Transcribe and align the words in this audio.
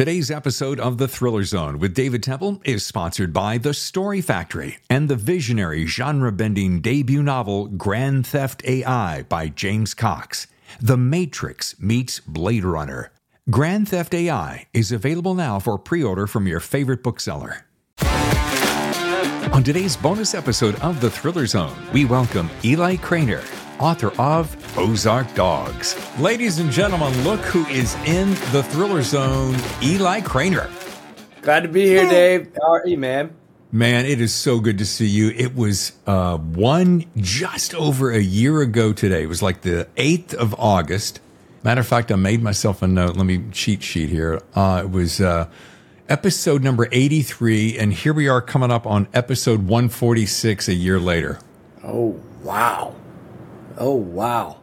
Today's 0.00 0.30
episode 0.30 0.80
of 0.80 0.96
The 0.96 1.06
Thriller 1.06 1.44
Zone 1.44 1.78
with 1.78 1.92
David 1.92 2.22
Temple 2.22 2.62
is 2.64 2.86
sponsored 2.86 3.34
by 3.34 3.58
The 3.58 3.74
Story 3.74 4.22
Factory 4.22 4.78
and 4.88 5.10
the 5.10 5.14
visionary 5.14 5.84
genre 5.84 6.32
bending 6.32 6.80
debut 6.80 7.22
novel 7.22 7.66
Grand 7.66 8.26
Theft 8.26 8.62
AI 8.64 9.24
by 9.24 9.48
James 9.48 9.92
Cox. 9.92 10.46
The 10.80 10.96
Matrix 10.96 11.78
meets 11.78 12.18
Blade 12.18 12.64
Runner. 12.64 13.12
Grand 13.50 13.90
Theft 13.90 14.14
AI 14.14 14.68
is 14.72 14.90
available 14.90 15.34
now 15.34 15.58
for 15.58 15.76
pre 15.76 16.02
order 16.02 16.26
from 16.26 16.46
your 16.46 16.60
favorite 16.60 17.02
bookseller. 17.02 17.66
On 19.52 19.62
today's 19.62 19.98
bonus 19.98 20.34
episode 20.34 20.76
of 20.76 21.02
The 21.02 21.10
Thriller 21.10 21.44
Zone, 21.44 21.76
we 21.92 22.06
welcome 22.06 22.48
Eli 22.64 22.96
Cranor, 22.96 23.42
author 23.80 24.12
of 24.20 24.78
Ozark 24.78 25.34
Dogs. 25.34 25.96
Ladies 26.18 26.58
and 26.58 26.70
gentlemen, 26.70 27.12
look 27.24 27.40
who 27.40 27.66
is 27.66 27.94
in 28.06 28.30
The 28.52 28.62
Thriller 28.62 29.02
Zone, 29.02 29.56
Eli 29.82 30.20
Cranor. 30.20 30.70
Glad 31.42 31.60
to 31.60 31.68
be 31.68 31.86
here, 31.86 32.08
Dave. 32.08 32.52
How 32.60 32.72
are 32.72 32.86
you, 32.86 32.98
man? 32.98 33.34
Man, 33.72 34.04
it 34.04 34.20
is 34.20 34.34
so 34.34 34.60
good 34.60 34.78
to 34.78 34.84
see 34.84 35.06
you. 35.06 35.30
It 35.30 35.54
was 35.54 35.92
uh, 36.06 36.36
one 36.36 37.04
just 37.16 37.74
over 37.74 38.10
a 38.10 38.20
year 38.20 38.60
ago 38.60 38.92
today. 38.92 39.22
It 39.22 39.28
was 39.28 39.42
like 39.42 39.62
the 39.62 39.88
8th 39.96 40.34
of 40.34 40.54
August. 40.58 41.20
Matter 41.62 41.80
of 41.80 41.86
fact, 41.86 42.10
I 42.10 42.16
made 42.16 42.42
myself 42.42 42.82
a 42.82 42.88
note. 42.88 43.16
Let 43.16 43.26
me 43.26 43.44
cheat 43.52 43.82
sheet 43.82 44.08
here. 44.08 44.42
Uh, 44.54 44.82
it 44.84 44.90
was 44.90 45.20
uh, 45.20 45.48
episode 46.08 46.64
number 46.64 46.88
83, 46.90 47.78
and 47.78 47.92
here 47.92 48.12
we 48.12 48.28
are 48.28 48.42
coming 48.42 48.70
up 48.70 48.86
on 48.86 49.06
episode 49.14 49.60
146 49.60 50.68
a 50.68 50.74
year 50.74 50.98
later. 50.98 51.38
Oh, 51.84 52.20
wow. 52.42 52.94
Oh, 53.80 53.94
wow. 53.94 54.60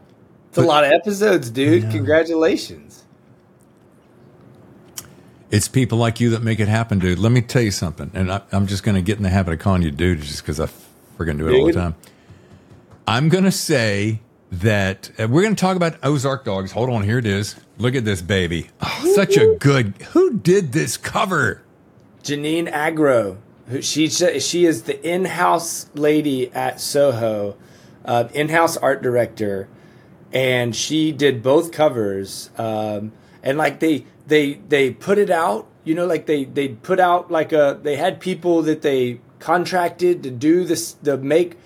It's 0.50 0.58
a 0.58 0.62
lot 0.62 0.86
of 0.86 0.92
episodes, 0.92 1.50
dude. 1.50 1.92
Congratulations. 1.92 3.04
It's 5.50 5.68
people 5.68 5.98
like 5.98 6.20
you 6.20 6.30
that 6.32 6.44
make 6.44 6.60
it 6.60 6.68
happen, 6.68 7.00
dude. 7.00 7.20
Let 7.20 7.32
me 7.32 7.42
tell 7.42 7.62
you 7.62 7.72
something, 7.72 8.12
and 8.14 8.32
I, 8.32 8.42
I'm 8.52 8.68
just 8.68 8.84
going 8.84 8.96
to 8.96 9.02
get 9.02 9.18
in 9.18 9.24
the 9.24 9.30
habit 9.30 9.54
of 9.54 9.60
calling 9.60 9.82
you 9.82 9.92
dude 9.92 10.22
just 10.22 10.44
because 10.44 10.60
I 10.60 10.68
freaking 11.18 11.38
do 11.38 11.48
it 11.48 11.58
all 11.58 11.68
the 11.68 11.74
time. 11.74 11.96
I'm 13.08 13.30
going 13.30 13.46
to 13.46 13.52
say 13.52 14.20
that 14.52 15.10
uh, 15.18 15.28
we're 15.30 15.44
going 15.44 15.56
to 15.56 15.60
talk 15.60 15.78
about 15.78 15.96
Ozark 16.04 16.44
Dogs. 16.44 16.72
Hold 16.74 16.90
on, 16.90 17.04
here 17.04 17.18
it 17.18 17.26
is. 17.26 17.56
Look 17.78 17.96
at 17.96 18.04
this 18.04 18.22
baby. 18.22 18.70
Oh, 18.82 19.14
such 19.16 19.38
a 19.38 19.56
good. 19.56 19.94
Who 20.12 20.38
did 20.38 20.74
this 20.74 20.98
cover? 20.98 21.62
Janine 22.24 22.70
Agro, 22.70 23.38
she 23.80 24.10
she 24.10 24.66
is 24.66 24.84
the 24.84 25.10
in-house 25.10 25.90
lady 25.96 26.52
at 26.52 26.82
Soho, 26.82 27.56
uh, 28.08 28.30
in-house 28.34 28.78
art 28.78 29.04
director, 29.04 29.68
and 30.34 30.76
she 30.76 31.12
did 31.12 31.44
both 31.44 31.72
covers. 31.72 32.50
Um, 32.58 33.12
and 33.44 33.58
like 33.58 33.80
they 33.80 34.06
they 34.26 34.54
they 34.68 34.92
put 34.92 35.18
it 35.18 35.30
out, 35.30 35.68
you 35.84 35.94
know, 35.94 36.06
like 36.06 36.26
they 36.26 36.46
they 36.46 36.70
put 36.70 37.00
out 37.00 37.30
like 37.30 37.52
a 37.52 37.80
they 37.82 37.98
had 37.98 38.20
people 38.20 38.64
that 38.64 38.82
they 38.82 39.20
contracted 39.40 40.24
to 40.24 40.32
do 40.32 40.64
this 40.64 40.94
the 40.94 41.18
make, 41.18 41.58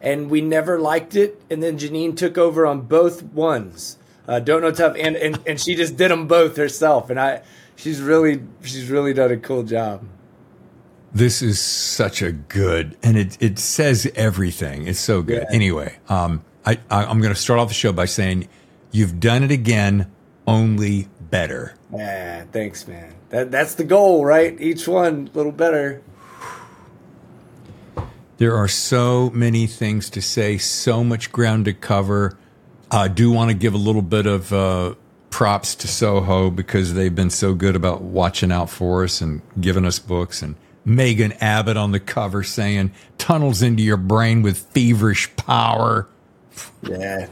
and 0.00 0.30
we 0.30 0.40
never 0.40 0.78
liked 0.78 1.16
it. 1.16 1.42
And 1.50 1.62
then 1.62 1.78
Janine 1.78 2.16
took 2.16 2.38
over 2.38 2.66
on 2.66 2.82
both 2.82 3.22
ones. 3.22 3.98
Uh, 4.28 4.40
don't 4.40 4.60
know 4.60 4.70
tough, 4.70 4.96
and, 4.98 5.16
and 5.16 5.40
and 5.46 5.60
she 5.60 5.74
just 5.74 5.96
did 5.96 6.10
them 6.10 6.28
both 6.28 6.56
herself, 6.56 7.10
and 7.10 7.18
I. 7.18 7.42
She's 7.78 8.00
really, 8.00 8.42
she's 8.62 8.88
really 8.88 9.12
done 9.12 9.30
a 9.30 9.36
cool 9.36 9.62
job. 9.62 10.02
This 11.16 11.40
is 11.40 11.58
such 11.58 12.20
a 12.20 12.30
good, 12.30 12.94
and 13.02 13.16
it 13.16 13.38
it 13.40 13.58
says 13.58 14.06
everything. 14.14 14.86
It's 14.86 15.00
so 15.00 15.22
good. 15.22 15.46
Yeah. 15.48 15.56
Anyway, 15.56 15.96
um, 16.10 16.44
I, 16.66 16.78
I 16.90 17.06
I'm 17.06 17.22
going 17.22 17.32
to 17.32 17.40
start 17.40 17.58
off 17.58 17.68
the 17.68 17.74
show 17.74 17.90
by 17.90 18.04
saying 18.04 18.50
you've 18.90 19.18
done 19.18 19.42
it 19.42 19.50
again, 19.50 20.12
only 20.46 21.08
better. 21.18 21.74
Yeah, 21.90 22.44
thanks, 22.52 22.86
man. 22.86 23.14
That 23.30 23.50
that's 23.50 23.76
the 23.76 23.84
goal, 23.84 24.26
right? 24.26 24.60
Each 24.60 24.86
one 24.86 25.30
a 25.32 25.36
little 25.38 25.52
better. 25.52 26.02
There 28.36 28.54
are 28.54 28.68
so 28.68 29.30
many 29.30 29.66
things 29.66 30.10
to 30.10 30.20
say, 30.20 30.58
so 30.58 31.02
much 31.02 31.32
ground 31.32 31.64
to 31.64 31.72
cover. 31.72 32.36
I 32.90 33.08
do 33.08 33.32
want 33.32 33.50
to 33.50 33.56
give 33.56 33.72
a 33.72 33.78
little 33.78 34.02
bit 34.02 34.26
of 34.26 34.52
uh, 34.52 34.96
props 35.30 35.74
to 35.76 35.88
Soho 35.88 36.50
because 36.50 36.92
they've 36.92 37.14
been 37.14 37.30
so 37.30 37.54
good 37.54 37.74
about 37.74 38.02
watching 38.02 38.52
out 38.52 38.68
for 38.68 39.02
us 39.02 39.22
and 39.22 39.40
giving 39.58 39.86
us 39.86 39.98
books. 39.98 40.42
And 40.42 40.56
Megan 40.86 41.32
Abbott 41.40 41.76
on 41.76 41.90
the 41.90 42.00
cover 42.00 42.42
saying, 42.42 42.92
tunnels 43.18 43.60
into 43.60 43.82
your 43.82 43.96
brain 43.98 44.40
with 44.40 44.56
feverish 44.56 45.34
power. 45.36 46.08
Yeah. 46.82 47.26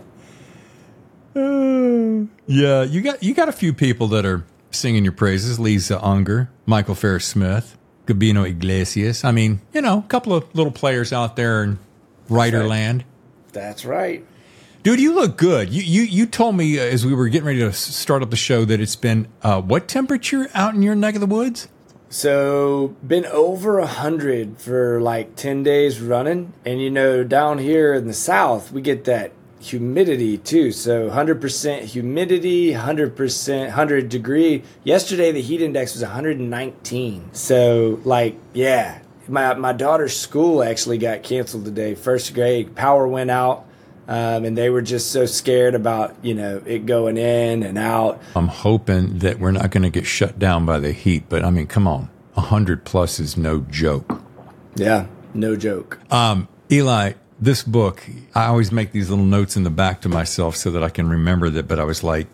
Yeah, 2.47 2.83
you 2.83 3.01
got 3.01 3.23
you 3.23 3.35
got 3.35 3.49
a 3.49 3.53
few 3.53 3.73
people 3.73 4.09
that 4.09 4.27
are 4.27 4.45
singing 4.71 5.03
your 5.03 5.13
praises. 5.15 5.59
Lisa 5.59 5.99
Unger, 6.05 6.51
Michael 6.67 6.95
Farris 6.95 7.25
Smith, 7.25 7.79
Gabino 8.07 8.47
Iglesias. 8.47 9.25
I 9.25 9.33
mean, 9.33 9.63
you 9.73 9.81
know, 9.81 10.01
a 10.01 10.09
couple 10.09 10.35
of 10.35 10.55
little 10.55 10.71
players 10.71 11.13
out 11.13 11.37
there 11.37 11.63
in 11.65 11.79
writer 12.29 12.61
right. 12.61 12.69
land. 12.69 13.05
That's 13.53 13.85
right. 13.87 14.25
Dude, 14.83 15.01
you 15.01 15.15
look 15.15 15.39
good. 15.39 15.71
You 15.71 15.83
you 15.83 16.03
you 16.03 16.27
told 16.27 16.57
me 16.57 16.79
uh, 16.79 16.83
as 16.83 17.07
we 17.07 17.15
were 17.15 17.29
getting 17.29 17.47
ready 17.47 17.61
to 17.61 17.73
start 17.73 18.23
up 18.23 18.29
the 18.29 18.37
show 18.37 18.67
that 18.67 18.81
it's 18.81 18.97
been 18.97 19.27
uh, 19.43 19.63
what 19.63 19.89
temperature 19.89 20.51
out 20.53 20.75
in 20.75 20.83
your 20.83 20.95
neck 20.95 21.15
of 21.15 21.21
the 21.21 21.27
woods? 21.27 21.69
So 22.15 22.95
been 23.05 23.27
over 23.27 23.81
a 23.81 23.89
hundred 23.89 24.59
for 24.59 25.01
like 25.01 25.35
ten 25.35 25.65
days 25.65 26.01
running, 26.01 26.53
and 26.65 26.81
you 26.81 26.89
know 26.89 27.25
down 27.25 27.59
here 27.59 27.93
in 27.93 28.07
the 28.07 28.15
south 28.15 28.71
we 28.71 28.83
get 28.83 29.03
that 29.07 29.33
humidity 29.59 30.39
too. 30.39 30.71
So 30.71 31.11
hundred 31.11 31.41
percent 31.41 31.87
humidity, 31.87 32.71
hundred 32.71 33.17
percent, 33.17 33.73
hundred 33.73 34.11
degree. 34.11 34.63
Yesterday 34.85 35.33
the 35.33 35.43
heat 35.43 35.61
index 35.61 35.95
was 35.95 36.03
one 36.03 36.13
hundred 36.13 36.39
and 36.39 36.51
nineteen. 36.51 37.31
So 37.33 38.01
like 38.05 38.39
yeah, 38.53 39.01
my 39.27 39.55
my 39.55 39.73
daughter's 39.73 40.17
school 40.17 40.63
actually 40.63 40.99
got 40.99 41.25
canceled 41.25 41.65
today. 41.65 41.97
First 41.97 42.33
grade 42.33 42.77
power 42.77 43.09
went 43.09 43.33
out. 43.33 43.67
Um, 44.07 44.45
and 44.45 44.57
they 44.59 44.69
were 44.69 44.83
just 44.83 45.13
so 45.13 45.25
scared 45.25 45.75
about 45.75 46.15
you 46.23 46.35
know 46.35 46.63
it 46.67 46.87
going 46.87 47.17
in 47.17 47.63
and 47.63 47.79
out. 47.79 48.21
I'm 48.37 48.49
hoping 48.49 49.19
that 49.21 49.39
we're 49.39 49.53
not 49.53 49.71
going 49.71 49.83
to 49.85 49.91
get 49.91 50.07
shut 50.07 50.39
down 50.39 50.67
by 50.67 50.79
the 50.79 50.93
heat, 50.93 51.25
but 51.29 51.45
I 51.45 51.51
mean, 51.51 51.67
come 51.67 51.89
on, 51.89 52.11
a 52.37 52.43
hundred 52.43 52.85
plus 52.85 53.19
is 53.19 53.37
no 53.37 53.61
joke. 53.71 54.21
Yeah, 54.77 55.07
no 55.33 55.57
joke. 55.57 55.99
Um, 56.13 56.49
Eli, 56.71 57.15
this 57.41 57.63
book, 57.63 58.05
I 58.35 58.47
always 58.47 58.73
make 58.73 58.93
these 58.93 59.09
little 59.09 59.25
notes 59.25 59.57
in 59.57 59.63
the 59.63 59.71
back 59.71 60.01
to 60.03 60.09
myself 60.09 60.57
so 60.57 60.71
that 60.73 60.83
I 60.83 60.91
can 60.91 61.09
remember 61.09 61.49
that. 61.51 61.67
But 61.67 61.79
I 61.79 61.85
was 61.85 62.03
like, 62.03 62.27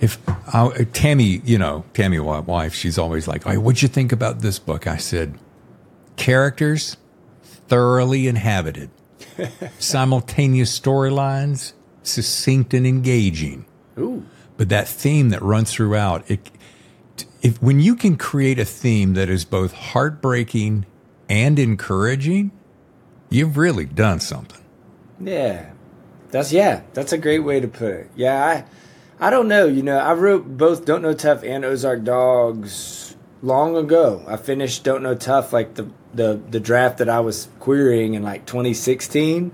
if 0.00 0.18
I, 0.54 0.86
Tammy, 0.92 1.40
you 1.44 1.58
know, 1.58 1.84
Tammy, 1.94 2.18
my 2.18 2.40
wife, 2.40 2.74
she's 2.74 2.98
always 2.98 3.26
like, 3.26 3.44
"Hey, 3.44 3.56
what'd 3.56 3.82
you 3.82 3.88
think 3.88 4.12
about 4.12 4.40
this 4.40 4.58
book?" 4.58 4.86
I 4.86 4.96
said, 4.98 5.38
characters 6.16 6.96
thoroughly 7.42 8.28
inhabited, 8.28 8.90
simultaneous 9.78 10.78
storylines, 10.78 11.72
succinct 12.02 12.74
and 12.74 12.86
engaging. 12.86 13.64
Ooh. 13.98 14.24
But 14.56 14.68
that 14.68 14.88
theme 14.88 15.30
that 15.30 15.42
runs 15.42 15.72
throughout 15.72 16.30
it, 16.30 16.50
if 17.42 17.60
when 17.62 17.80
you 17.80 17.96
can 17.96 18.16
create 18.16 18.58
a 18.58 18.64
theme 18.64 19.14
that 19.14 19.28
is 19.28 19.44
both 19.44 19.72
heartbreaking 19.72 20.86
and 21.28 21.58
encouraging, 21.58 22.52
you've 23.30 23.56
really 23.56 23.86
done 23.86 24.20
something. 24.20 24.62
Yeah. 25.20 25.70
That's 26.30 26.50
yeah, 26.50 26.82
that's 26.94 27.12
a 27.12 27.18
great 27.18 27.40
way 27.40 27.60
to 27.60 27.68
put 27.68 27.92
it. 27.92 28.10
Yeah, 28.16 28.64
I 29.20 29.26
I 29.26 29.30
don't 29.30 29.48
know, 29.48 29.66
you 29.66 29.82
know, 29.82 29.98
I 29.98 30.14
wrote 30.14 30.56
both 30.56 30.84
Don't 30.84 31.02
Know 31.02 31.12
Tough 31.12 31.44
and 31.44 31.64
Ozark 31.64 32.04
Dogs 32.04 33.01
long 33.42 33.76
ago. 33.76 34.24
I 34.26 34.36
finished 34.36 34.84
Don't 34.84 35.02
Know 35.02 35.14
Tough 35.14 35.52
like 35.52 35.74
the 35.74 35.90
the 36.14 36.40
the 36.50 36.60
draft 36.60 36.98
that 36.98 37.08
I 37.08 37.20
was 37.20 37.48
querying 37.58 38.14
in 38.14 38.22
like 38.22 38.46
2016 38.46 39.50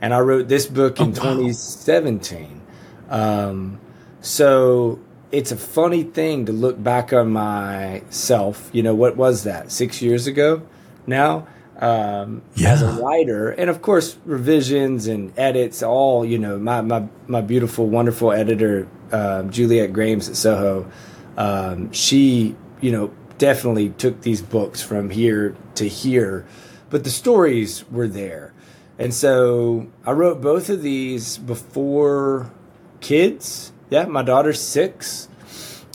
and 0.00 0.14
I 0.14 0.18
wrote 0.20 0.48
this 0.48 0.66
book 0.66 0.98
in 1.00 1.06
Oh, 1.06 1.08
wow. 1.10 1.34
2017. 1.36 2.60
Um 3.08 3.80
so 4.20 4.98
it's 5.30 5.52
a 5.52 5.56
funny 5.56 6.02
thing 6.02 6.46
to 6.46 6.52
look 6.52 6.82
back 6.82 7.12
on 7.12 7.30
myself. 7.30 8.70
You 8.72 8.82
know, 8.82 8.94
what 8.94 9.16
was 9.16 9.44
that? 9.44 9.70
6 9.70 10.02
years 10.02 10.26
ago 10.26 10.62
now? 11.06 11.46
Um 11.78 12.42
as 12.66 12.82
a 12.82 12.90
writer 13.00 13.50
and 13.50 13.70
of 13.70 13.82
course 13.82 14.18
revisions 14.24 15.06
and 15.06 15.32
edits 15.38 15.80
all 15.82 16.24
you 16.24 16.36
know 16.38 16.58
my 16.58 16.80
my, 16.80 17.06
my 17.28 17.40
beautiful 17.40 17.86
wonderful 17.86 18.32
editor 18.32 18.88
um, 19.12 19.50
juliet 19.50 19.92
grames 19.92 20.28
at 20.28 20.34
soho 20.34 20.90
um, 21.36 21.92
she 21.92 22.56
you 22.80 22.90
know 22.90 23.12
definitely 23.38 23.90
took 23.90 24.22
these 24.22 24.42
books 24.42 24.82
from 24.82 25.10
here 25.10 25.56
to 25.76 25.88
here 25.88 26.44
but 26.90 27.04
the 27.04 27.10
stories 27.10 27.84
were 27.90 28.08
there. 28.08 28.52
And 28.98 29.12
so 29.14 29.88
i 30.04 30.10
wrote 30.12 30.40
both 30.40 30.70
of 30.70 30.82
these 30.82 31.38
before 31.38 32.50
kids. 33.00 33.72
Yeah 33.90 34.06
my 34.06 34.22
daughter's 34.22 34.60
six. 34.60 35.28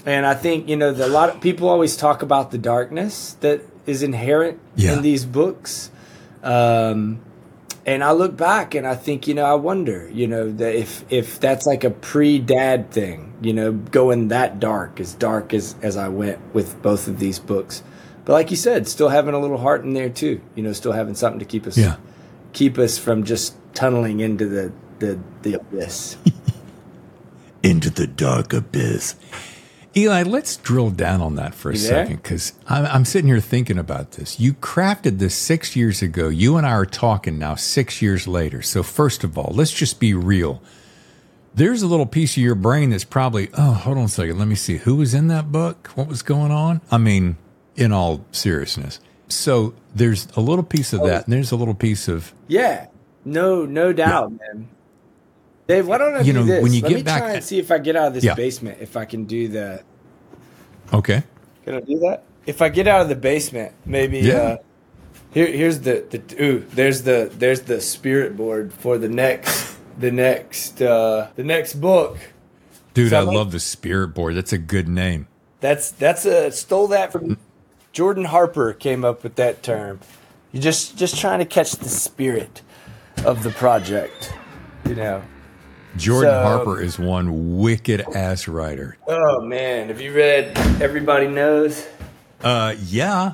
And 0.06 0.26
I 0.26 0.34
think 0.36 0.70
you 0.70 0.76
know 0.78 0.92
the, 0.94 1.08
a 1.08 1.10
lot 1.10 1.30
of 1.30 1.42
people 1.42 1.68
always 1.70 1.96
talk 1.98 2.22
about 2.22 2.52
the 2.52 2.58
darkness 2.58 3.34
that 3.42 3.62
is 3.86 4.04
inherent 4.04 4.60
Yeah. 4.76 4.94
in 4.94 5.02
these 5.02 5.26
books, 5.26 5.92
um, 6.44 7.20
and 7.86 8.04
I 8.04 8.12
look 8.14 8.38
back 8.38 8.76
and 8.76 8.88
I 8.88 8.96
think, 8.96 9.28
you 9.28 9.34
know, 9.34 9.44
I 9.44 9.56
wonder, 9.56 10.10
you 10.12 10.28
know, 10.28 10.50
that 10.52 10.76
if 10.76 11.04
if 11.10 11.40
that's 11.40 11.66
like 11.66 11.84
a 11.84 11.90
pre-dad 11.90 12.92
thing, 12.92 13.33
you 13.44 13.54
know, 13.54 13.72
going 13.74 14.30
that 14.30 14.60
dark, 14.60 15.00
as 15.00 15.14
dark 15.14 15.54
as 15.54 15.76
as 15.82 15.98
I 15.98 16.08
went 16.08 16.40
with 16.54 16.82
both 16.82 17.08
of 17.08 17.20
these 17.20 17.40
books. 17.40 17.84
But 18.26 18.34
like 18.34 18.52
you 18.52 18.58
said, 18.58 18.88
still 18.88 19.10
having 19.10 19.34
a 19.34 19.40
little 19.40 19.58
heart 19.58 19.84
in 19.84 19.94
there 19.94 20.10
too, 20.10 20.42
you 20.56 20.64
know, 20.64 20.72
still 20.74 20.94
having 20.94 21.14
something 21.16 21.40
to 21.40 21.46
keep 21.46 21.68
us 21.68 21.78
Yeah. 21.78 21.98
keep 22.54 22.78
us 22.78 22.98
from 22.98 23.24
just 23.24 23.56
tunneling 23.74 24.20
into 24.22 24.46
the 24.48 24.72
the 25.00 25.20
the 25.42 25.54
abyss. 25.56 26.18
into 27.64 27.90
the 27.90 28.08
dark 28.08 28.54
abyss. 28.54 29.16
Eli, 29.96 30.24
let's 30.24 30.56
drill 30.58 30.90
down 30.90 31.22
on 31.22 31.36
that 31.36 31.54
for 31.54 31.70
a 31.70 31.78
second 31.78 32.16
because 32.16 32.54
I'm, 32.68 32.86
I'm 32.88 33.06
sitting 33.06 33.28
here 33.28 33.40
thinking 33.40 33.78
about 33.78 34.14
this. 34.14 34.40
You 34.40 34.56
crafted 34.56 35.20
this 35.20 35.36
six 35.36 35.76
years 35.76 36.02
ago. 36.02 36.30
You 36.30 36.58
and 36.58 36.66
I 36.66 36.72
are 36.72 36.86
talking 36.88 37.38
now 37.38 37.54
six 37.54 38.02
years 38.02 38.28
later. 38.28 38.64
So, 38.64 38.82
first 38.82 39.24
of 39.24 39.38
all, 39.38 39.52
let's 39.54 39.72
just 39.72 40.00
be 40.00 40.16
real. 40.16 40.64
There's 41.56 41.82
a 41.84 41.88
little 41.88 42.06
piece 42.08 42.36
of 42.36 42.42
your 42.44 42.56
brain 42.56 42.90
that's 42.90 43.04
probably, 43.04 43.50
oh, 43.58 43.74
hold 43.74 43.98
on 43.98 44.06
a 44.06 44.08
second. 44.10 44.40
Let 44.40 44.48
me 44.48 44.56
see. 44.56 44.78
Who 44.78 44.96
was 44.96 45.14
in 45.14 45.28
that 45.28 45.52
book? 45.52 45.88
What 45.96 46.08
was 46.08 46.24
going 46.24 46.52
on? 46.52 46.82
I 46.90 46.98
mean, 46.98 47.38
in 47.76 47.92
all 47.92 48.26
seriousness. 48.32 49.00
So, 49.30 49.74
there's 49.96 50.28
a 50.36 50.42
little 50.42 50.64
piece 50.64 50.94
of 50.94 51.04
that, 51.04 51.26
and 51.26 51.34
there's 51.34 51.52
a 51.52 51.56
little 51.56 51.74
piece 51.76 52.08
of, 52.08 52.34
yeah. 52.48 52.88
No, 53.26 53.66
no 53.66 53.94
doubt, 53.94 54.32
man. 54.32 54.68
Dave, 55.68 55.88
why 55.88 55.98
don't 55.98 56.14
I 56.16 56.22
You 56.22 56.34
do 56.34 56.40
know, 56.40 56.46
this? 56.46 56.64
when 56.64 56.74
you 56.74 56.82
Let 56.82 56.90
get 56.90 56.96
me 56.96 57.04
back- 57.04 57.22
try 57.22 57.32
and 57.34 57.44
see 57.44 57.58
if 57.60 57.72
I 57.72 57.78
get 57.78 57.96
out 57.96 58.08
of 58.08 58.14
this 58.16 58.24
Yeah. 58.24 58.34
basement. 58.36 58.80
If 58.82 58.98
I 58.98 59.06
can 59.06 59.24
do 59.26 59.48
that. 59.50 59.84
okay. 60.94 61.24
Can 61.66 61.76
I 61.76 61.80
do 61.80 62.00
that? 62.00 62.24
If 62.46 62.62
I 62.62 62.68
get 62.70 62.88
out 62.88 63.02
of 63.02 63.10
the 63.10 63.16
basement, 63.16 63.72
maybe. 63.86 64.20
Yeah. 64.20 64.34
Uh, 64.36 64.58
here, 65.34 65.48
here's 65.48 65.80
the 65.80 66.04
the 66.10 66.44
ooh. 66.44 66.66
There's 66.74 67.04
the 67.04 67.32
there's 67.40 67.62
the 67.62 67.80
spirit 67.80 68.36
board 68.36 68.74
for 68.74 68.98
the 68.98 69.08
next 69.08 69.78
the 69.98 70.12
next 70.12 70.82
uh, 70.82 71.28
the 71.36 71.44
next 71.44 71.76
book. 71.76 72.18
Dude, 72.94 73.10
So 73.12 73.18
I 73.18 73.22
like- 73.22 73.36
love 73.36 73.52
the 73.52 73.60
spirit 73.60 74.10
board. 74.10 74.36
That's 74.36 74.54
a 74.54 74.58
good 74.58 74.88
name. 74.88 75.28
That's 75.62 75.92
that's 75.92 76.26
a 76.26 76.52
stole 76.52 76.88
that 76.90 77.12
from 77.12 77.38
Jordan 77.92 78.26
Harper. 78.26 78.74
Came 78.74 79.04
up 79.06 79.24
with 79.24 79.36
that 79.36 79.64
term. 79.64 80.00
You 80.52 80.60
just 80.60 80.98
just 80.98 81.18
trying 81.20 81.40
to 81.40 81.46
catch 81.46 81.72
the 81.74 81.90
spirit 81.90 82.62
of 83.26 83.44
the 83.44 83.50
project. 83.52 84.34
You 84.88 84.96
know. 84.96 85.22
Jordan 85.96 86.32
So- 86.32 86.42
Harper 86.44 86.82
is 86.82 86.98
one 87.00 87.58
wicked 87.60 88.02
ass 88.16 88.48
writer. 88.48 88.98
Oh 89.08 89.42
man, 89.42 89.88
have 89.90 90.02
you 90.02 90.14
read 90.14 90.58
Everybody 90.82 91.28
Knows? 91.28 91.88
Uh, 92.44 92.76
yeah. 92.86 93.34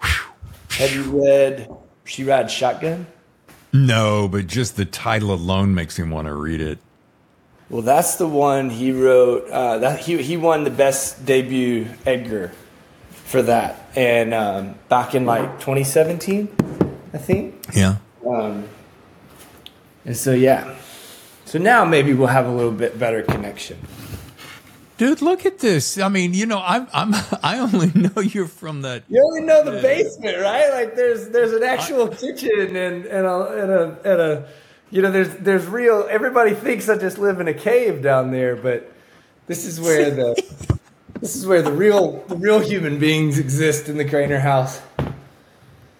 Have 0.00 0.92
you 0.92 1.04
read 1.24 1.68
She 2.04 2.24
Rides 2.24 2.52
Shotgun? 2.52 3.06
No, 3.74 4.28
but 4.28 4.46
just 4.46 4.76
the 4.76 4.84
title 4.84 5.34
alone 5.34 5.74
makes 5.74 5.98
me 5.98 6.08
want 6.08 6.28
to 6.28 6.32
read 6.32 6.60
it. 6.60 6.78
Well, 7.68 7.82
that's 7.82 8.14
the 8.14 8.28
one 8.28 8.70
he 8.70 8.92
wrote. 8.92 9.50
Uh, 9.50 9.78
that 9.78 9.98
he 9.98 10.22
he 10.22 10.36
won 10.36 10.62
the 10.62 10.70
best 10.70 11.26
debut 11.26 11.88
Edgar 12.06 12.52
for 13.10 13.42
that, 13.42 13.90
and 13.96 14.32
um, 14.32 14.76
back 14.88 15.16
in 15.16 15.26
like 15.26 15.58
2017, 15.58 16.54
I 17.12 17.18
think. 17.18 17.66
Yeah. 17.74 17.96
Um, 18.24 18.68
and 20.04 20.16
so 20.16 20.32
yeah, 20.32 20.76
so 21.44 21.58
now 21.58 21.84
maybe 21.84 22.12
we'll 22.12 22.28
have 22.28 22.46
a 22.46 22.52
little 22.52 22.70
bit 22.70 22.96
better 22.96 23.22
connection. 23.22 23.78
Dude, 24.96 25.22
look 25.22 25.44
at 25.44 25.58
this. 25.58 25.98
I 25.98 26.08
mean, 26.08 26.34
you 26.34 26.46
know, 26.46 26.62
I'm 26.64 26.86
I'm 26.92 27.14
I 27.42 27.58
only 27.58 27.90
know 27.94 28.20
you're 28.20 28.46
from 28.46 28.82
that 28.82 29.04
You 29.08 29.22
only 29.24 29.42
know 29.42 29.64
the 29.64 29.82
basement, 29.82 30.38
right? 30.40 30.70
Like 30.70 30.94
there's 30.94 31.28
there's 31.30 31.52
an 31.52 31.62
actual 31.62 32.08
kitchen 32.08 32.76
and 32.76 33.04
and 33.06 33.26
a 33.26 33.62
and 33.62 33.70
a 33.70 33.98
and 34.04 34.20
a 34.20 34.48
you 34.90 35.02
know 35.02 35.10
there's 35.10 35.34
there's 35.36 35.66
real. 35.66 36.06
Everybody 36.08 36.54
thinks 36.54 36.88
I 36.88 36.96
just 36.96 37.18
live 37.18 37.40
in 37.40 37.48
a 37.48 37.54
cave 37.54 38.02
down 38.02 38.30
there, 38.30 38.54
but 38.54 38.92
this 39.46 39.64
is 39.64 39.80
where 39.80 40.10
the 40.10 40.78
this 41.20 41.34
is 41.34 41.46
where 41.46 41.62
the 41.62 41.72
real 41.72 42.24
the 42.28 42.36
real 42.36 42.60
human 42.60 43.00
beings 43.00 43.38
exist 43.38 43.88
in 43.88 43.96
the 43.98 44.04
Cranor 44.04 44.40
house. 44.40 44.80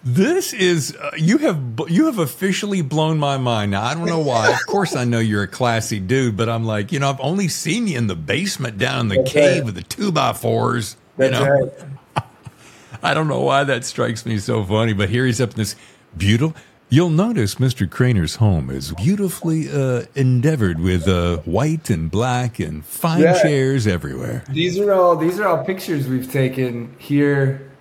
This 0.07 0.53
is 0.53 0.95
uh, 0.95 1.11
you 1.17 1.39
have 1.39 1.59
you 1.87 2.05
have 2.05 2.19
officially 2.19 2.83
blown 2.83 3.17
my 3.17 3.37
mind. 3.37 3.71
Now 3.71 3.83
I 3.83 3.95
don't 3.95 4.05
know 4.05 4.19
why. 4.19 4.51
Of 4.51 4.59
course, 4.67 4.95
I 4.95 5.03
know 5.03 5.17
you're 5.17 5.41
a 5.43 5.47
classy 5.47 5.99
dude, 5.99 6.37
but 6.37 6.47
I'm 6.47 6.63
like, 6.63 6.91
you 6.91 6.99
know, 6.99 7.09
I've 7.09 7.19
only 7.19 7.47
seen 7.47 7.87
you 7.87 7.97
in 7.97 8.05
the 8.05 8.15
basement 8.15 8.77
down 8.77 8.99
in 8.99 9.07
the 9.07 9.15
That's 9.15 9.31
cave 9.31 9.55
right. 9.57 9.65
with 9.65 9.73
the 9.75 9.81
two 9.81 10.11
by 10.11 10.33
fours. 10.33 10.95
You 11.17 11.31
know, 11.31 11.43
right. 11.43 12.23
I 13.03 13.15
don't 13.15 13.27
know 13.27 13.41
why 13.41 13.63
that 13.63 13.83
strikes 13.83 14.27
me 14.27 14.37
so 14.37 14.63
funny, 14.63 14.93
but 14.93 15.09
here 15.09 15.25
he's 15.25 15.41
up 15.41 15.51
in 15.51 15.55
this 15.57 15.75
beautiful. 16.15 16.55
You'll 16.87 17.09
notice 17.09 17.55
Mr. 17.55 17.89
Cranor's 17.89 18.35
home 18.35 18.69
is 18.69 18.91
beautifully 18.91 19.67
uh, 19.71 20.03
endeavored 20.13 20.79
with 20.79 21.07
uh, 21.07 21.37
white 21.37 21.89
and 21.89 22.11
black 22.11 22.59
and 22.59 22.85
fine 22.85 23.21
Yeah. 23.21 23.41
chairs 23.41 23.87
everywhere. 23.87 24.43
These 24.51 24.77
are 24.77 24.93
all 24.93 25.15
these 25.15 25.39
are 25.39 25.47
all 25.47 25.65
pictures 25.65 26.07
we've 26.07 26.31
taken 26.31 26.95
here, 26.99 27.71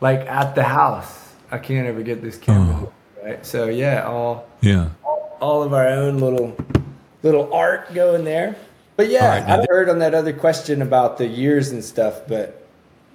like 0.00 0.20
at 0.20 0.54
the 0.54 0.62
house. 0.64 1.20
I 1.54 1.58
can't 1.58 1.86
ever 1.86 2.02
get 2.02 2.20
this 2.20 2.36
camera 2.36 2.80
oh. 2.82 2.92
right. 3.22 3.46
So 3.46 3.66
yeah, 3.66 4.02
all 4.02 4.48
Yeah. 4.60 4.88
all 5.40 5.62
of 5.62 5.72
our 5.72 5.86
own 5.86 6.18
little 6.18 6.56
little 7.22 7.54
art 7.54 7.94
going 7.94 8.24
there. 8.24 8.56
But 8.96 9.08
yeah, 9.08 9.22
All 9.22 9.28
right, 9.28 9.60
I've 9.60 9.66
heard 9.68 9.88
on 9.88 10.00
that 10.00 10.14
other 10.14 10.32
question 10.32 10.82
about 10.82 11.18
the 11.18 11.26
years 11.26 11.70
and 11.70 11.84
stuff, 11.84 12.22
but 12.26 12.66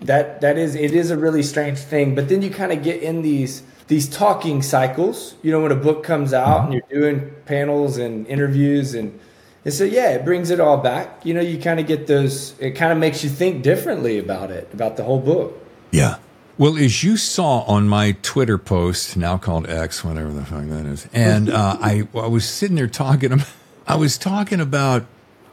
that 0.02 0.40
that 0.40 0.58
is 0.58 0.76
it 0.76 0.94
is 0.94 1.12
a 1.12 1.18
really 1.18 1.44
strange 1.44 1.80
thing. 1.80 2.16
But 2.16 2.30
then 2.30 2.42
you 2.42 2.50
kind 2.50 2.72
of 2.72 2.82
get 2.82 3.02
in 3.02 3.24
these 3.24 3.62
these 3.88 4.08
talking 4.08 4.62
cycles. 4.62 5.36
You 5.42 5.52
know, 5.52 5.62
when 5.62 5.74
a 5.74 5.82
book 5.88 6.04
comes 6.04 6.34
out 6.34 6.72
and 6.72 6.82
mm-hmm. 6.82 6.94
you're 6.94 7.02
doing 7.02 7.32
panels 7.46 7.98
and 7.98 8.26
interviews 8.28 8.94
and 8.94 9.20
and 9.66 9.74
so 9.74 9.84
yeah, 9.84 10.12
it 10.12 10.24
brings 10.24 10.50
it 10.50 10.62
all 10.62 10.78
back. 10.78 11.26
You 11.26 11.34
know, 11.34 11.42
you 11.42 11.60
kind 11.60 11.82
of 11.82 11.88
get 11.88 12.08
those. 12.08 12.58
It 12.60 12.72
kind 12.72 12.94
of 12.94 12.98
makes 12.98 13.22
you 13.22 13.30
think 13.30 13.64
differently 13.64 14.18
about 14.18 14.50
it, 14.50 14.70
about 14.74 14.96
the 14.96 15.04
whole 15.04 15.20
book. 15.20 15.62
Yeah. 15.92 16.20
Well, 16.60 16.78
as 16.78 17.04
you 17.06 17.16
saw 17.16 17.62
on 17.62 17.88
my 17.88 18.18
Twitter 18.22 18.58
post, 18.58 19.16
now 19.16 19.38
called 19.38 19.68
X, 19.70 20.04
whatever 20.04 20.32
the 20.34 20.44
fuck 20.44 20.66
that 20.68 20.86
is, 20.86 21.08
and 21.14 21.50
uh, 21.50 21.78
I, 21.82 22.08
I 22.14 22.28
was 22.28 22.44
sitting 22.48 22.76
there 22.76 22.88
talking. 22.88 23.32
ab- 23.32 23.48
I 23.88 23.96
was 23.96 24.18
talking 24.18 24.60
about 24.60 25.06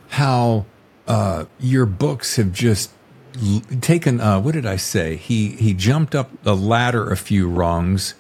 how 0.09 0.67
uh, 1.07 1.45
your 1.61 1.87
books 1.87 2.35
have 2.37 2.53
just 2.53 2.91
l- 3.41 3.63
taken. 3.81 4.21
Uh, 4.21 4.41
what 4.41 4.53
did 4.55 4.67
I 4.67 4.75
say? 4.75 5.15
He 5.15 5.51
he 5.51 5.75
jumped 5.75 6.17
up 6.17 6.31
the 6.43 6.57
ladder 6.57 7.09
a 7.09 7.17
few 7.17 7.49
rungs, 7.49 8.15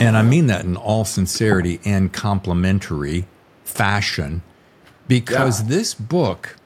and 0.00 0.16
I 0.16 0.22
mean 0.22 0.48
that 0.48 0.64
in 0.64 0.76
all 0.76 1.04
sincerity 1.04 1.78
and 1.84 2.12
complimentary 2.12 3.26
fashion, 3.64 4.42
because 5.06 5.62
Yeah. 5.62 5.68
this 5.68 5.94
book 5.94 6.56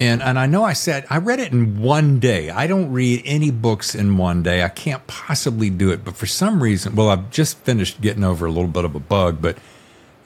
and 0.00 0.22
and 0.22 0.38
I 0.38 0.46
know 0.46 0.64
I 0.64 0.72
said 0.72 1.06
I 1.08 1.18
read 1.18 1.40
it 1.40 1.52
in 1.52 1.80
one 1.80 2.18
day. 2.18 2.50
I 2.50 2.66
don't 2.66 2.92
read 2.92 3.22
any 3.24 3.50
books 3.50 3.94
in 3.94 4.16
one 4.16 4.42
day. 4.42 4.62
I 4.62 4.68
can't 4.68 5.06
possibly 5.06 5.70
do 5.70 5.90
it. 5.90 6.04
But 6.04 6.16
for 6.16 6.26
some 6.26 6.62
reason, 6.62 6.96
well, 6.96 7.10
I've 7.10 7.30
just 7.30 7.58
finished 7.58 8.00
getting 8.00 8.24
over 8.24 8.46
a 8.46 8.50
little 8.50 8.70
bit 8.70 8.84
of 8.84 8.94
a 8.94 9.00
bug, 9.00 9.40
but 9.40 9.56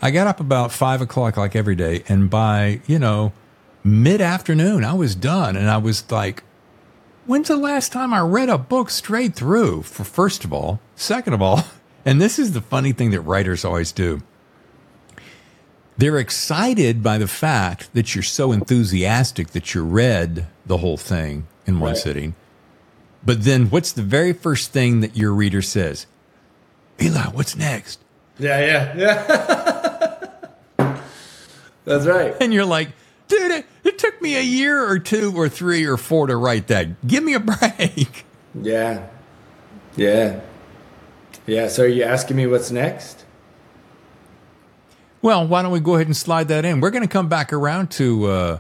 I 0.01 0.11
got 0.11 0.27
up 0.27 0.41
about 0.41 0.73
five 0.73 1.01
o'clock 1.01 1.37
like 1.37 1.55
every 1.55 1.75
day, 1.75 2.03
and 2.09 2.31
by 2.31 2.81
you 2.87 2.99
know 2.99 3.33
mid 3.85 4.21
afternoon, 4.21 4.85
I 4.85 4.95
was 4.95 5.15
done, 5.15 5.57
and 5.57 5.69
I 5.69 5.79
was 5.79 6.11
like, 6.11 6.43
"When's 7.27 7.49
the 7.49 7.57
last 7.57 7.93
time 7.93 8.15
I 8.15 8.21
read 8.21 8.49
a 8.49 8.59
book 8.59 8.91
straight 8.91 9.35
through?" 9.35 9.83
For 9.83 10.05
first 10.05 10.45
of 10.45 10.53
all, 10.53 10.81
second 10.97 11.35
of 11.35 11.43
all, 11.43 11.65
and 12.05 12.21
this 12.21 12.39
is 12.39 12.53
the 12.53 12.61
funny 12.61 12.93
thing 12.93 13.11
that 13.11 13.21
writers 13.21 13.65
always 13.65 13.93
do 13.93 14.23
they're 15.99 16.17
excited 16.19 17.03
by 17.03 17.19
the 17.19 17.29
fact 17.29 17.93
that 17.93 18.15
you're 18.15 18.23
so 18.23 18.53
enthusiastic 18.53 19.49
that 19.49 19.75
you 19.75 19.85
read 19.85 20.47
the 20.65 20.79
whole 20.79 20.97
thing 20.97 21.47
in 21.67 21.81
one 21.81 21.91
Right. 21.93 21.99
sitting. 21.99 22.35
But 23.25 23.43
then 23.45 23.67
what's 23.71 23.93
the 23.93 24.03
very 24.03 24.33
first 24.33 24.73
thing 24.73 25.01
that 25.01 25.17
your 25.17 25.33
reader 25.33 25.61
says? 25.61 26.07
Eli, 27.03 27.25
what's 27.33 27.57
next? 27.57 27.99
Yeah, 28.39 28.95
yeah, 28.97 30.29
yeah. 30.79 30.99
That's 31.85 32.07
right. 32.07 32.35
And 32.41 32.55
you're 32.55 32.65
like, 32.65 32.91
dude, 33.27 33.51
it, 33.51 33.67
it 33.83 33.99
took 33.99 34.21
me 34.23 34.37
a 34.37 34.43
year 34.43 34.89
or 34.89 34.99
two 35.01 35.33
or 35.37 35.49
three 35.49 35.85
or 35.85 35.97
four 35.97 36.27
to 36.29 36.37
write 36.37 36.69
that. 36.69 37.07
Give 37.07 37.25
me 37.25 37.35
a 37.35 37.41
break. 37.41 38.25
Yeah. 38.55 39.07
Yeah. 39.97 40.41
Yeah. 41.47 41.69
So 41.69 41.83
are 41.85 41.89
you 41.89 42.05
asking 42.05 42.37
me 42.37 42.47
what's 42.47 42.71
next? 42.71 43.25
Well, 45.21 45.47
why 45.47 45.63
don't 45.63 45.73
we 45.73 45.81
go 45.81 45.97
ahead 45.97 46.07
and 46.07 46.17
slide 46.17 46.49
that 46.49 46.65
in? 46.65 46.81
We're 46.81 46.91
going 46.91 47.03
to 47.03 47.09
come 47.09 47.29
back 47.29 47.53
around 47.53 47.91
to. 47.93 48.27
Uh, 48.27 48.59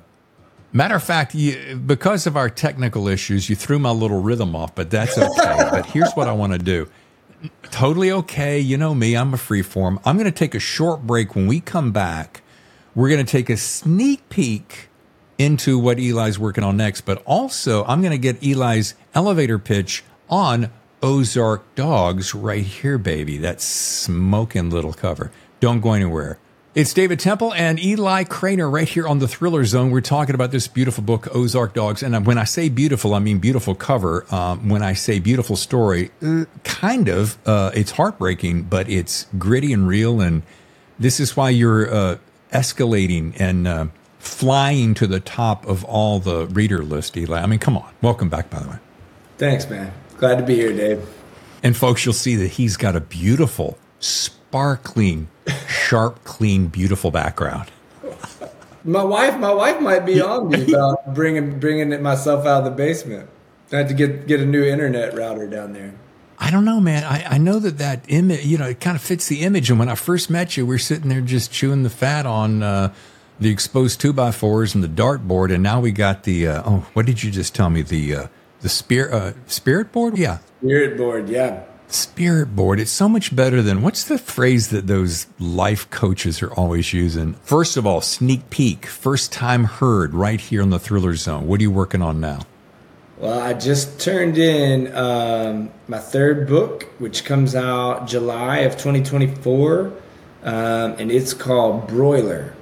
matter 0.73 0.97
of 0.97 1.03
fact, 1.03 1.35
you, 1.35 1.81
because 1.87 2.27
of 2.27 2.37
our 2.37 2.50
technical 2.50 3.09
issues, 3.09 3.49
you 3.49 3.57
threw 3.57 3.79
my 3.79 3.91
little 3.91 4.21
rhythm 4.21 4.57
off, 4.57 4.75
but 4.75 4.91
that's 4.91 5.17
okay. 5.19 5.69
but 5.71 5.87
here's 5.87 6.12
what 6.12 6.29
I 6.29 6.33
want 6.33 6.53
to 6.53 6.59
do. 6.59 6.88
Totally 7.71 8.11
okay. 8.11 8.59
You 8.59 8.77
know 8.77 8.95
me, 8.95 9.17
I'm 9.17 9.33
a 9.33 9.37
free 9.37 9.62
form. 9.62 10.00
I'm 10.05 10.17
going 10.17 10.31
to 10.31 10.37
take 10.37 10.55
a 10.55 10.61
short 10.61 11.07
break. 11.07 11.37
When 11.37 11.47
we 11.47 11.61
come 11.61 11.93
back, 11.93 12.43
we're 12.95 13.09
going 13.09 13.25
to 13.25 13.31
take 13.31 13.49
a 13.49 13.57
sneak 13.57 14.29
peek 14.29 14.88
into 15.38 15.79
what 15.79 16.00
Eli's 16.00 16.38
working 16.38 16.65
on 16.65 16.77
next, 16.77 17.03
but 17.03 17.23
also 17.25 17.85
I'm 17.85 18.00
going 18.03 18.11
to 18.11 18.19
get 18.19 18.43
Eli's 18.43 18.95
elevator 19.15 19.61
pitch 19.61 20.03
on 20.29 20.71
Ozark 21.00 21.77
Dogs 21.77 22.35
right 22.35 22.65
here, 22.65 22.99
baby. 22.99 23.38
That 23.38 23.61
smoking 23.61 24.71
little 24.71 24.93
cover. 24.93 25.31
Don't 25.61 25.81
go 25.81 25.93
anywhere. 25.93 26.38
It's 26.75 26.93
David 26.93 27.19
Temple 27.19 27.55
and 27.55 27.83
Eli 27.83 28.25
Cranor 28.25 28.71
right 28.71 28.87
here 28.87 29.09
on 29.09 29.21
the 29.21 29.27
Thriller 29.27 29.65
Zone. 29.65 29.91
We're 29.91 30.03
talking 30.03 30.35
about 30.35 30.51
this 30.51 30.69
beautiful 30.69 31.03
book, 31.03 31.35
Ozark 31.35 31.73
Dogs. 31.73 32.03
And 32.03 32.27
when 32.27 32.37
I 32.37 32.45
say 32.45 32.69
beautiful, 32.69 33.15
I 33.15 33.21
mean 33.21 33.39
beautiful 33.39 33.75
cover. 33.75 34.27
Um, 34.33 34.69
when 34.69 34.83
I 34.83 34.93
say 34.93 35.19
beautiful 35.19 35.57
story, 35.57 36.11
uh, 36.23 36.45
kind 36.65 37.09
of, 37.09 37.39
uh, 37.47 37.71
it's 37.75 37.93
heartbreaking, 37.93 38.65
but 38.65 38.89
it's 38.91 39.27
gritty 39.39 39.73
and 39.73 39.89
real. 39.89 40.21
And 40.21 40.43
this 40.99 41.21
is 41.21 41.35
why 41.35 41.51
you're 41.51 41.93
uh, 41.93 42.19
escalating 42.53 43.35
and 43.41 43.67
uh, 43.67 43.87
flying 44.19 44.93
to 44.95 45.07
the 45.07 45.21
top 45.21 45.67
of 45.67 45.85
all 45.85 46.21
the 46.21 46.49
reader 46.49 46.83
list, 46.83 47.17
Eli. 47.17 47.41
I 47.41 47.47
mean, 47.47 47.61
come 47.61 47.79
on. 47.79 47.91
Welcome 48.03 48.29
back, 48.29 48.51
by 48.51 48.61
the 48.61 48.69
way. 48.69 48.77
Thanks, 49.39 49.71
man. 49.71 49.91
Glad 50.19 50.37
to 50.37 50.45
be 50.45 50.57
here, 50.57 50.75
Dave. 50.75 51.09
And 51.63 51.75
folks, 51.75 52.05
you'll 52.05 52.13
see 52.13 52.37
that 52.37 52.49
he's 52.49 52.77
got 52.77 52.95
a 52.95 53.01
beautiful, 53.01 53.79
sparkling, 54.01 55.29
sharp, 55.69 56.25
clean, 56.25 56.67
beautiful 56.67 57.11
background. 57.11 57.71
My 58.85 59.02
wife, 59.02 59.38
my 59.38 59.52
wife 59.52 59.81
might 59.81 60.07
be 60.07 60.21
on 60.21 60.49
me 60.49 60.73
about 60.73 61.14
bringing 61.14 61.59
bringing 61.59 61.93
it 61.93 62.00
myself 62.00 62.47
out 62.47 62.61
of 62.61 62.64
the 62.64 62.71
basement. 62.71 63.28
I 63.73 63.76
had 63.78 63.88
to 63.88 63.95
get 63.95 64.26
get 64.26 64.40
a 64.40 64.47
new 64.47 64.64
internet 64.64 65.17
router 65.17 65.47
down 65.47 65.73
there. 65.73 65.95
I 66.38 66.50
don't 66.50 66.64
know, 66.64 66.81
man. 66.81 67.02
I, 67.02 67.35
I 67.35 67.38
know 67.38 67.59
that 67.59 67.78
that 67.78 68.05
image, 68.07 68.47
you 68.47 68.59
know, 68.59 68.67
it 68.67 68.81
kind 68.81 68.95
of 68.97 69.02
fits 69.02 69.26
the 69.26 69.40
image. 69.40 69.71
And 69.71 69.78
when 69.78 69.88
I 69.88 69.97
first 69.97 70.31
met 70.31 70.57
you, 70.57 70.64
we 70.64 70.76
are 70.76 70.78
sitting 70.78 71.09
there 71.09 71.21
just 71.21 71.50
chewing 71.50 71.83
the 71.83 71.90
fat 71.90 72.26
on 72.26 72.62
uh, 72.62 72.95
the 73.40 73.50
exposed 73.50 74.00
two 74.00 74.12
by 74.12 74.31
fours 74.31 74.75
and 74.75 74.83
the 74.83 74.88
dartboard, 74.88 75.52
and 75.52 75.62
now 75.62 75.81
we 75.81 75.90
got 75.93 76.23
the 76.25 76.47
uh, 76.47 76.62
oh, 76.64 76.87
what 76.93 77.07
did 77.07 77.23
you 77.23 77.31
just 77.31 77.55
tell 77.55 77.71
me? 77.71 77.83
The 77.83 78.14
uh, 78.14 78.26
the 78.61 78.69
spirit 78.69 79.12
uh, 79.12 79.33
spirit 79.47 79.93
board, 79.93 80.17
yeah, 80.17 80.38
spirit 80.61 80.97
board, 80.97 81.28
yeah. 81.28 81.64
Spirit 81.88 82.54
board. 82.54 82.78
It's 82.80 82.90
so 82.90 83.09
much 83.09 83.35
better 83.35 83.62
than 83.62 83.80
what's 83.83 84.04
the 84.04 84.18
phrase 84.18 84.68
that 84.68 84.87
those 84.87 85.26
life 85.38 85.88
coaches 85.90 86.42
are 86.42 86.52
always 86.52 86.92
using? 86.92 87.35
First 87.42 87.76
of 87.76 87.87
all, 87.87 88.00
sneak 88.00 88.50
peek, 88.50 88.85
first 88.85 89.33
time 89.33 89.64
heard 89.64 90.12
right 90.12 90.40
here 90.40 90.61
on 90.61 90.71
the 90.71 90.78
Thriller 90.78 91.14
Zone. 91.14 91.47
What 91.47 91.61
are 91.61 91.62
you 91.62 91.71
working 91.71 92.02
on 92.02 92.21
now? 92.21 92.40
Well, 93.16 93.40
I 93.40 93.54
just 93.54 93.99
turned 93.99 94.38
in 94.38 94.95
um, 94.95 95.71
my 95.88 95.99
third 95.99 96.47
book, 96.47 96.85
which 96.99 97.25
comes 97.25 97.57
out 97.57 98.07
July 98.07 98.59
of 98.59 98.73
2024, 98.73 99.92
um, 100.45 100.52
and 100.99 101.11
it's 101.11 101.35
called 101.35 101.88
Broiler. 101.88 102.54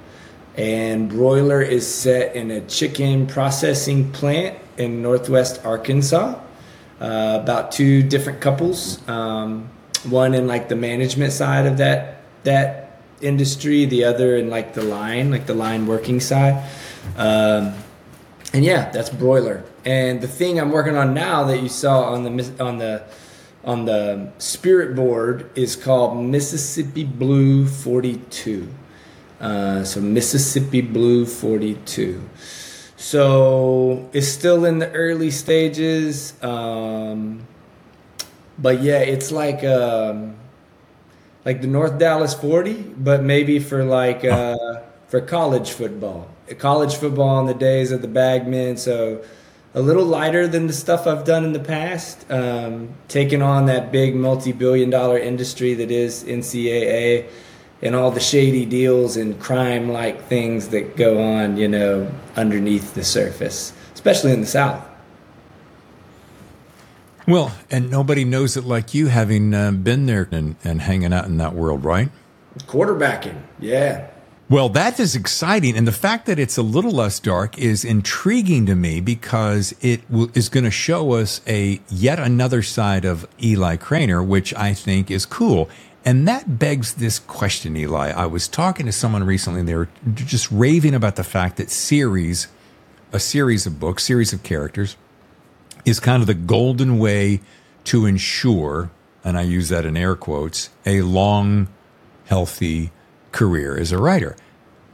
And 0.55 1.09
Broiler 1.09 1.61
is 1.61 1.85
set 1.85 2.35
in 2.35 2.49
a 2.49 2.61
chicken 2.61 3.27
processing 3.27 4.11
plant 4.11 4.57
in 4.77 5.01
Northwest 5.03 5.63
Arkansas 5.63 6.39
uh, 6.99 7.39
about 7.41 7.71
two 7.71 8.03
different 8.03 8.41
couples. 8.41 9.07
Um, 9.07 9.69
one 10.03 10.33
in 10.33 10.47
like 10.47 10.69
the 10.69 10.75
management 10.75 11.33
side 11.33 11.65
of 11.65 11.77
that 11.77 12.21
that 12.43 13.01
industry, 13.21 13.85
the 13.85 14.03
other 14.03 14.37
in 14.37 14.49
like 14.49 14.73
the 14.73 14.83
line, 14.83 15.31
like 15.31 15.45
the 15.45 15.53
line 15.53 15.87
working 15.87 16.19
side. 16.19 16.69
Um, 17.17 17.73
and 18.53 18.63
yeah, 18.63 18.89
that's 18.91 19.09
broiler. 19.09 19.63
And 19.85 20.21
the 20.21 20.27
thing 20.27 20.59
I'm 20.59 20.71
working 20.71 20.95
on 20.95 21.13
now 21.13 21.43
that 21.45 21.61
you 21.61 21.69
saw 21.69 22.13
on 22.13 22.23
the 22.23 22.63
on 22.63 22.77
the 22.77 23.03
on 23.63 23.85
the 23.85 24.31
spirit 24.37 24.95
board 24.95 25.49
is 25.55 25.75
called 25.75 26.17
Mississippi 26.17 27.03
Blue 27.03 27.67
42. 27.67 28.69
Uh, 29.39 29.83
so 29.83 29.99
Mississippi 29.99 30.81
Blue 30.81 31.25
42. 31.25 32.29
So 32.97 34.09
it's 34.11 34.27
still 34.27 34.65
in 34.65 34.79
the 34.79 34.91
early 34.91 35.29
stages. 35.29 36.33
Um, 36.43 37.47
but 38.57 38.81
yeah, 38.81 38.99
it's 38.99 39.31
like 39.31 39.63
um, 39.63 40.35
like 41.45 41.61
the 41.61 41.67
North 41.67 41.99
Dallas 41.99 42.33
40, 42.33 42.73
but 42.97 43.21
maybe 43.23 43.59
for 43.59 43.83
like 43.83 44.25
uh, 44.25 44.81
for 45.07 45.21
college 45.21 45.71
football. 45.71 46.27
College 46.57 46.95
football 46.95 47.39
in 47.39 47.45
the 47.45 47.53
days 47.53 47.91
of 47.91 48.01
the 48.01 48.07
bagmen. 48.07 48.77
So 48.77 49.23
a 49.75 49.81
little 49.81 50.05
lighter 50.05 50.47
than 50.47 50.65
the 50.65 50.73
stuff 50.73 51.05
I've 51.05 51.23
done 51.23 51.45
in 51.45 51.53
the 51.53 51.59
past. 51.59 52.29
Um, 52.31 52.95
taking 53.07 53.43
on 53.43 53.67
that 53.67 53.91
big 53.91 54.15
multi-billion 54.15 54.89
dollar 54.89 55.19
industry 55.19 55.75
that 55.75 55.91
is 55.91 56.23
NCAA 56.23 57.29
and 57.81 57.95
all 57.95 58.11
the 58.11 58.19
shady 58.19 58.65
deals 58.65 59.17
and 59.17 59.39
crime 59.39 59.91
like 59.91 60.23
things 60.25 60.69
that 60.69 60.95
go 60.95 61.21
on, 61.21 61.57
you 61.57 61.67
know, 61.67 62.11
underneath 62.35 62.93
the 62.95 63.03
surface, 63.03 63.73
especially 63.93 64.31
in 64.31 64.41
the 64.41 64.47
South. 64.47 64.83
Well, 67.27 67.51
and 67.69 67.91
nobody 67.91 68.23
knows 68.23 68.55
it 68.55 68.63
like 68.63 68.93
you, 68.93 69.07
having 69.07 69.53
uh, 69.53 69.71
been 69.71 70.05
there 70.05 70.29
and, 70.31 70.55
and 70.63 70.81
hanging 70.81 71.11
out 71.11 71.25
in 71.25 71.37
that 71.37 71.53
world, 71.53 71.83
right? 71.83 72.09
Quarterbacking, 72.59 73.41
yeah. 73.59 74.07
Well, 74.49 74.69
that 74.69 74.97
is 74.97 75.13
exciting. 75.13 75.75
And 75.75 75.85
the 75.85 75.91
fact 75.91 76.25
that 76.27 76.39
it's 76.39 76.55
a 76.55 76.61
little 76.61 76.91
less 76.91 77.19
dark 77.19 77.57
is 77.57 77.83
intriguing 77.83 78.65
to 78.67 78.75
me 78.75 79.01
because 79.01 79.75
it 79.81 80.09
w- 80.09 80.31
is 80.33 80.47
going 80.47 80.63
to 80.63 80.71
show 80.71 81.11
us 81.15 81.41
a 81.45 81.81
yet 81.89 82.17
another 82.17 82.61
side 82.63 83.03
of 83.03 83.27
Eli 83.43 83.75
Cranor, 83.75 84.25
which 84.25 84.53
I 84.53 84.73
think 84.73 85.11
is 85.11 85.25
cool. 85.25 85.69
And 86.07 86.25
that 86.25 86.57
begs 86.57 86.93
this 86.93 87.19
question, 87.19 87.75
Eli. 87.75 88.11
I 88.11 88.27
was 88.27 88.47
talking 88.47 88.85
to 88.85 88.93
someone 88.93 89.25
recently 89.25 89.59
and 89.59 89.67
they 89.67 89.75
were 89.75 89.89
just 90.13 90.49
raving 90.49 90.93
about 90.93 91.17
the 91.17 91.23
fact 91.25 91.57
that 91.57 91.69
series, 91.69 92.47
a 93.11 93.19
series 93.19 93.65
of 93.65 93.77
books, 93.77 94.05
series 94.05 94.31
of 94.31 94.41
characters, 94.41 94.95
is 95.83 95.99
kind 95.99 96.23
of 96.23 96.27
the 96.27 96.33
golden 96.33 96.97
way 96.97 97.41
to 97.83 98.05
ensure, 98.05 98.89
and 99.21 99.37
I 99.37 99.41
use 99.41 99.67
that 99.67 99.85
in 99.85 99.97
air 99.97 100.15
quotes, 100.15 100.69
a 100.85 101.01
long, 101.01 101.67
healthy 102.27 102.91
career 103.33 103.77
as 103.77 103.91
a 103.91 103.97
writer. 103.97 104.37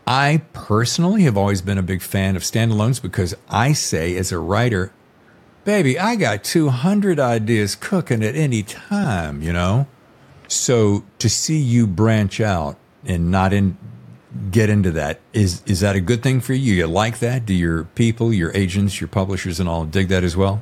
I 0.08 0.42
personally 0.52 1.26
have 1.26 1.38
always 1.38 1.62
been 1.62 1.78
a 1.78 1.84
big 1.84 2.02
fan 2.02 2.36
of 2.36 2.42
standalones 2.42 3.00
because 3.00 3.36
I 3.48 3.74
say, 3.74 4.18
as 4.18 4.32
a 4.32 4.40
writer, 4.40 4.92
baby, 5.64 6.00
I 6.00 6.16
got 6.16 6.44
200 6.44 7.20
ideas 7.20 7.76
cooking 7.76 8.24
at 8.24 8.36
any 8.36 8.64
time, 8.64 9.44
you 9.44 9.54
know? 9.54 9.86
So 10.48 11.04
to 11.20 11.30
see 11.30 11.58
you 11.58 11.88
branch 11.88 12.40
out 12.40 12.78
and 13.06 13.32
not 13.32 13.54
in 13.54 13.78
get 14.50 14.70
into 14.70 14.92
that 14.92 15.20
is 15.32 15.62
is 15.66 15.82
that 15.82 15.96
a 15.96 16.02
good 16.02 16.24
thing 16.24 16.42
for 16.42 16.54
you? 16.54 16.74
You 16.74 16.88
like 16.88 17.20
that? 17.20 17.46
Do 17.46 17.54
your 17.54 17.84
people, 17.84 18.34
your 18.34 18.52
agents, 18.56 19.00
your 19.00 19.08
publishers, 19.08 19.60
and 19.60 19.70
all 19.70 19.86
dig 19.86 20.08
that 20.10 20.24
as 20.24 20.36
well? 20.36 20.62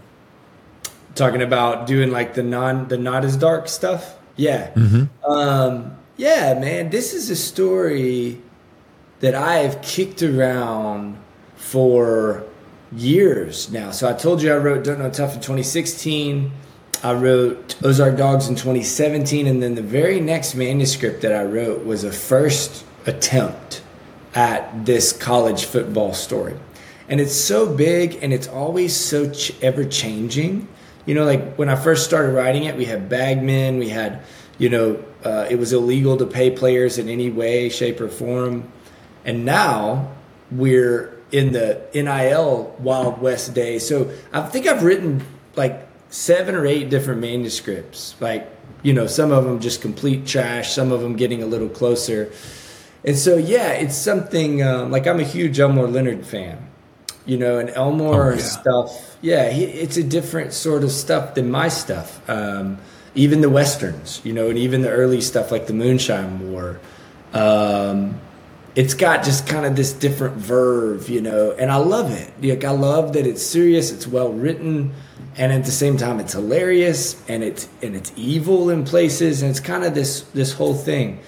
Talking 1.15 1.41
about 1.41 1.87
doing 1.87 2.11
like 2.11 2.33
the 2.33 2.43
non 2.43 2.87
the 2.87 2.97
not 2.97 3.25
as 3.25 3.37
dark 3.37 3.67
stuff. 3.67 4.17
Yeah, 4.35 4.71
mm-hmm. 4.71 5.31
um, 5.31 5.97
yeah, 6.17 6.53
man. 6.59 6.89
This 6.89 7.13
is 7.13 7.29
a 7.29 7.35
story 7.35 8.41
that 9.19 9.35
I 9.35 9.57
have 9.57 9.81
kicked 9.81 10.23
around 10.23 11.17
for 11.55 12.43
years 12.91 13.71
now. 13.71 13.91
So 13.91 14.09
I 14.09 14.13
told 14.13 14.41
you 14.41 14.53
I 14.53 14.57
wrote 14.57 14.83
Don't 14.83 14.99
Know 14.99 15.09
Tough 15.09 15.35
in 15.35 15.41
2016. 15.41 16.51
I 17.03 17.13
wrote 17.13 17.75
Ozark 17.83 18.15
Dogs 18.15 18.47
in 18.47 18.55
2017, 18.55 19.47
and 19.47 19.61
then 19.61 19.73
the 19.73 19.81
very 19.81 20.19
next 20.19 20.53
manuscript 20.53 21.21
that 21.21 21.33
I 21.33 21.43
wrote 21.43 21.83
was 21.83 22.03
a 22.03 22.11
first 22.11 22.85
attempt 23.07 23.81
at 24.35 24.85
this 24.85 25.11
college 25.11 25.65
football 25.65 26.13
story. 26.13 26.55
And 27.09 27.19
it's 27.19 27.35
so 27.35 27.65
big 27.65 28.19
and 28.21 28.31
it's 28.31 28.47
always 28.47 28.95
so 28.95 29.31
ch- 29.31 29.51
ever 29.61 29.83
changing. 29.83 30.67
You 31.07 31.15
know, 31.15 31.25
like 31.25 31.55
when 31.55 31.69
I 31.69 31.75
first 31.75 32.05
started 32.05 32.33
writing 32.33 32.65
it, 32.65 32.77
we 32.77 32.85
had 32.85 33.09
bagmen, 33.09 33.79
we 33.79 33.89
had, 33.89 34.21
you 34.59 34.69
know, 34.69 35.03
uh, 35.25 35.47
it 35.49 35.55
was 35.55 35.73
illegal 35.73 36.17
to 36.17 36.25
pay 36.27 36.51
players 36.51 36.99
in 36.99 37.09
any 37.09 37.29
way, 37.31 37.69
shape, 37.69 37.99
or 37.99 38.07
form. 38.09 38.71
And 39.25 39.43
now 39.43 40.11
we're 40.51 41.17
in 41.31 41.51
the 41.51 41.81
NIL 41.93 42.75
Wild 42.79 43.21
West 43.21 43.55
days. 43.55 43.87
So 43.87 44.11
I 44.31 44.43
think 44.43 44.67
I've 44.67 44.83
written 44.83 45.25
like 45.55 45.90
seven 46.11 46.53
or 46.53 46.67
eight 46.67 46.89
different 46.89 47.21
manuscripts. 47.21 48.15
Like, 48.19 48.47
you 48.83 48.93
know, 48.93 49.07
some 49.07 49.31
of 49.31 49.45
them 49.45 49.59
just 49.59 49.81
complete 49.81 50.27
trash, 50.27 50.73
some 50.73 50.91
of 50.91 51.01
them 51.01 51.15
getting 51.15 51.41
a 51.41 51.47
little 51.47 51.69
closer. 51.69 52.31
And 53.03 53.17
so, 53.17 53.37
yeah, 53.37 53.71
it's 53.71 53.95
something 53.95 54.61
um, 54.61 54.91
like 54.91 55.07
I'm 55.07 55.19
a 55.19 55.23
huge 55.23 55.59
Elmore 55.59 55.87
Leonard 55.87 56.25
fan, 56.25 56.69
you 57.25 57.37
know, 57.37 57.57
and 57.57 57.71
Elmore 57.71 58.33
oh, 58.33 58.35
yeah. 58.35 58.43
stuff, 58.43 59.17
yeah, 59.21 59.49
he, 59.49 59.63
it's 59.63 59.97
a 59.97 60.03
different 60.03 60.53
sort 60.53 60.83
of 60.83 60.91
stuff 60.91 61.33
than 61.33 61.49
my 61.49 61.69
stuff. 61.69 62.29
Um, 62.29 62.77
even 63.15 63.41
the 63.41 63.49
westerns, 63.49 64.21
you 64.23 64.33
know, 64.33 64.49
and 64.49 64.57
even 64.57 64.81
the 64.81 64.89
early 64.89 65.21
stuff 65.21 65.51
like 65.51 65.67
the 65.67 65.73
Moonshine 65.73 66.51
War. 66.51 66.79
Um, 67.33 68.19
it's 68.75 68.93
got 68.93 69.23
just 69.23 69.47
kind 69.47 69.65
of 69.65 69.75
this 69.75 69.91
different 69.91 70.37
verve, 70.37 71.09
you 71.09 71.21
know, 71.21 71.51
and 71.51 71.71
I 71.71 71.77
love 71.77 72.11
it. 72.11 72.31
Like 72.41 72.63
I 72.63 72.71
love 72.71 73.13
that 73.13 73.25
it's 73.25 73.43
serious, 73.43 73.91
it's 73.91 74.07
well 74.07 74.31
written 74.31 74.93
and 75.37 75.51
at 75.51 75.65
the 75.65 75.71
same 75.71 75.97
time 75.97 76.19
it's 76.19 76.33
hilarious 76.33 77.21
and 77.27 77.43
it's 77.43 77.67
and 77.81 77.95
it's 77.95 78.11
evil 78.15 78.69
in 78.69 78.83
places 78.83 79.41
and 79.41 79.51
it's 79.51 79.59
kind 79.59 79.83
of 79.83 79.93
this 79.93 80.21
this 80.33 80.53
whole 80.53 80.73
thing. 80.73 81.19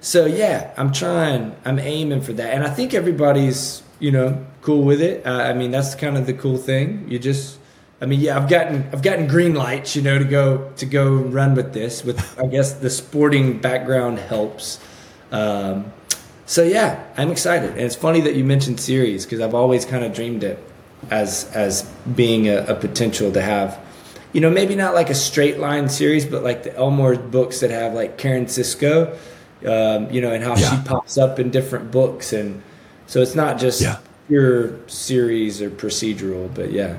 So 0.00 0.26
yeah 0.26 0.72
i'm 0.76 0.92
trying 0.92 1.54
i'm 1.64 1.78
aiming 1.78 2.22
for 2.22 2.32
that. 2.34 2.54
And 2.54 2.64
i 2.64 2.70
think 2.70 2.94
everybody's 2.94 3.82
you 3.98 4.10
know 4.10 4.44
cool 4.62 4.82
with 4.82 5.00
it. 5.00 5.26
Uh, 5.26 5.30
i 5.30 5.52
mean 5.52 5.70
that's 5.70 5.94
kind 5.94 6.16
of 6.16 6.26
the 6.26 6.34
cool 6.34 6.56
thing. 6.56 7.06
You 7.08 7.18
just 7.18 7.58
i 8.00 8.06
mean 8.06 8.20
yeah 8.20 8.36
i've 8.36 8.48
gotten 8.48 8.88
i've 8.92 9.02
gotten 9.02 9.28
green 9.28 9.54
lights 9.54 9.94
you 9.94 10.02
know 10.02 10.18
to 10.18 10.24
go 10.24 10.72
to 10.76 10.86
go 10.86 11.14
run 11.14 11.54
with 11.54 11.72
this 11.72 12.04
with 12.04 12.18
i 12.36 12.46
guess 12.46 12.72
the 12.74 12.90
sporting 12.90 13.58
background 13.58 14.18
helps. 14.18 14.80
Um, 15.30 15.92
so 16.44 16.62
yeah, 16.62 17.02
I'm 17.16 17.30
excited, 17.30 17.70
and 17.70 17.80
it's 17.80 17.96
funny 17.96 18.20
that 18.22 18.34
you 18.34 18.44
mentioned 18.44 18.78
series 18.78 19.24
because 19.24 19.40
I've 19.40 19.54
always 19.54 19.86
kind 19.86 20.04
of 20.04 20.12
dreamed 20.12 20.44
it 20.44 20.58
as 21.10 21.50
as 21.54 21.82
being 22.14 22.48
a, 22.48 22.64
a, 22.66 22.74
potential 22.74 23.32
to 23.32 23.42
have, 23.42 23.78
you 24.32 24.40
know, 24.40 24.50
maybe 24.50 24.74
not 24.74 24.94
like 24.94 25.10
a 25.10 25.14
straight 25.14 25.58
line 25.58 25.88
series, 25.88 26.24
but 26.24 26.42
like 26.42 26.62
the 26.62 26.74
Elmore 26.76 27.16
books 27.16 27.60
that 27.60 27.70
have 27.70 27.92
like 27.94 28.18
Karen 28.18 28.46
Sisco, 28.46 29.16
um, 29.66 30.10
you 30.10 30.20
know, 30.20 30.32
and 30.32 30.42
how 30.42 30.56
yeah. 30.56 30.70
she 30.70 30.88
pops 30.88 31.18
up 31.18 31.38
in 31.38 31.50
different 31.50 31.90
books, 31.90 32.32
and 32.32 32.62
so 33.06 33.20
it's 33.20 33.34
not 33.34 33.58
just 33.58 33.80
yeah. 33.80 33.98
pure 34.28 34.78
series 34.88 35.60
or 35.60 35.70
procedural, 35.70 36.52
but 36.54 36.72
yeah. 36.72 36.96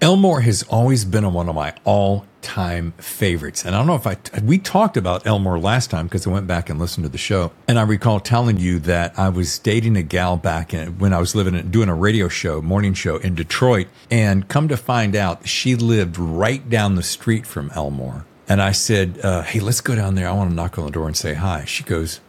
Elmore 0.00 0.42
has 0.42 0.62
always 0.64 1.04
been 1.04 1.32
one 1.32 1.48
of 1.48 1.54
my 1.54 1.74
all 1.84 2.24
time 2.42 2.92
favorites. 2.98 3.64
And 3.64 3.74
I 3.74 3.78
don't 3.78 3.86
know 3.86 3.94
if 3.94 4.06
I, 4.06 4.16
we 4.42 4.58
talked 4.58 4.96
about 4.96 5.26
Elmore 5.26 5.58
last 5.58 5.90
time 5.90 6.06
because 6.06 6.26
I 6.26 6.30
went 6.30 6.46
back 6.46 6.70
and 6.70 6.78
listened 6.78 7.04
to 7.04 7.08
the 7.08 7.18
show. 7.18 7.52
And 7.66 7.78
I 7.78 7.82
recall 7.82 8.20
telling 8.20 8.58
you 8.58 8.78
that 8.80 9.18
I 9.18 9.28
was 9.28 9.58
dating 9.58 9.96
a 9.96 10.02
gal 10.02 10.36
back 10.36 10.72
in, 10.72 10.98
when 10.98 11.12
I 11.12 11.18
was 11.18 11.34
living 11.34 11.54
in, 11.54 11.70
doing 11.70 11.88
a 11.88 11.94
radio 11.94 12.28
show, 12.28 12.62
morning 12.62 12.94
show 12.94 13.16
in 13.16 13.34
Detroit. 13.34 13.88
And 14.10 14.48
come 14.48 14.68
to 14.68 14.76
find 14.76 15.16
out, 15.16 15.46
she 15.48 15.74
lived 15.74 16.18
right 16.18 16.68
down 16.68 16.94
the 16.94 17.02
street 17.02 17.46
from 17.46 17.70
Elmore. 17.74 18.24
And 18.48 18.62
I 18.62 18.72
said, 18.72 19.20
uh, 19.22 19.42
Hey, 19.42 19.60
let's 19.60 19.80
go 19.80 19.94
down 19.94 20.14
there. 20.14 20.28
I 20.28 20.32
want 20.32 20.50
to 20.50 20.56
knock 20.56 20.78
on 20.78 20.86
the 20.86 20.90
door 20.90 21.06
and 21.06 21.16
say 21.16 21.34
hi. 21.34 21.64
She 21.64 21.84
goes, 21.84 22.20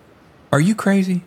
Are 0.51 0.59
you 0.59 0.75
crazy? 0.75 1.23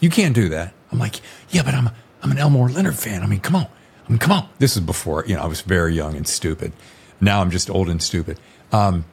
You 0.00 0.10
can't 0.10 0.34
do 0.34 0.48
that. 0.50 0.72
I'm 0.92 0.98
like, 0.98 1.20
Yeah, 1.50 1.62
but 1.62 1.74
I'm, 1.74 1.90
I'm 2.22 2.30
an 2.30 2.38
Elmore 2.38 2.68
Leonard 2.68 2.96
fan. 2.96 3.22
I 3.22 3.26
mean, 3.26 3.40
come 3.40 3.56
on. 3.56 3.66
I 4.06 4.10
mean, 4.10 4.18
come 4.18 4.32
on. 4.32 4.48
This 4.58 4.76
is 4.76 4.82
before, 4.82 5.24
you 5.26 5.34
know, 5.34 5.42
I 5.42 5.46
was 5.46 5.62
very 5.62 5.94
young 5.94 6.14
and 6.14 6.28
stupid. 6.28 6.72
Now 7.24 7.40
I'm 7.40 7.50
just 7.50 7.70
old 7.70 7.88
and 7.88 8.02
stupid. 8.02 8.38
Um, 8.72 9.04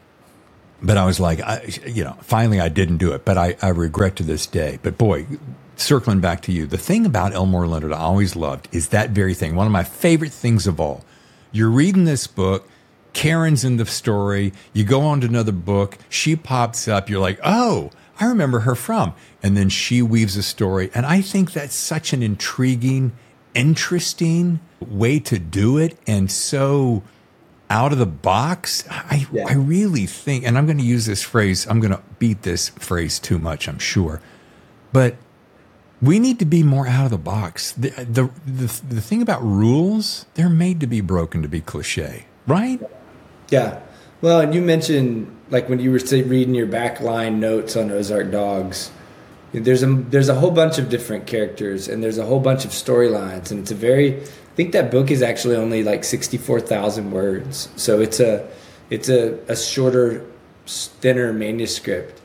but 0.82 0.98
I 0.98 1.06
was 1.06 1.20
like, 1.20 1.40
I, 1.42 1.70
you 1.86 2.04
know, 2.04 2.18
finally 2.22 2.60
I 2.60 2.70
didn't 2.70 2.98
do 2.98 3.14
it, 3.14 3.24
but 3.24 3.38
I, 3.38 3.56
I 3.62 3.70
regret 3.70 4.16
to 4.18 4.24
this 4.24 4.48
day. 4.48 4.80
But 4.82 4.98
boy, 4.98 5.28
circling 5.76 6.20
back 6.20 6.42
to 6.44 6.52
you, 6.52 6.66
the 6.66 6.78
thing 6.78 7.06
about 7.06 7.34
Elmore 7.34 7.68
Leonard 7.68 7.94
I 7.94 8.00
always 8.00 8.36
loved 8.36 8.68
is 8.72 8.90
that 8.90 9.12
very 9.12 9.34
thing. 9.34 9.56
One 9.56 9.68
of 9.68 9.74
my 9.74 9.84
favorite 9.84 10.32
things 10.32 10.68
of 10.68 10.80
all. 10.80 11.06
You're 11.52 11.70
reading 11.70 12.06
this 12.06 12.28
book, 12.28 12.68
Karen's 13.14 13.64
in 13.64 13.78
the 13.78 13.86
story, 13.86 14.54
you 14.74 14.84
go 14.84 15.02
on 15.02 15.22
to 15.22 15.28
another 15.28 15.52
book, 15.52 15.98
she 16.10 16.36
pops 16.36 16.88
up, 16.88 17.10
you're 17.10 17.20
like, 17.20 17.40
oh, 17.44 17.92
I 18.20 18.26
remember 18.26 18.62
her 18.62 18.76
from. 18.76 19.14
And 19.44 19.58
then 19.58 19.70
she 19.70 20.02
weaves 20.02 20.38
a 20.38 20.44
story. 20.44 20.90
And 20.94 21.06
I 21.06 21.22
think 21.22 21.52
that's 21.52 21.76
such 21.76 22.14
an 22.14 22.24
intriguing, 22.24 23.12
interesting 23.54 24.62
way 24.80 25.20
to 25.20 25.38
do 25.38 25.78
it 25.78 25.98
and 26.08 26.32
so 26.32 27.04
out 27.72 27.94
of 27.94 27.98
the 27.98 28.06
box. 28.06 28.84
I, 28.90 29.26
yeah. 29.32 29.48
I 29.48 29.54
really 29.54 30.06
think, 30.06 30.46
and 30.46 30.58
I'm 30.58 30.66
going 30.66 30.78
to 30.78 30.84
use 30.84 31.06
this 31.06 31.24
phrase, 31.24 31.66
I'm 31.68 31.80
going 31.80 31.94
to 31.94 32.02
beat 32.20 32.42
this 32.42 32.70
phrase 32.70 33.18
too 33.18 33.40
much, 33.40 33.70
I'm 33.70 33.80
sure, 33.80 34.22
but 34.92 35.16
we 36.02 36.20
need 36.20 36.38
to 36.40 36.46
be 36.46 36.64
more 36.64 36.86
out 36.86 37.06
of 37.06 37.12
the 37.12 37.18
box. 37.18 37.72
The, 37.72 37.90
the, 37.90 38.30
the, 38.46 38.82
the 38.96 39.02
thing 39.02 39.22
about 39.22 39.42
rules, 39.42 40.26
they're 40.34 40.50
made 40.50 40.82
to 40.82 40.88
be 40.88 41.00
broken 41.00 41.42
to 41.44 41.48
be 41.48 41.62
cliche, 41.62 42.26
right? 42.46 42.82
Yeah. 43.50 43.80
Well, 44.20 44.42
and 44.42 44.54
you 44.54 44.62
mentioned 44.62 45.36
like 45.50 45.70
when 45.70 45.80
you 45.80 45.92
were 45.92 46.00
reading 46.00 46.54
your 46.54 46.68
backline 46.68 47.36
notes 47.36 47.76
on 47.76 47.90
Ozark 47.90 48.32
Dogs, 48.32 48.92
there's 49.54 49.84
a 49.84 49.88
there's 49.88 50.30
a 50.30 50.36
whole 50.36 50.52
bunch 50.52 50.78
of 50.78 50.90
different 50.90 51.28
characters 51.28 51.88
and 51.88 52.04
there's 52.04 52.18
a 52.18 52.26
whole 52.26 52.40
bunch 52.40 52.64
of 52.64 52.72
storylines 52.72 53.52
and 53.52 53.60
it's 53.60 53.72
a 53.72 53.76
very 53.76 54.24
I 54.52 54.56
think 54.56 54.74
that 54.74 54.92
book 54.92 55.12
is 55.12 55.22
actually 55.22 55.56
only 55.56 55.84
like 55.84 56.04
sixty 56.04 56.38
four 56.38 56.60
thousand 56.60 57.12
words, 57.12 57.70
so 57.76 58.02
it's 58.02 58.20
a 58.20 58.48
it's 58.90 59.10
a, 59.10 59.40
a 59.48 59.56
shorter, 59.56 60.26
thinner 60.66 61.32
manuscript. 61.32 62.22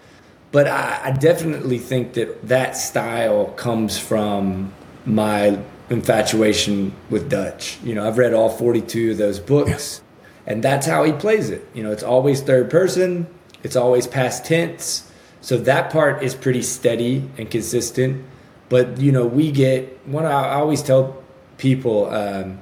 But 0.51 0.67
I, 0.67 1.01
I 1.05 1.11
definitely 1.13 1.79
think 1.79 2.15
that 2.15 2.49
that 2.49 2.77
style 2.77 3.47
comes 3.53 3.99
from 3.99 4.73
my 5.05 5.59
infatuation 5.89 6.93
with 7.11 7.31
Dutch. 7.31 7.79
You 7.85 7.95
know, 7.95 8.07
I've 8.07 8.19
read 8.19 8.35
all 8.35 8.49
forty 8.49 8.81
two 8.81 9.13
of 9.13 9.19
those 9.19 9.39
books, 9.39 10.03
and 10.47 10.63
that's 10.63 10.87
how 10.87 11.05
he 11.05 11.13
plays 11.13 11.51
it. 11.51 11.67
You 11.75 11.85
know, 11.85 11.93
it's 11.93 12.03
always 12.03 12.43
third 12.43 12.71
person, 12.71 13.29
it's 13.63 13.77
always 13.77 14.07
past 14.07 14.45
tense 14.45 15.07
so 15.47 15.59
that 15.59 15.91
part 15.91 16.25
is 16.25 16.35
pretty 16.35 16.63
steady 16.63 17.31
and 17.39 17.49
consistent. 17.49 18.25
But 18.69 18.99
you 18.99 19.13
know, 19.13 19.29
we 19.29 19.53
get 19.53 20.05
one. 20.05 20.25
I 20.25 20.55
always 20.55 20.83
tell 20.83 21.23
people, 21.59 22.11
um, 22.11 22.61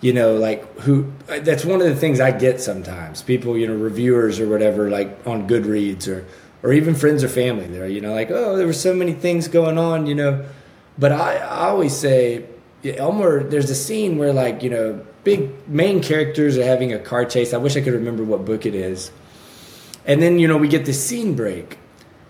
you 0.00 0.12
know, 0.12 0.34
like 0.34 0.80
who. 0.80 1.12
That's 1.26 1.64
one 1.64 1.80
of 1.80 1.86
the 1.86 1.96
things 1.96 2.20
I 2.20 2.30
get 2.30 2.60
sometimes. 2.60 3.22
People, 3.22 3.56
you 3.56 3.66
know, 3.66 3.74
reviewers 3.74 4.40
or 4.40 4.48
whatever, 4.48 4.90
like 4.90 5.26
on 5.26 5.48
Goodreads 5.48 6.08
or 6.08 6.26
or 6.62 6.72
even 6.72 6.94
friends 6.94 7.24
or 7.24 7.28
family. 7.28 7.66
There, 7.66 7.86
you 7.86 8.00
know, 8.00 8.14
like 8.14 8.30
oh, 8.30 8.56
there 8.56 8.66
were 8.66 8.72
so 8.72 8.94
many 8.94 9.12
things 9.12 9.48
going 9.48 9.78
on, 9.78 10.06
you 10.06 10.14
know. 10.14 10.44
But 10.98 11.12
I, 11.12 11.36
I 11.36 11.68
always 11.68 11.96
say, 11.96 12.46
Elmore. 12.84 13.44
There's 13.44 13.70
a 13.70 13.74
scene 13.74 14.18
where 14.18 14.32
like 14.32 14.62
you 14.62 14.70
know, 14.70 15.04
big 15.24 15.68
main 15.68 16.02
characters 16.02 16.56
are 16.56 16.64
having 16.64 16.92
a 16.92 16.98
car 16.98 17.24
chase. 17.24 17.52
I 17.52 17.58
wish 17.58 17.76
I 17.76 17.80
could 17.80 17.94
remember 17.94 18.24
what 18.24 18.44
book 18.44 18.66
it 18.66 18.74
is. 18.74 19.10
And 20.04 20.22
then 20.22 20.38
you 20.38 20.46
know 20.46 20.56
we 20.56 20.68
get 20.68 20.84
the 20.84 20.92
scene 20.92 21.34
break 21.34 21.78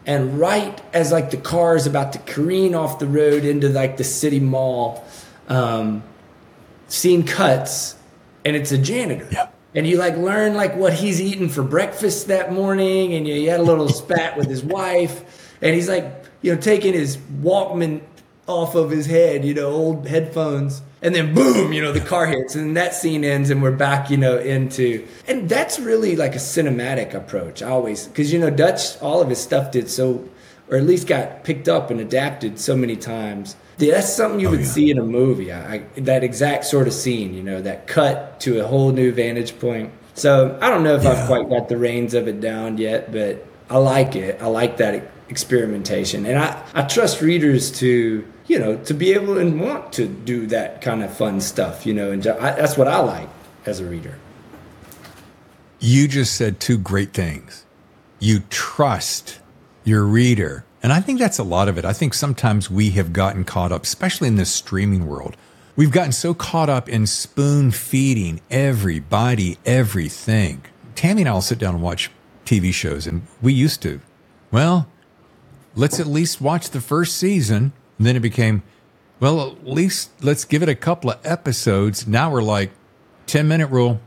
and 0.07 0.39
right 0.39 0.81
as 0.95 1.11
like 1.11 1.31
the 1.31 1.37
car 1.37 1.75
is 1.75 1.87
about 1.87 2.13
to 2.13 2.19
careen 2.21 2.75
off 2.75 3.01
the 3.01 3.07
road 3.07 3.45
into 3.45 3.69
like 3.69 3.97
the 3.97 4.05
city 4.05 4.41
mall 4.41 5.05
um, 5.49 6.03
scene 6.89 7.25
cuts 7.25 7.97
and 8.45 8.57
it's 8.57 8.73
a 8.73 8.79
janitor 8.79 9.29
yeah. 9.33 9.49
and 9.75 9.87
you 9.87 9.97
like 9.97 10.17
learn 10.17 10.55
like 10.55 10.77
what 10.77 10.93
he's 10.93 11.21
eating 11.21 11.49
for 11.49 11.63
breakfast 11.63 12.29
that 12.29 12.53
morning 12.53 13.15
and 13.15 13.27
you, 13.27 13.35
you 13.35 13.51
had 13.51 13.61
a 13.61 13.65
little 13.65 13.89
spat 14.03 14.37
with 14.37 14.49
his 14.49 14.63
wife 14.63 15.53
and 15.63 15.75
he's 15.75 15.89
like 15.89 16.25
you 16.43 16.55
know 16.55 16.61
taking 16.61 16.93
his 16.93 17.17
walkman 17.17 18.01
off 18.47 18.75
of 18.75 18.91
his 18.91 19.07
head 19.07 19.45
you 19.45 19.55
know 19.55 19.71
old 19.71 20.07
headphones 20.07 20.83
and 21.03 21.15
then 21.15 21.35
boom, 21.35 21.73
you 21.73 21.83
know, 21.83 21.93
the 21.93 22.01
car 22.01 22.27
hits 22.27 22.57
and 22.57 22.77
that 22.77 22.93
scene 22.93 23.23
ends 23.23 23.51
and 23.51 23.63
we're 23.63 23.71
back, 23.71 24.11
you 24.11 24.17
know, 24.17 24.39
into 24.39 25.07
and 25.29 25.49
that's 25.49 25.79
really 25.79 26.17
like 26.17 26.35
a 26.35 26.39
cinematic 26.39 27.15
approach 27.15 27.63
always 27.63 28.09
because 28.09 28.33
you 28.33 28.39
know 28.39 28.51
Dutch 28.51 29.01
all 29.01 29.21
of 29.21 29.29
his 29.29 29.39
stuff 29.39 29.71
did 29.71 29.89
so 29.89 30.29
or 30.71 30.77
at 30.77 30.85
least 30.85 31.07
got 31.07 31.45
picked 31.45 31.69
up 31.69 31.91
and 31.91 32.01
adapted 32.01 32.59
so 32.59 32.77
many 32.77 32.97
times. 32.97 33.57
That's 33.79 34.13
something 34.13 34.41
you 34.41 34.49
oh, 34.49 34.53
would 34.53 34.61
yeah. 34.61 34.67
see 34.67 34.91
in 34.91 34.99
a 34.99 35.05
movie. 35.05 35.53
I, 35.53 35.79
that 35.97 36.25
exact 36.25 36.65
sort 36.65 36.87
of 36.87 36.95
scene, 36.95 37.35
you 37.35 37.43
know, 37.43 37.61
that 37.61 37.87
cut 37.87 38.41
to 38.41 38.61
a 38.61 38.67
whole 38.67 38.91
new 38.91 39.13
vantage 39.13 39.59
point. 39.59 39.93
So 40.15 40.59
I 40.63 40.71
don't 40.71 40.83
know 40.83 40.97
if 40.97 41.05
yeah. 41.05 41.11
I've 41.11 41.27
quite 41.27 41.49
got 41.49 41.69
the 41.69 41.77
reins 41.77 42.15
of 42.15 42.27
it 42.27 42.41
down 42.41 42.79
yet, 42.79 43.13
but 43.13 43.47
I 43.69 43.77
like 43.77 44.17
it. 44.17 44.41
I 44.41 44.47
like 44.47 44.79
that 44.79 45.11
experimentation, 45.29 46.25
and 46.25 46.39
I, 46.39 46.63
I 46.73 46.83
trust 46.83 47.21
readers 47.21 47.71
to 47.81 48.25
you 48.47 48.59
know, 48.59 48.77
to 48.77 48.95
be 48.95 49.13
able 49.13 49.39
and 49.39 49.61
want 49.61 49.93
to 49.95 50.07
do 50.07 50.47
that 50.47 50.81
kind 50.81 51.03
of 51.03 51.15
fun 51.17 51.41
stuff, 51.41 51.85
you 51.85 51.93
know, 51.93 52.13
and 52.13 52.27
I, 52.27 52.53
that's 52.53 52.77
what 52.77 52.89
I 52.89 52.99
like 52.99 53.29
as 53.65 53.81
a 53.81 53.85
reader. 53.85 54.19
You 55.81 56.09
just 56.09 56.37
said 56.37 56.61
two 56.61 56.79
great 56.79 57.13
things. 57.13 57.67
You 58.19 58.41
trust 58.51 59.41
your 59.87 60.05
reader. 60.05 60.65
And 60.83 60.93
I 60.93 61.01
think 61.01 61.19
that's 61.19 61.39
a 61.39 61.45
lot 61.45 61.69
of 61.69 61.79
it. 61.79 61.85
I 61.85 61.93
think 61.93 62.13
sometimes 62.13 62.71
we 62.71 62.91
have 62.91 63.13
gotten 63.13 63.45
caught 63.45 63.73
up, 63.73 63.85
especially 63.85 64.29
in 64.29 64.37
this 64.37 64.53
streaming 64.53 65.07
world. 65.07 65.37
We've 65.77 65.91
gotten 65.91 66.13
so 66.13 66.35
caught 66.35 66.69
up 66.69 66.89
in 66.89 67.07
spoon 67.07 67.71
feeding 67.71 68.41
everybody 68.51 69.59
everything. 69.65 70.63
Tammy 70.95 71.23
and 71.23 71.29
I 71.29 71.35
will 71.35 71.41
sit 71.41 71.59
down 71.59 71.75
and 71.75 71.83
watch 71.83 72.11
TV 72.45 72.73
shows, 72.73 73.07
and 73.07 73.27
we 73.43 73.53
used 73.53 73.83
to. 73.83 74.01
Well, 74.51 74.89
let's 75.75 76.01
at 76.01 76.07
least 76.07 76.41
watch 76.41 76.71
the 76.71 76.81
first 76.81 77.17
season 77.17 77.73
and 77.99 78.07
then 78.07 78.17
it 78.17 78.21
became, 78.21 78.63
well, 79.21 79.53
at 79.53 79.67
least 79.67 80.11
let's 80.23 80.45
give 80.45 80.63
it 80.63 80.69
a 80.69 80.75
couple 80.75 81.11
of 81.11 81.25
episodes. 81.25 82.07
Now 82.07 82.31
we're 82.31 82.43
like, 82.43 82.71
10 83.27 83.49
minute 83.49 83.69
rule. 83.69 84.01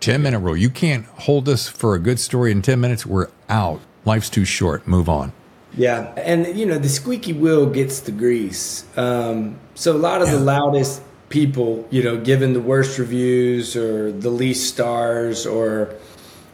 10 0.00 0.22
minute 0.22 0.40
rule. 0.40 0.56
You 0.56 0.70
can't 0.70 1.06
hold 1.06 1.48
us 1.48 1.68
for 1.68 1.94
a 1.94 1.98
good 1.98 2.20
story 2.20 2.52
in 2.52 2.62
10 2.62 2.80
minutes. 2.80 3.06
We're 3.06 3.28
out. 3.48 3.80
Life's 4.06 4.30
too 4.30 4.44
short. 4.44 4.86
Move 4.86 5.08
on. 5.08 5.32
Yeah. 5.76 6.12
And, 6.16 6.56
you 6.58 6.64
know, 6.64 6.78
the 6.78 6.88
squeaky 6.88 7.32
wheel 7.32 7.66
gets 7.66 8.00
the 8.00 8.12
grease. 8.12 8.84
Um, 8.96 9.58
so 9.74 9.94
a 9.94 9.98
lot 9.98 10.22
of 10.22 10.28
yeah. 10.28 10.36
the 10.36 10.40
loudest 10.40 11.02
people, 11.28 11.86
you 11.90 12.02
know, 12.02 12.16
given 12.16 12.52
the 12.52 12.60
worst 12.60 12.98
reviews 12.98 13.76
or 13.76 14.12
the 14.12 14.30
least 14.30 14.72
stars 14.72 15.44
or 15.44 15.94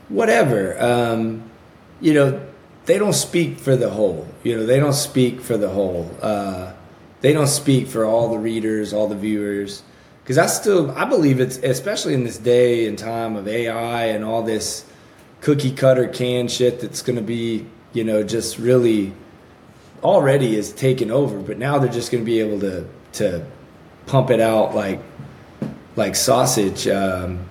whatever, 0.09 0.81
um, 0.83 1.49
you 2.01 2.15
know, 2.15 2.45
they 2.87 2.99
don't 2.99 3.13
speak 3.13 3.59
for 3.59 3.77
the 3.77 3.91
whole. 3.91 4.27
You 4.43 4.57
know, 4.57 4.67
they 4.67 4.81
don't 4.81 4.95
speak 4.95 5.41
for 5.41 5.57
the 5.57 5.69
whole. 5.69 6.11
Uh, 6.21 6.73
they 7.21 7.33
don't 7.33 7.47
speak 7.47 7.87
for 7.87 8.05
all 8.05 8.31
the 8.31 8.39
readers, 8.39 8.93
all 8.93 9.07
the 9.07 9.15
viewers. 9.15 9.83
Because 10.25 10.39
I 10.39 10.47
still, 10.47 10.91
I 10.93 11.05
believe 11.05 11.39
it's, 11.39 11.59
especially 11.59 12.15
in 12.15 12.25
this 12.25 12.39
day 12.39 12.87
and 12.87 12.99
time 12.99 13.37
of 13.37 13.47
AI 13.47 14.07
and 14.07 14.25
all 14.25 14.43
this 14.43 14.85
cookie 15.43 15.73
cutter 15.73 16.09
can 16.09 16.49
shit 16.49 16.81
that's 16.81 17.03
going 17.03 17.17
to 17.17 17.23
be, 17.23 17.67
you 17.93 18.05
know, 18.05 18.23
just 18.23 18.59
really 18.59 19.13
already 20.03 20.57
is 20.57 20.73
taken 20.73 21.11
over. 21.11 21.39
But 21.39 21.59
now 21.59 21.79
they're 21.79 21.93
just 21.93 22.11
going 22.11 22.25
to 22.25 22.27
be 22.27 22.41
able 22.41 22.61
to 22.61 22.87
to 23.15 23.45
pump 24.07 24.31
it 24.31 24.41
out 24.41 24.75
like 24.75 25.03
like 25.97 26.17
sausage. 26.17 26.89
Um, 26.89 27.47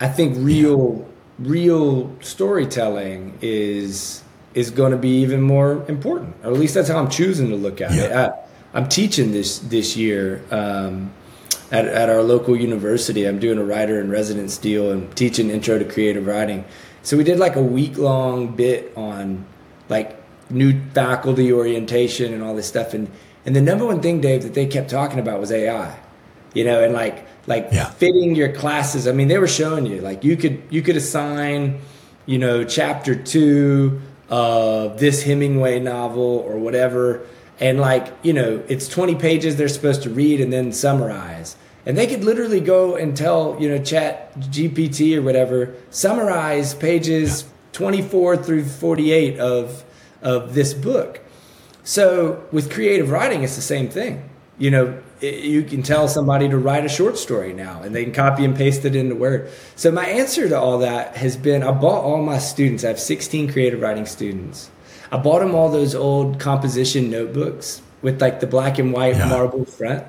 I 0.00 0.08
think 0.08 0.36
real 0.38 1.06
real 1.38 2.16
storytelling 2.20 3.38
is 3.42 4.22
is 4.54 4.70
going 4.70 4.92
to 4.92 4.98
be 4.98 5.20
even 5.20 5.40
more 5.42 5.84
important. 5.88 6.34
Or 6.42 6.52
at 6.52 6.58
least 6.58 6.74
that's 6.74 6.88
how 6.88 6.98
I'm 6.98 7.10
choosing 7.10 7.50
to 7.50 7.56
look 7.56 7.80
at 7.80 7.92
Yeah. 7.92 8.02
it. 8.04 8.12
I, 8.12 8.32
I'm 8.72 8.88
teaching 8.88 9.32
this 9.32 9.58
this 9.58 9.96
year 9.96 10.42
um, 10.50 11.12
at, 11.72 11.86
at 11.86 12.08
our 12.08 12.22
local 12.22 12.56
university. 12.56 13.26
I'm 13.26 13.38
doing 13.38 13.58
a 13.58 13.64
writer 13.64 14.00
in 14.00 14.10
residence 14.10 14.58
deal 14.58 14.90
and 14.90 15.14
teaching 15.16 15.50
intro 15.50 15.78
to 15.78 15.84
creative 15.84 16.26
writing. 16.26 16.64
So 17.02 17.16
we 17.16 17.24
did 17.24 17.38
like 17.38 17.56
a 17.56 17.62
week 17.62 17.96
long 17.98 18.48
bit 18.54 18.92
on 18.96 19.44
like 19.88 20.16
new 20.50 20.80
faculty 20.92 21.52
orientation 21.52 22.32
and 22.34 22.42
all 22.42 22.54
this 22.54 22.66
stuff. 22.66 22.94
And 22.94 23.10
and 23.46 23.56
the 23.56 23.60
number 23.62 23.86
one 23.86 24.00
thing, 24.00 24.20
Dave, 24.20 24.42
that 24.42 24.54
they 24.54 24.66
kept 24.66 24.90
talking 24.90 25.18
about 25.18 25.40
was 25.40 25.50
AI. 25.50 25.98
You 26.52 26.64
know, 26.64 26.82
and 26.82 26.92
like 26.92 27.26
like 27.46 27.68
Yeah. 27.72 27.90
fitting 27.90 28.34
your 28.34 28.52
classes. 28.52 29.06
I 29.08 29.12
mean, 29.12 29.28
they 29.28 29.38
were 29.38 29.48
showing 29.48 29.86
you 29.86 30.00
like 30.00 30.24
you 30.24 30.36
could 30.36 30.62
you 30.68 30.82
could 30.82 30.96
assign, 30.96 31.80
you 32.26 32.38
know, 32.38 32.64
chapter 32.64 33.14
two 33.14 34.00
of 34.28 34.98
this 35.00 35.22
Hemingway 35.22 35.80
novel 35.80 36.44
or 36.46 36.58
whatever, 36.58 37.22
and 37.58 37.80
like 37.80 38.08
you 38.22 38.32
know, 38.32 38.62
it's 38.68 38.88
twenty 38.88 39.14
pages 39.14 39.56
they're 39.56 39.68
supposed 39.68 40.02
to 40.02 40.10
read 40.10 40.40
and 40.40 40.52
then 40.52 40.72
summarize. 40.72 41.56
And 41.86 41.96
they 41.96 42.06
could 42.06 42.24
literally 42.24 42.60
go 42.60 42.96
and 42.96 43.16
tell 43.16 43.56
you 43.58 43.68
know 43.68 43.82
Chat 43.82 44.38
GPT 44.38 45.16
or 45.16 45.22
whatever 45.22 45.74
summarize 45.90 46.74
pages 46.74 47.44
twenty 47.72 48.02
four 48.02 48.36
through 48.36 48.64
forty 48.64 49.12
eight 49.12 49.38
of 49.38 49.84
of 50.22 50.54
this 50.54 50.74
book. 50.74 51.20
So 51.82 52.44
with 52.52 52.70
creative 52.70 53.10
writing, 53.10 53.42
it's 53.42 53.56
the 53.56 53.62
same 53.62 53.88
thing. 53.88 54.28
You 54.58 54.70
know, 54.70 55.02
it, 55.22 55.44
you 55.44 55.62
can 55.62 55.82
tell 55.82 56.06
somebody 56.06 56.46
to 56.50 56.58
write 56.58 56.84
a 56.84 56.88
short 56.90 57.16
story 57.16 57.54
now, 57.54 57.80
and 57.82 57.94
they 57.94 58.04
can 58.04 58.12
copy 58.12 58.44
and 58.44 58.54
paste 58.54 58.84
it 58.84 58.94
into 58.94 59.14
Word. 59.14 59.48
So 59.74 59.90
my 59.90 60.04
answer 60.04 60.48
to 60.50 60.58
all 60.60 60.78
that 60.80 61.16
has 61.16 61.36
been: 61.38 61.62
I 61.62 61.72
bought 61.72 62.04
all 62.04 62.22
my 62.22 62.36
students. 62.38 62.84
I 62.84 62.88
have 62.88 63.00
16 63.00 63.50
creative 63.52 63.80
writing 63.80 64.04
students. 64.04 64.70
I 65.10 65.16
bought 65.16 65.40
them 65.40 65.54
all 65.54 65.70
those 65.70 65.94
old 65.94 66.38
composition 66.38 67.10
notebooks 67.10 67.80
with 68.02 68.20
like 68.20 68.40
the 68.40 68.46
black 68.46 68.78
and 68.78 68.92
white 68.92 69.16
Yeah. 69.16 69.28
marble 69.28 69.64
front. 69.64 70.04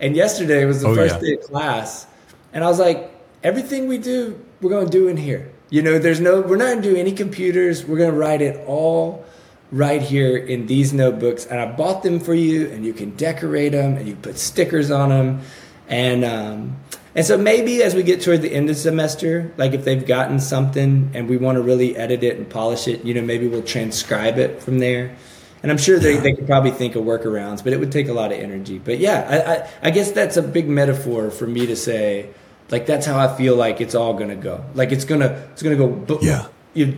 And 0.00 0.16
yesterday 0.16 0.64
was 0.64 0.80
the 0.82 0.88
Oh, 0.88 0.94
first 0.94 1.16
yeah. 1.16 1.20
day 1.20 1.34
of 1.34 1.40
class, 1.42 2.06
and 2.52 2.64
I 2.64 2.68
was 2.68 2.78
like, 2.78 3.10
everything 3.42 3.86
we 3.86 3.98
do, 3.98 4.40
we're 4.60 4.70
going 4.70 4.86
to 4.86 4.92
do 4.92 5.08
in 5.08 5.16
here. 5.16 5.50
You 5.68 5.82
know, 5.82 5.98
there's 5.98 6.20
no, 6.20 6.40
we're 6.40 6.56
not 6.56 6.66
going 6.66 6.82
to 6.82 6.90
do 6.90 6.96
any 6.96 7.12
computers. 7.12 7.84
We're 7.84 7.98
going 7.98 8.10
to 8.10 8.16
write 8.16 8.42
it 8.42 8.64
all 8.66 9.24
right 9.70 10.02
here 10.02 10.36
in 10.36 10.66
these 10.66 10.92
notebooks. 10.92 11.46
And 11.46 11.60
I 11.60 11.70
bought 11.70 12.02
them 12.02 12.18
for 12.18 12.34
you, 12.34 12.68
and 12.70 12.84
you 12.84 12.92
can 12.92 13.10
decorate 13.10 13.72
them, 13.72 13.96
and 13.96 14.08
you 14.08 14.16
put 14.16 14.36
stickers 14.38 14.90
on 14.90 15.10
them, 15.10 15.40
and 15.88 16.24
um, 16.24 16.76
and 17.14 17.26
so 17.26 17.36
maybe 17.36 17.82
as 17.82 17.94
we 17.94 18.02
get 18.02 18.22
toward 18.22 18.40
the 18.42 18.52
end 18.52 18.70
of 18.70 18.76
the 18.76 18.80
semester, 18.82 19.52
like 19.56 19.72
if 19.72 19.84
they've 19.84 20.06
gotten 20.06 20.38
something 20.38 21.10
and 21.12 21.28
we 21.28 21.36
want 21.36 21.56
to 21.56 21.62
really 21.62 21.96
edit 21.96 22.22
it 22.22 22.36
and 22.36 22.48
polish 22.48 22.86
it, 22.86 23.04
you 23.04 23.14
know, 23.14 23.22
maybe 23.22 23.48
we'll 23.48 23.62
transcribe 23.64 24.38
it 24.38 24.62
from 24.62 24.78
there. 24.78 25.16
And 25.62 25.70
I'm 25.70 25.78
sure 25.78 25.98
they, 25.98 26.16
they 26.16 26.32
could 26.32 26.46
probably 26.46 26.70
think 26.70 26.96
of 26.96 27.04
workarounds, 27.04 27.62
but 27.62 27.72
it 27.72 27.80
would 27.80 27.92
take 27.92 28.08
a 28.08 28.12
lot 28.14 28.32
of 28.32 28.38
energy. 28.38 28.78
But 28.78 28.98
yeah, 28.98 29.26
I, 29.28 29.54
I, 29.54 29.88
I 29.88 29.90
guess 29.90 30.10
that's 30.12 30.36
a 30.38 30.42
big 30.42 30.68
metaphor 30.68 31.30
for 31.30 31.46
me 31.46 31.66
to 31.66 31.76
say, 31.76 32.30
like 32.70 32.86
that's 32.86 33.04
how 33.04 33.18
I 33.18 33.36
feel 33.36 33.56
like 33.56 33.80
it's 33.80 33.94
all 33.94 34.14
gonna 34.14 34.36
go. 34.36 34.64
Like 34.74 34.90
it's 34.92 35.04
gonna 35.04 35.48
it's 35.52 35.62
gonna 35.62 35.76
go. 35.76 36.18
Yeah. 36.22 36.46
You, 36.72 36.96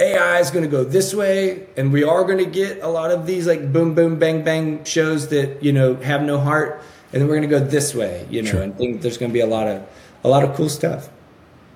AI 0.00 0.38
is 0.38 0.50
going 0.50 0.64
to 0.64 0.70
go 0.70 0.84
this 0.84 1.12
way, 1.12 1.66
and 1.76 1.92
we 1.92 2.04
are 2.04 2.24
going 2.24 2.38
to 2.38 2.46
get 2.46 2.82
a 2.82 2.88
lot 2.88 3.10
of 3.10 3.26
these 3.26 3.46
like 3.46 3.72
boom, 3.72 3.94
boom, 3.94 4.18
bang, 4.18 4.44
bang 4.44 4.84
shows 4.84 5.28
that 5.28 5.62
you 5.62 5.72
know 5.72 5.96
have 5.96 6.22
no 6.22 6.38
heart, 6.38 6.82
and 7.12 7.20
then 7.20 7.28
we're 7.28 7.36
going 7.36 7.48
to 7.48 7.58
go 7.58 7.64
this 7.64 7.94
way, 7.94 8.26
you 8.30 8.42
know, 8.42 8.50
Sure. 8.50 8.62
and 8.62 8.76
think 8.76 9.02
there's 9.02 9.18
going 9.18 9.30
to 9.30 9.34
be 9.34 9.40
a 9.40 9.46
lot 9.46 9.66
of 9.66 9.84
a 10.24 10.28
lot 10.28 10.44
of 10.44 10.54
cool 10.54 10.68
stuff. 10.68 11.08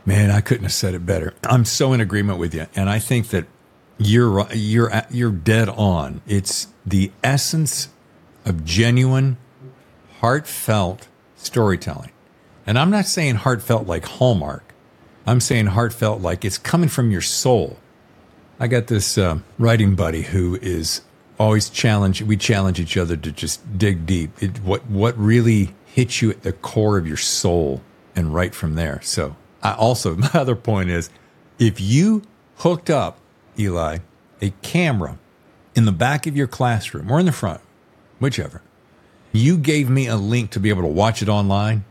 Man, 0.04 0.30
I 0.30 0.40
couldn't 0.40 0.64
have 0.64 0.72
said 0.72 0.94
it 0.94 1.04
better. 1.06 1.34
I'm 1.44 1.64
so 1.64 1.92
in 1.92 2.00
agreement 2.00 2.38
with 2.38 2.54
you, 2.54 2.66
and 2.76 2.88
I 2.88 2.98
think 2.98 3.28
that 3.28 3.46
you're 4.06 4.46
you're 4.52 4.90
you're 5.10 5.30
dead 5.30 5.68
on. 5.68 6.20
It's 6.26 6.68
the 6.84 7.12
essence 7.22 7.88
of 8.44 8.64
genuine, 8.64 9.36
heartfelt 10.20 11.08
storytelling, 11.36 12.12
and 12.66 12.78
I'm 12.78 12.90
not 12.90 13.06
saying 13.06 13.36
heartfelt 13.36 13.86
like 13.86 14.04
Hallmark. 14.04 14.74
I'm 15.26 15.40
saying 15.40 15.66
heartfelt 15.66 16.20
like 16.20 16.44
it's 16.44 16.58
coming 16.58 16.88
from 16.88 17.10
your 17.10 17.20
soul. 17.20 17.78
I 18.58 18.66
got 18.66 18.88
this 18.88 19.16
uh, 19.16 19.38
writing 19.58 19.94
buddy 19.94 20.22
who 20.22 20.58
is 20.60 21.02
always 21.38 21.70
challenge. 21.70 22.22
We 22.22 22.36
challenge 22.36 22.80
each 22.80 22.96
other 22.96 23.16
to 23.16 23.32
just 23.32 23.78
dig 23.78 24.06
deep. 24.06 24.42
It, 24.42 24.58
what 24.62 24.86
what 24.86 25.16
really 25.18 25.74
hits 25.84 26.22
you 26.22 26.30
at 26.30 26.42
the 26.42 26.52
core 26.52 26.98
of 26.98 27.06
your 27.06 27.16
soul, 27.16 27.82
and 28.16 28.34
right 28.34 28.54
from 28.54 28.74
there. 28.74 29.00
So, 29.02 29.36
I 29.62 29.74
also 29.74 30.16
my 30.16 30.30
other 30.34 30.56
point 30.56 30.90
is, 30.90 31.10
if 31.58 31.80
you 31.80 32.22
hooked 32.56 32.90
up 32.90 33.18
Eli 33.58 33.98
a 34.42 34.50
camera 34.60 35.18
in 35.74 35.86
the 35.86 35.92
back 35.92 36.26
of 36.26 36.36
your 36.36 36.48
classroom 36.48 37.10
or 37.10 37.20
in 37.20 37.26
the 37.26 37.32
front, 37.32 37.60
whichever, 38.18 38.60
you 39.32 39.56
gave 39.56 39.88
me 39.88 40.06
a 40.06 40.16
link 40.16 40.50
to 40.50 40.60
be 40.60 40.68
able 40.68 40.82
to 40.82 40.88
watch 40.88 41.22
it 41.22 41.28
online, 41.28 41.84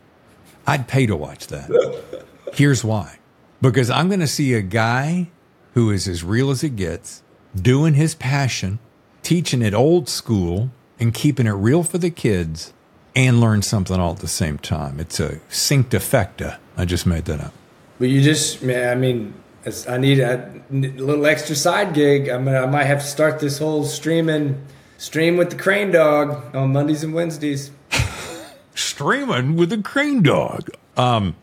I'd 0.67 0.87
pay 0.87 1.07
to 1.07 1.15
watch 1.15 1.47
that. 1.47 2.27
Here's 2.53 2.83
why. 2.83 3.17
Because 3.61 3.89
I'm 3.89 4.07
going 4.07 4.19
to 4.19 4.27
see 4.27 4.53
a 4.53 4.61
guy 4.61 5.29
who 5.73 5.89
is 5.89 6.07
as 6.07 6.23
real 6.23 6.51
as 6.51 6.63
it 6.63 6.75
gets, 6.75 7.23
doing 7.55 7.93
his 7.93 8.13
passion, 8.13 8.77
teaching 9.23 9.61
it 9.61 9.73
old 9.73 10.09
school, 10.09 10.69
and 10.99 11.13
keeping 11.13 11.47
it 11.47 11.51
real 11.51 11.83
for 11.83 11.97
the 11.97 12.11
kids, 12.11 12.73
and 13.15 13.39
learn 13.39 13.61
something 13.61 13.99
all 13.99 14.13
at 14.13 14.19
the 14.19 14.27
same 14.27 14.57
time. 14.57 14.99
It's 14.99 15.19
a 15.19 15.37
synced 15.49 15.89
effecta. 15.89 16.57
I 16.77 16.85
just 16.85 17.05
made 17.05 17.25
that 17.25 17.39
up. 17.39 17.53
But 17.97 18.09
you 18.09 18.21
just, 18.21 18.61
man, 18.61 18.89
I 18.89 18.95
mean, 18.99 19.33
it's- 19.61 19.87
I 19.87 19.97
need 19.97 20.19
a, 20.19 20.49
little 20.71 21.25
extra 21.25 21.55
side 21.55 21.93
gig. 21.93 22.29
I 22.29 22.37
mean, 22.37 22.55
I 22.55 22.65
might 22.65 22.85
have 22.85 23.01
to 23.01 23.07
start 23.07 23.39
this 23.39 23.59
whole 23.59 23.83
streaming 23.83 24.57
stream 24.97 25.37
with 25.37 25.51
the 25.51 25.55
Crane 25.55 25.91
Dog 25.91 26.55
on 26.55 26.73
Mondays 26.73 27.03
and 27.03 27.13
Wednesdays. 27.13 27.71
Streaming 28.75 29.55
with 29.57 29.69
the 29.69 29.77
crane 29.79 30.21
dog. 30.23 30.69
Um, 30.95 31.35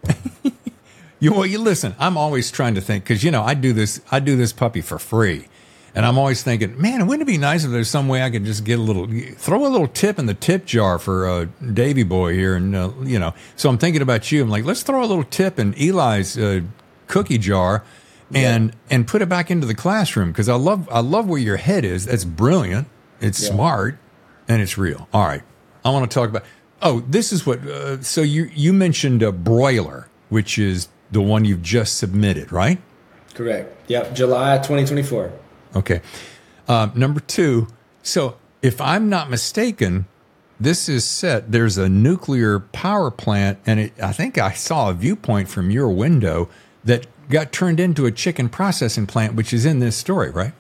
you 1.21 1.33
well, 1.33 1.45
you 1.47 1.59
listen. 1.59 1.95
I'm 1.99 2.17
always 2.17 2.51
trying 2.51 2.75
to 2.75 2.81
think 2.81 3.05
because 3.05 3.23
you 3.23 3.31
know 3.31 3.43
I 3.43 3.55
do 3.55 3.73
this. 3.73 4.01
I 4.11 4.19
do 4.21 4.37
this 4.37 4.53
puppy 4.53 4.81
for 4.81 4.99
free, 4.99 5.47
and 5.95 6.07
I'm 6.07 6.17
always 6.19 6.43
thinking, 6.43 6.81
man, 6.81 7.07
wouldn't 7.07 7.29
it 7.29 7.31
be 7.31 7.37
nice 7.39 7.65
if 7.65 7.71
there's 7.71 7.91
some 7.91 8.09
way 8.09 8.23
I 8.23 8.31
could 8.31 8.45
just 8.45 8.65
get 8.65 8.79
a 8.79 8.83
little, 8.83 9.07
throw 9.37 9.67
a 9.67 9.69
little 9.69 9.89
tip 9.89 10.19
in 10.19 10.27
the 10.27 10.35
tip 10.35 10.65
jar 10.65 10.99
for 10.99 11.29
uh, 11.29 11.47
Davy 11.73 12.03
Boy 12.03 12.33
here, 12.33 12.57
and 12.57 12.75
uh, 12.75 12.93
you 13.03 13.19
know. 13.19 13.35
So 13.57 13.69
I'm 13.69 13.79
thinking 13.79 14.03
about 14.03 14.33
you. 14.33 14.43
I'm 14.43 14.49
like, 14.49 14.65
let's 14.65 14.83
throw 14.83 15.05
a 15.05 15.07
little 15.07 15.25
tip 15.25 15.59
in 15.59 15.75
Eli's 15.75 16.39
uh, 16.39 16.63
cookie 17.09 17.39
jar, 17.39 17.85
and 18.35 18.75
and 18.91 19.07
put 19.07 19.23
it 19.23 19.29
back 19.29 19.51
into 19.51 19.67
the 19.67 19.75
classroom 19.75 20.29
because 20.33 20.49
I 20.49 20.55
love 20.55 20.88
I 20.93 21.01
love 21.01 21.29
where 21.29 21.41
your 21.41 21.57
head 21.57 21.85
is. 21.85 22.07
That's 22.07 22.25
brilliant. 22.25 22.87
It's 23.21 23.43
Yeah. 23.43 23.51
smart, 23.55 23.99
and 24.47 24.61
it's 24.62 24.77
real. 24.79 25.09
All 25.12 25.25
right, 25.27 25.43
I 25.85 25.91
want 25.91 26.11
to 26.11 26.14
talk 26.14 26.29
about. 26.29 26.45
Oh, 26.83 27.01
this 27.09 27.33
is 27.33 27.45
what. 27.47 27.67
Uh, 27.67 28.03
so 28.03 28.21
you 28.23 28.51
you 28.55 28.73
mentioned 28.73 29.23
a 29.23 29.33
broiler, 29.33 30.09
which 30.29 30.59
is 30.59 30.88
the 31.11 31.21
one 31.21 31.45
you've 31.45 31.62
just 31.62 31.97
submitted, 31.97 32.53
right? 32.53 32.79
Correct. 33.35 33.75
Yep. 33.88 34.14
July 34.14 34.57
2024. 34.59 35.33
Okay. 35.77 36.01
Um, 36.69 36.93
number 36.95 37.21
two. 37.21 37.69
So 38.03 38.37
if 38.62 38.81
I'm 38.81 39.09
not 39.09 39.31
mistaken, 39.31 40.07
this 40.61 40.88
is 40.88 41.05
set. 41.05 41.51
There's 41.53 41.79
a 41.79 41.88
nuclear 41.88 42.61
power 42.61 43.11
plant, 43.11 43.59
and 43.67 43.81
it, 43.81 43.93
I 44.03 44.12
think 44.12 44.38
I 44.38 44.53
saw 44.53 44.91
a 44.91 44.93
viewpoint 44.95 45.49
from 45.49 45.71
your 45.71 45.88
window 45.88 46.49
that 46.85 47.07
got 47.29 47.53
turned 47.53 47.81
into 47.81 48.07
a 48.07 48.11
chicken 48.11 48.49
processing 48.49 49.07
plant, 49.07 49.35
which 49.35 49.53
is 49.53 49.64
in 49.64 49.79
this 49.81 49.97
story, 49.97 50.31
right? 50.31 50.53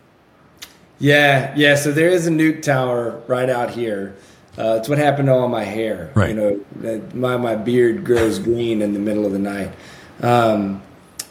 Yeah, 0.98 1.54
yeah. 1.56 1.76
So 1.76 1.92
there 1.92 2.08
is 2.08 2.26
a 2.26 2.30
nuke 2.30 2.62
tower 2.62 3.22
right 3.28 3.48
out 3.48 3.70
here. 3.70 4.16
Uh, 4.58 4.76
it's 4.78 4.88
what 4.88 4.98
happened 4.98 5.26
to 5.26 5.32
all 5.32 5.48
my 5.48 5.62
hair. 5.64 6.10
Right. 6.14 6.30
You 6.30 6.62
know, 6.80 7.04
my 7.14 7.36
my 7.36 7.54
beard 7.54 8.04
grows 8.04 8.38
green 8.38 8.82
in 8.82 8.92
the 8.92 8.98
middle 8.98 9.24
of 9.24 9.32
the 9.32 9.38
night. 9.38 9.70
Um, 10.20 10.82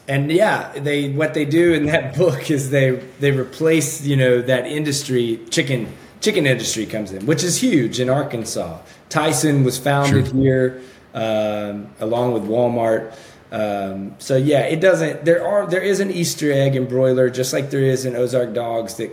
and 0.07 0.31
yeah, 0.31 0.71
they 0.79 1.09
what 1.09 1.33
they 1.33 1.43
do 1.43 1.73
in 1.73 1.87
that 1.87 2.15
book 2.17 2.49
is 2.49 2.69
they 2.69 2.91
they 3.19 3.31
replace 3.31 4.01
you 4.05 4.15
know 4.15 4.41
that 4.41 4.65
industry 4.65 5.41
chicken 5.49 5.91
chicken 6.21 6.47
industry 6.47 6.85
comes 6.85 7.11
in, 7.11 7.25
which 7.25 7.43
is 7.43 7.61
huge 7.61 7.99
in 7.99 8.09
Arkansas. 8.09 8.79
Tyson 9.09 9.63
was 9.65 9.77
founded 9.77 10.27
Sure. 10.27 10.35
here 10.39 10.81
um, 11.13 11.89
along 11.99 12.33
with 12.33 12.43
Walmart. 12.43 13.13
Um, 13.51 14.15
so 14.19 14.35
yeah, 14.35 14.61
it 14.61 14.81
doesn't. 14.81 15.25
There 15.25 15.45
are 15.45 15.65
there 15.65 15.81
is 15.81 15.99
an 15.99 16.11
Easter 16.11 16.51
egg 16.51 16.75
in 16.75 16.85
broiler, 16.85 17.29
just 17.29 17.53
like 17.53 17.69
there 17.69 17.81
is 17.81 18.05
in 18.05 18.15
Ozark 18.15 18.53
Dogs. 18.53 18.95
That 18.95 19.11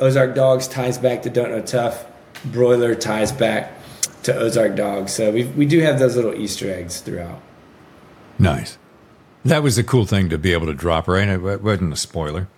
Ozark 0.00 0.34
Dogs 0.34 0.68
ties 0.68 0.98
back 0.98 1.22
to 1.22 1.30
Don't 1.30 1.50
Know 1.50 1.60
Tough. 1.60 2.06
Broiler 2.46 2.94
ties 2.94 3.32
back 3.32 3.72
to 4.22 4.34
Ozark 4.34 4.76
Dogs. 4.76 5.12
So 5.12 5.30
we 5.30 5.44
we 5.44 5.66
do 5.66 5.80
have 5.80 5.98
those 5.98 6.16
little 6.16 6.34
Easter 6.34 6.72
eggs 6.72 7.00
throughout. 7.00 7.42
Nice. 8.38 8.78
That 9.44 9.62
was 9.62 9.78
a 9.78 9.84
cool 9.84 10.06
thing 10.06 10.28
to 10.30 10.38
be 10.38 10.52
able 10.52 10.66
to 10.66 10.74
drop, 10.74 11.08
right? 11.08 11.28
It 11.28 11.62
wasn't 11.62 11.92
a 11.92 11.96
spoiler. 11.96 12.48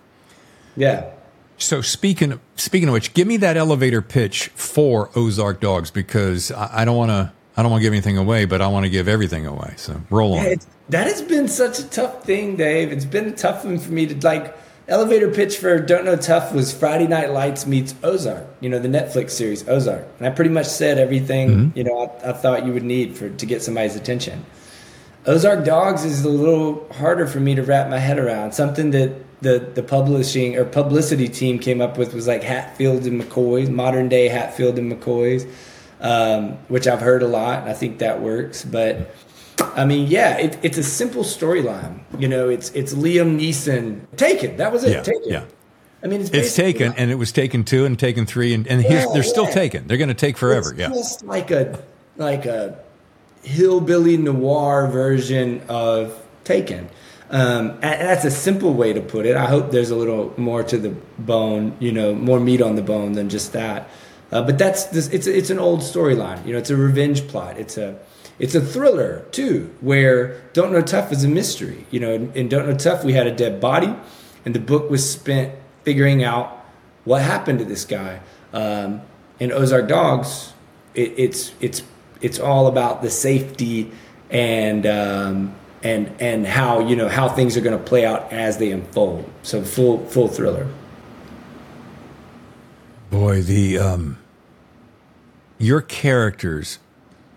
Yeah. 0.75 1.11
So 1.57 1.81
speaking 1.81 2.39
speaking 2.55 2.87
of 2.89 2.93
which, 2.93 3.13
give 3.13 3.27
me 3.27 3.37
that 3.37 3.57
elevator 3.57 4.01
pitch 4.01 4.47
for 4.55 5.09
Ozark 5.15 5.59
Dogs 5.59 5.91
because 5.91 6.51
I, 6.51 6.81
I 6.81 6.85
don't 6.85 6.97
want 6.97 7.09
to 7.09 7.33
I 7.61 7.63
don't 7.63 7.69
want 7.69 7.81
to 7.81 7.85
give 7.85 7.93
anything 7.93 8.17
away, 8.17 8.45
but 8.45 8.59
I 8.59 8.67
want 8.69 8.85
to 8.85 8.89
give 8.89 9.07
everything 9.07 9.45
away. 9.45 9.75
So 9.77 10.01
roll 10.09 10.33
on. 10.33 10.45
Yeah, 10.45 10.55
that 10.89 11.05
has 11.05 11.21
been 11.21 11.47
such 11.47 11.77
a 11.77 11.87
tough 11.87 12.23
thing, 12.23 12.55
Dave. 12.55 12.91
It's 12.91 13.05
been 13.05 13.27
a 13.27 13.35
tough 13.35 13.63
one 13.63 13.77
for 13.77 13.91
me 13.91 14.07
to 14.07 14.19
like 14.25 14.57
elevator 14.87 15.29
pitch 15.29 15.59
for 15.59 15.77
Don't 15.77 16.03
Know 16.03 16.15
Tough 16.15 16.55
was 16.55 16.73
Friday 16.73 17.05
Night 17.05 17.29
Lights 17.29 17.67
meets 17.67 17.93
Ozark. 18.01 18.47
You 18.61 18.69
know 18.69 18.79
the 18.79 18.87
Netflix 18.87 19.31
series 19.31 19.69
Ozark, 19.69 20.07
and 20.17 20.25
I 20.25 20.31
pretty 20.31 20.49
much 20.49 20.65
said 20.65 20.97
everything 20.97 21.49
mm-hmm. 21.49 21.77
you 21.77 21.83
know 21.83 21.99
I, 22.23 22.31
I, 22.31 22.33
thought 22.33 22.65
you 22.65 22.73
would 22.73 22.81
need 22.81 23.15
for 23.15 23.29
to 23.29 23.45
get 23.45 23.61
somebody's 23.61 23.95
attention. 23.95 24.43
Ozark 25.27 25.63
Dogs 25.63 26.03
is 26.03 26.25
a 26.25 26.29
little 26.29 26.91
harder 26.93 27.27
for 27.27 27.39
me 27.39 27.53
to 27.53 27.61
wrap 27.61 27.91
my 27.91 27.99
head 27.99 28.17
around. 28.17 28.53
Something 28.53 28.89
that 28.89 29.39
the 29.41 29.59
the 29.75 29.83
publishing 29.83 30.57
or 30.57 30.65
publicity 30.65 31.27
team 31.27 31.59
came 31.59 31.79
up 31.79 31.99
with 31.99 32.15
was 32.15 32.25
like 32.25 32.41
Hatfield 32.41 33.05
and 33.05 33.21
McCoys, 33.21 33.69
modern 33.69 34.09
day 34.09 34.29
Hatfield 34.29 34.79
and 34.79 34.91
McCoys, 34.91 35.47
um, 36.01 36.53
which 36.67 36.87
I've 36.87 37.01
heard 37.01 37.23
a 37.23 37.27
lot, 37.27 37.61
and 37.61 37.69
I 37.69 37.73
think 37.73 37.99
that 37.99 38.21
works. 38.21 38.65
But 38.65 39.15
I 39.59 39.85
mean, 39.85 40.07
yeah, 40.07 40.37
it, 40.37 40.59
it's 40.61 40.77
a 40.77 40.83
simple 40.83 41.23
storyline. 41.23 42.01
You 42.19 42.27
know, 42.27 42.49
it's 42.49 42.69
it's 42.71 42.93
Liam 42.93 43.39
Neeson 43.39 44.01
taken. 44.17 44.57
That 44.57 44.71
was 44.71 44.83
it. 44.83 44.91
Yeah, 44.91 45.01
taken. 45.01 45.29
Yeah. 45.29 45.45
I 46.03 46.07
mean, 46.07 46.21
it's, 46.21 46.31
it's 46.31 46.55
taken, 46.55 46.93
and 46.97 47.11
it 47.11 47.15
was 47.15 47.31
taken 47.31 47.63
two, 47.63 47.85
and 47.85 47.97
taken 47.97 48.25
three, 48.25 48.55
and, 48.55 48.67
and 48.67 48.81
yeah, 48.81 49.05
they're 49.13 49.17
yeah. 49.17 49.21
still 49.21 49.47
taken. 49.47 49.87
They're 49.87 49.97
going 49.97 50.07
to 50.07 50.15
take 50.15 50.35
forever. 50.35 50.71
It's 50.71 50.79
yeah, 50.79 50.89
just 50.89 51.23
like 51.23 51.51
a 51.51 51.79
like 52.17 52.45
a 52.45 52.79
hillbilly 53.43 54.17
noir 54.17 54.87
version 54.87 55.61
of 55.69 56.17
Taken. 56.43 56.89
Um, 57.29 57.79
and 57.81 58.01
that's 58.01 58.25
a 58.25 58.31
simple 58.31 58.73
way 58.73 58.93
to 58.93 58.99
put 58.99 59.25
it. 59.25 59.37
I 59.37 59.45
hope 59.45 59.71
there's 59.71 59.91
a 59.91 59.95
little 59.95 60.33
more 60.37 60.63
to 60.63 60.77
the 60.77 60.89
bone, 61.19 61.77
you 61.79 61.91
know, 61.91 62.13
more 62.13 62.39
meat 62.39 62.61
on 62.61 62.75
the 62.75 62.81
bone 62.81 63.13
than 63.13 63.29
just 63.29 63.53
that. 63.53 63.89
Uh, 64.31 64.41
but 64.41 64.57
that's 64.57 64.85
this, 64.85 65.07
it's 65.09 65.27
it's 65.27 65.49
an 65.49 65.59
old 65.59 65.81
storyline. 65.81 66.45
You 66.45 66.53
know, 66.53 66.59
it's 66.59 66.69
a 66.69 66.77
revenge 66.77 67.27
plot. 67.27 67.57
It's 67.57 67.77
a 67.77 67.99
it's 68.39 68.55
a 68.55 68.61
thriller 68.61 69.25
too, 69.31 69.73
where 69.81 70.41
Don't 70.53 70.71
Know 70.71 70.81
Tough 70.81 71.11
is 71.11 71.23
a 71.23 71.27
mystery. 71.27 71.85
You 71.91 71.99
know, 71.99 72.13
in, 72.13 72.33
in 72.33 72.49
Don't 72.49 72.67
Know 72.67 72.75
Tough 72.75 73.03
we 73.03 73.13
had 73.13 73.27
a 73.27 73.35
dead 73.35 73.59
body, 73.59 73.93
and 74.45 74.55
the 74.55 74.59
book 74.59 74.89
was 74.89 75.09
spent 75.09 75.53
figuring 75.83 76.23
out 76.23 76.65
what 77.03 77.21
happened 77.21 77.59
to 77.59 77.65
this 77.65 77.85
guy. 77.85 78.21
Um, 78.53 79.01
in 79.39 79.51
Ozark 79.51 79.87
Dogs, 79.87 80.53
it, 80.93 81.13
it's 81.17 81.53
it's 81.59 81.83
it's 82.21 82.39
all 82.39 82.67
about 82.67 83.01
the 83.01 83.09
safety 83.09 83.91
and 84.29 84.85
um, 84.85 85.55
and 85.83 86.15
and 86.19 86.47
how 86.47 86.79
you 86.79 86.95
know 86.95 87.09
how 87.09 87.27
things 87.27 87.57
are 87.57 87.61
going 87.61 87.77
to 87.77 87.83
play 87.83 88.05
out 88.05 88.31
as 88.31 88.57
they 88.57 88.71
unfold. 88.71 89.29
So 89.43 89.63
full 89.63 90.05
full 90.07 90.27
thriller. 90.27 90.67
Boy, 93.09 93.41
the 93.41 93.77
um, 93.77 94.17
your 95.61 95.81
characters, 95.81 96.79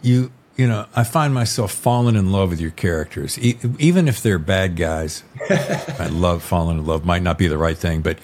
you 0.03 0.33
you 0.57 0.69
know, 0.69 0.87
I 0.95 1.03
find 1.03 1.35
myself 1.35 1.73
falling 1.73 2.15
in 2.15 2.31
love 2.31 2.51
with 2.51 2.61
your 2.61 2.71
characters, 2.71 3.39
e- 3.41 3.59
even 3.79 4.07
if 4.07 4.23
they're 4.23 4.39
bad 4.39 4.77
guys. 4.77 5.25
I 5.51 6.09
love 6.13 6.45
falling 6.45 6.79
in 6.79 6.87
love. 6.87 7.05
Might 7.05 7.23
not 7.23 7.39
be 7.39 7.49
the 7.49 7.59
right 7.59 7.77
thing, 7.77 8.03
but 8.03 8.19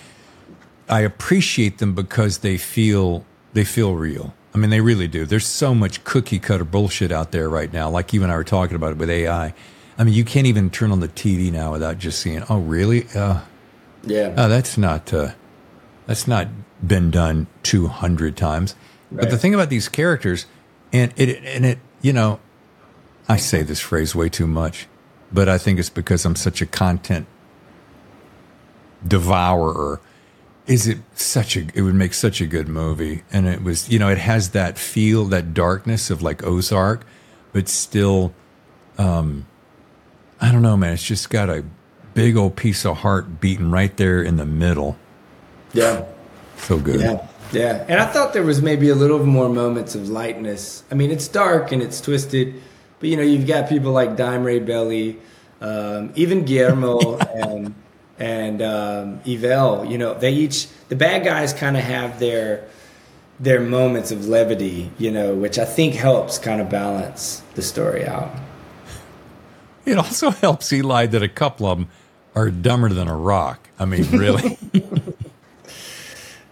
I 0.88 1.00
appreciate 1.00 1.78
them 1.78 1.94
because 1.94 2.38
they 2.38 2.56
feel 2.56 3.24
they 3.52 3.64
feel 3.64 3.94
real. 3.94 4.34
I 4.54 4.58
mean, 4.58 4.70
they 4.70 4.80
really 4.80 5.08
do. 5.08 5.26
There's 5.26 5.46
so 5.46 5.74
much 5.74 6.02
cookie 6.04 6.38
cutter 6.38 6.64
bullshit 6.64 7.12
out 7.12 7.30
there 7.32 7.48
right 7.48 7.72
now. 7.72 7.90
Like 7.90 8.12
you 8.12 8.22
and 8.22 8.32
I 8.32 8.36
were 8.36 8.44
talking 8.44 8.76
about 8.76 8.92
it 8.92 8.98
with 8.98 9.10
AI. 9.10 9.54
I 9.98 10.04
mean, 10.04 10.14
you 10.14 10.24
can't 10.24 10.46
even 10.46 10.70
turn 10.70 10.92
on 10.92 11.00
the 11.00 11.08
TV 11.08 11.52
now 11.52 11.72
without 11.72 11.98
just 11.98 12.20
seeing, 12.20 12.42
oh, 12.48 12.58
really? 12.58 13.06
Uh, 13.14 13.40
yeah. 14.02 14.34
Oh, 14.36 14.48
that's 14.48 14.78
not 14.78 15.12
uh, 15.12 15.32
that's 16.06 16.26
not 16.26 16.48
been 16.84 17.10
done 17.10 17.46
200 17.64 18.36
times. 18.36 18.74
Right. 19.10 19.22
But 19.22 19.30
the 19.30 19.38
thing 19.38 19.54
about 19.54 19.70
these 19.70 19.88
characters, 19.88 20.46
and 20.92 21.12
it 21.16 21.42
and 21.44 21.66
it, 21.66 21.78
you 22.00 22.12
know, 22.12 22.40
I 23.28 23.36
say 23.36 23.62
this 23.62 23.80
phrase 23.80 24.14
way 24.14 24.28
too 24.28 24.46
much, 24.46 24.86
but 25.32 25.48
I 25.48 25.58
think 25.58 25.78
it's 25.78 25.90
because 25.90 26.24
I'm 26.24 26.36
such 26.36 26.62
a 26.62 26.66
content 26.66 27.26
devourer. 29.06 30.00
Is 30.66 30.86
it 30.86 30.98
such 31.14 31.56
a 31.56 31.66
it 31.74 31.82
would 31.82 31.94
make 31.94 32.14
such 32.14 32.40
a 32.40 32.46
good 32.46 32.68
movie. 32.68 33.24
And 33.32 33.48
it 33.48 33.62
was 33.62 33.88
you 33.88 33.98
know 33.98 34.08
it 34.08 34.18
has 34.18 34.50
that 34.50 34.78
feel 34.78 35.24
that 35.26 35.54
darkness 35.54 36.10
of 36.10 36.22
like 36.22 36.44
ozark 36.44 37.04
but 37.52 37.68
still 37.68 38.32
um 38.98 39.46
i 40.40 40.52
don't 40.52 40.62
know 40.62 40.76
man. 40.76 40.92
It's 40.92 41.02
just 41.02 41.30
got 41.30 41.48
a 41.50 41.64
big 42.14 42.36
old 42.36 42.54
piece 42.54 42.86
of 42.86 42.98
heart 42.98 43.40
beating 43.40 43.72
right 43.72 43.96
there 43.96 44.22
in 44.22 44.36
the 44.36 44.46
middle. 44.46 44.96
Yeah. 45.72 46.04
So 46.58 46.78
good. 46.78 47.00
Yeah 47.00 47.26
yeah 47.52 47.84
and 47.88 48.00
i 48.00 48.06
thought 48.06 48.32
there 48.32 48.42
was 48.42 48.62
maybe 48.62 48.88
a 48.88 48.94
little 48.94 49.24
more 49.24 49.48
moments 49.48 49.94
of 49.94 50.08
lightness 50.08 50.84
i 50.90 50.94
mean 50.94 51.10
it's 51.10 51.28
dark 51.28 51.72
and 51.72 51.82
it's 51.82 52.00
twisted 52.00 52.54
but 52.98 53.08
you 53.08 53.16
know 53.16 53.22
you've 53.22 53.46
got 53.46 53.68
people 53.68 53.92
like 53.92 54.16
dime 54.16 54.44
ray 54.44 54.58
belly 54.58 55.18
um, 55.60 56.12
even 56.14 56.44
guillermo 56.44 57.18
and 57.34 57.74
and 58.20 58.60
um, 58.60 59.20
Yvel, 59.24 59.90
you 59.90 59.96
know, 59.96 60.14
they 60.14 60.30
each 60.30 60.68
the 60.88 60.96
bad 60.96 61.24
guys 61.24 61.52
kind 61.52 61.76
of 61.76 61.82
have 61.82 62.20
their 62.20 62.66
their 63.40 63.60
moments 63.60 64.12
of 64.12 64.28
levity, 64.28 64.90
you 64.98 65.10
know, 65.10 65.34
which 65.34 65.58
I 65.58 65.64
think 65.64 65.94
helps 65.94 66.38
kind 66.38 66.60
of 66.60 66.68
balance 66.68 67.42
the 67.54 67.62
story 67.62 68.06
out. 68.06 68.30
It 69.86 69.96
also 69.96 70.30
helps 70.30 70.70
Eli 70.72 71.06
that 71.06 71.22
a 71.22 71.28
couple 71.28 71.66
of 71.66 71.78
them 71.78 71.88
are 72.34 72.50
dumber 72.50 72.90
than 72.90 73.08
a 73.08 73.16
rock. 73.16 73.70
I 73.78 73.86
mean, 73.86 74.04
really. 74.10 74.58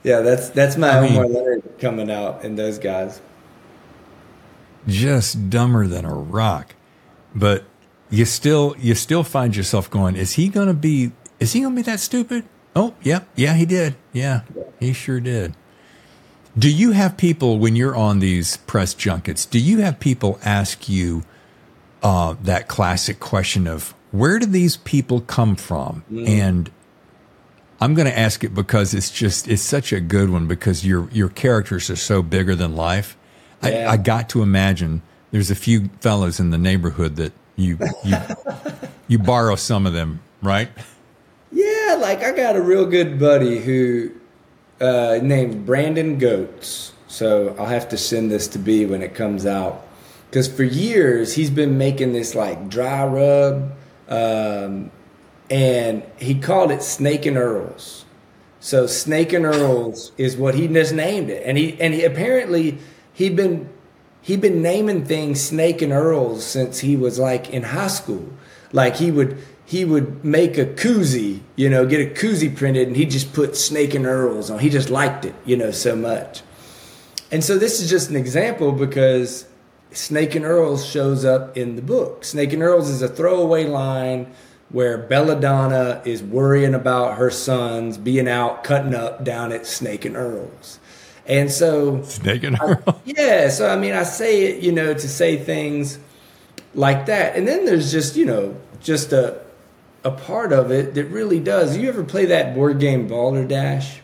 yeah, 0.02 0.20
that's 0.20 0.48
that's 0.50 0.76
my 0.76 0.90
I 0.90 0.98
Omar 0.98 1.24
mean, 1.24 1.32
Leonard 1.34 1.78
coming 1.78 2.10
out 2.10 2.44
in 2.44 2.56
those 2.56 2.78
guys. 2.78 3.20
Just 4.86 5.50
dumber 5.50 5.86
than 5.86 6.04
a 6.04 6.14
rock, 6.14 6.74
but 7.34 7.64
you 8.10 8.24
still 8.24 8.74
you 8.78 8.94
still 8.94 9.24
find 9.24 9.54
yourself 9.56 9.90
going, 9.90 10.16
is 10.16 10.34
he 10.34 10.48
going 10.48 10.68
to 10.68 10.74
be 10.74 11.12
is 11.40 11.52
he 11.52 11.60
going 11.60 11.74
to 11.74 11.76
be 11.76 11.82
that 11.82 12.00
stupid? 12.00 12.44
Oh, 12.74 12.94
yeah, 13.02 13.20
yeah, 13.34 13.54
he 13.54 13.66
did. 13.66 13.96
Yeah, 14.12 14.42
he 14.78 14.92
sure 14.92 15.20
did. 15.20 15.54
Do 16.56 16.72
you 16.72 16.92
have 16.92 17.16
people 17.16 17.58
when 17.58 17.76
you're 17.76 17.96
on 17.96 18.18
these 18.18 18.56
press 18.58 18.94
junkets? 18.94 19.46
Do 19.46 19.58
you 19.58 19.78
have 19.78 20.00
people 20.00 20.38
ask 20.44 20.88
you 20.88 21.24
uh, 22.02 22.36
that 22.42 22.68
classic 22.68 23.20
question 23.20 23.66
of 23.66 23.94
where 24.10 24.38
do 24.38 24.46
these 24.46 24.76
people 24.76 25.20
come 25.20 25.56
from? 25.56 26.04
Mm. 26.10 26.28
And 26.28 26.70
I'm 27.80 27.94
going 27.94 28.06
to 28.06 28.18
ask 28.18 28.42
it 28.42 28.54
because 28.54 28.92
it's 28.94 29.10
just 29.10 29.46
it's 29.48 29.62
such 29.62 29.92
a 29.92 30.00
good 30.00 30.30
one 30.30 30.46
because 30.46 30.84
your 30.84 31.08
your 31.10 31.28
characters 31.28 31.90
are 31.90 31.96
so 31.96 32.22
bigger 32.22 32.54
than 32.54 32.74
life. 32.74 33.16
Yeah. 33.62 33.88
I, 33.88 33.92
I 33.92 33.96
got 33.96 34.28
to 34.30 34.42
imagine 34.42 35.02
there's 35.30 35.50
a 35.50 35.54
few 35.54 35.88
fellows 36.00 36.40
in 36.40 36.50
the 36.50 36.58
neighborhood 36.58 37.16
that 37.16 37.32
you 37.56 37.78
you 38.04 38.16
you 39.08 39.18
borrow 39.18 39.56
some 39.56 39.86
of 39.86 39.92
them, 39.92 40.20
right? 40.42 40.70
Yeah, 41.52 41.96
like 41.98 42.22
I 42.22 42.32
got 42.32 42.56
a 42.56 42.62
real 42.62 42.84
good 42.84 43.18
buddy 43.18 43.58
who 43.58 44.10
uh, 44.80 45.18
named 45.22 45.64
Brandon 45.64 46.18
Goats. 46.18 46.92
So 47.06 47.56
I'll 47.58 47.66
have 47.66 47.88
to 47.90 47.96
send 47.96 48.30
this 48.30 48.48
to 48.48 48.58
B 48.58 48.84
when 48.86 49.02
it 49.02 49.14
comes 49.14 49.46
out. 49.46 49.86
Because 50.28 50.46
for 50.46 50.62
years 50.62 51.34
he's 51.34 51.50
been 51.50 51.78
making 51.78 52.12
this 52.12 52.34
like 52.34 52.68
dry 52.68 53.06
rub, 53.06 53.72
um, 54.08 54.90
and 55.50 56.02
he 56.18 56.34
called 56.34 56.70
it 56.70 56.82
Snake 56.82 57.26
and 57.26 57.36
Earls. 57.36 58.04
So 58.60 58.86
Snake 58.86 59.32
and 59.32 59.44
Earls 59.44 60.12
is 60.18 60.36
what 60.36 60.54
he 60.54 60.68
just 60.68 60.92
named 60.92 61.30
it, 61.30 61.42
and 61.44 61.56
he 61.56 61.80
and 61.80 61.94
he 61.94 62.04
apparently 62.04 62.78
he'd 63.12 63.36
been 63.36 63.68
he'd 64.22 64.40
been 64.40 64.62
naming 64.62 65.04
things 65.04 65.40
Snake 65.40 65.80
and 65.80 65.92
Earls 65.92 66.44
since 66.44 66.80
he 66.80 66.96
was 66.96 67.18
like 67.18 67.50
in 67.50 67.62
high 67.62 67.86
school. 67.86 68.28
Like 68.72 68.96
he 68.96 69.10
would 69.10 69.38
he 69.64 69.84
would 69.84 70.24
make 70.24 70.58
a 70.58 70.64
koozie, 70.64 71.40
you 71.54 71.68
know, 71.68 71.86
get 71.86 72.00
a 72.00 72.10
koozie 72.10 72.54
printed, 72.54 72.88
and 72.88 72.96
he 72.96 73.04
just 73.04 73.32
put 73.32 73.56
Snake 73.56 73.94
and 73.94 74.06
Earls 74.06 74.50
on. 74.50 74.58
He 74.58 74.70
just 74.70 74.90
liked 74.90 75.24
it, 75.24 75.34
you 75.44 75.56
know, 75.56 75.70
so 75.70 75.94
much. 75.94 76.42
And 77.30 77.44
so 77.44 77.58
this 77.58 77.80
is 77.80 77.90
just 77.90 78.08
an 78.08 78.16
example 78.16 78.72
because 78.72 79.44
Snake 79.92 80.34
and 80.34 80.44
Earls 80.44 80.86
shows 80.86 81.24
up 81.24 81.56
in 81.56 81.76
the 81.76 81.82
book. 81.82 82.24
Snake 82.24 82.52
and 82.52 82.62
Earls 82.62 82.88
is 82.88 83.02
a 83.02 83.08
throwaway 83.08 83.64
line 83.64 84.32
where 84.70 84.98
Belladonna 84.98 86.02
is 86.04 86.22
worrying 86.22 86.74
about 86.74 87.16
her 87.16 87.30
sons 87.30 87.96
being 87.96 88.28
out 88.28 88.64
cutting 88.64 88.94
up 88.94 89.24
down 89.24 89.52
at 89.52 89.66
Snake 89.66 90.04
and 90.04 90.16
Earls. 90.16 90.78
And 91.26 91.50
so 91.50 92.02
Snake 92.02 92.42
and 92.42 92.58
Earls. 92.60 93.00
Yeah, 93.04 93.48
so 93.48 93.68
I 93.68 93.76
mean 93.76 93.94
I 93.94 94.02
say 94.02 94.44
it, 94.44 94.62
you 94.62 94.72
know, 94.72 94.92
to 94.92 95.08
say 95.08 95.36
things 95.36 95.98
like 96.74 97.06
that. 97.06 97.36
And 97.36 97.46
then 97.48 97.64
there's 97.64 97.90
just, 97.90 98.16
you 98.16 98.26
know, 98.26 98.56
just 98.80 99.12
a 99.12 99.40
a 100.04 100.10
part 100.10 100.52
of 100.52 100.70
it 100.70 100.94
that 100.94 101.04
really 101.04 101.40
does. 101.40 101.76
You 101.76 101.88
ever 101.88 102.04
play 102.04 102.26
that 102.26 102.54
board 102.54 102.78
game 102.78 103.08
Balderdash? 103.08 104.00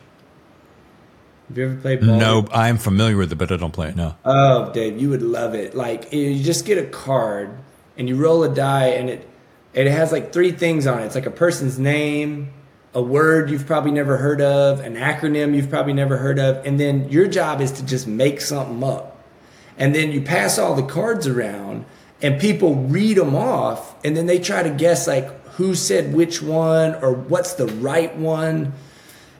Have 1.49 1.59
you 1.59 1.65
ever 1.67 1.77
played? 1.77 2.03
No, 2.03 2.47
I'm 2.53 2.79
familiar 2.79 3.17
with 3.17 3.31
it, 3.31 3.37
but 3.37 3.53
I 3.53 3.57
don't 3.57 3.73
play 3.73 3.89
it. 3.89 3.97
No. 3.97 4.17
Oh, 4.25 4.73
Dave, 4.73 5.01
you 5.01 5.11
would 5.11 5.23
love 5.23 5.55
it. 5.55 5.75
Like 5.75 6.13
you 6.13 6.43
just 6.43 6.65
get 6.65 6.79
a 6.79 6.87
card 6.87 7.51
and 7.97 8.09
you 8.09 8.17
roll 8.17 8.43
a 8.43 8.53
die, 8.53 8.89
and 8.89 9.09
it 9.09 9.29
it 9.75 9.87
has 9.87 10.13
like 10.13 10.33
three 10.33 10.53
things 10.53 10.87
on 10.87 11.01
it. 11.03 11.07
It's 11.07 11.15
like 11.15 11.27
a 11.27 11.31
person's 11.31 11.79
name, 11.79 12.53
a 12.95 13.03
word 13.03 13.51
you've 13.51 13.67
probably 13.67 13.91
never 13.91 14.17
heard 14.17 14.41
of, 14.41 14.81
an 14.81 14.95
acronym 14.95 15.55
you've 15.55 15.71
probably 15.71 15.93
never 15.93 16.17
heard 16.17 16.39
of, 16.39 16.65
and 16.65 16.79
then 16.79 17.09
your 17.09 17.27
job 17.27 17.61
is 17.61 17.73
to 17.73 17.85
just 17.85 18.07
make 18.07 18.41
something 18.41 18.83
up. 18.85 19.23
And 19.77 19.95
then 19.95 20.13
you 20.13 20.23
pass 20.23 20.59
all 20.59 20.75
the 20.75 20.85
cards 20.85 21.27
around, 21.27 21.85
and 22.23 22.41
people 22.41 22.77
read 22.77 23.17
them 23.17 23.35
off, 23.35 23.95
and 24.05 24.17
then 24.17 24.27
they 24.27 24.39
try 24.39 24.63
to 24.63 24.71
guess 24.71 25.07
like 25.07 25.29
who 25.55 25.75
said 25.75 26.15
which 26.15 26.43
one 26.43 26.95
or 26.97 27.13
what's 27.13 27.55
the 27.55 27.67
right 27.67 28.15
one. 28.17 28.73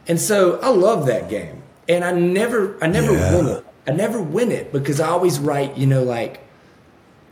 And 0.07 0.21
so 0.21 0.61
I 0.61 0.69
love 0.69 1.07
that 1.07 1.29
game. 1.29 1.63
And 1.89 2.05
I 2.05 2.13
never 2.13 2.83
I 2.83 2.87
never 2.87 3.13
yeah. 3.13 3.37
win 3.37 3.47
it. 3.49 3.67
I 3.87 3.93
never 3.93 4.21
win 4.21 4.51
it 4.51 4.73
because 4.73 5.01
I 5.01 5.09
always 5.09 5.39
write, 5.39 5.77
you 5.77 5.87
know, 5.87 6.03
like 6.03 6.44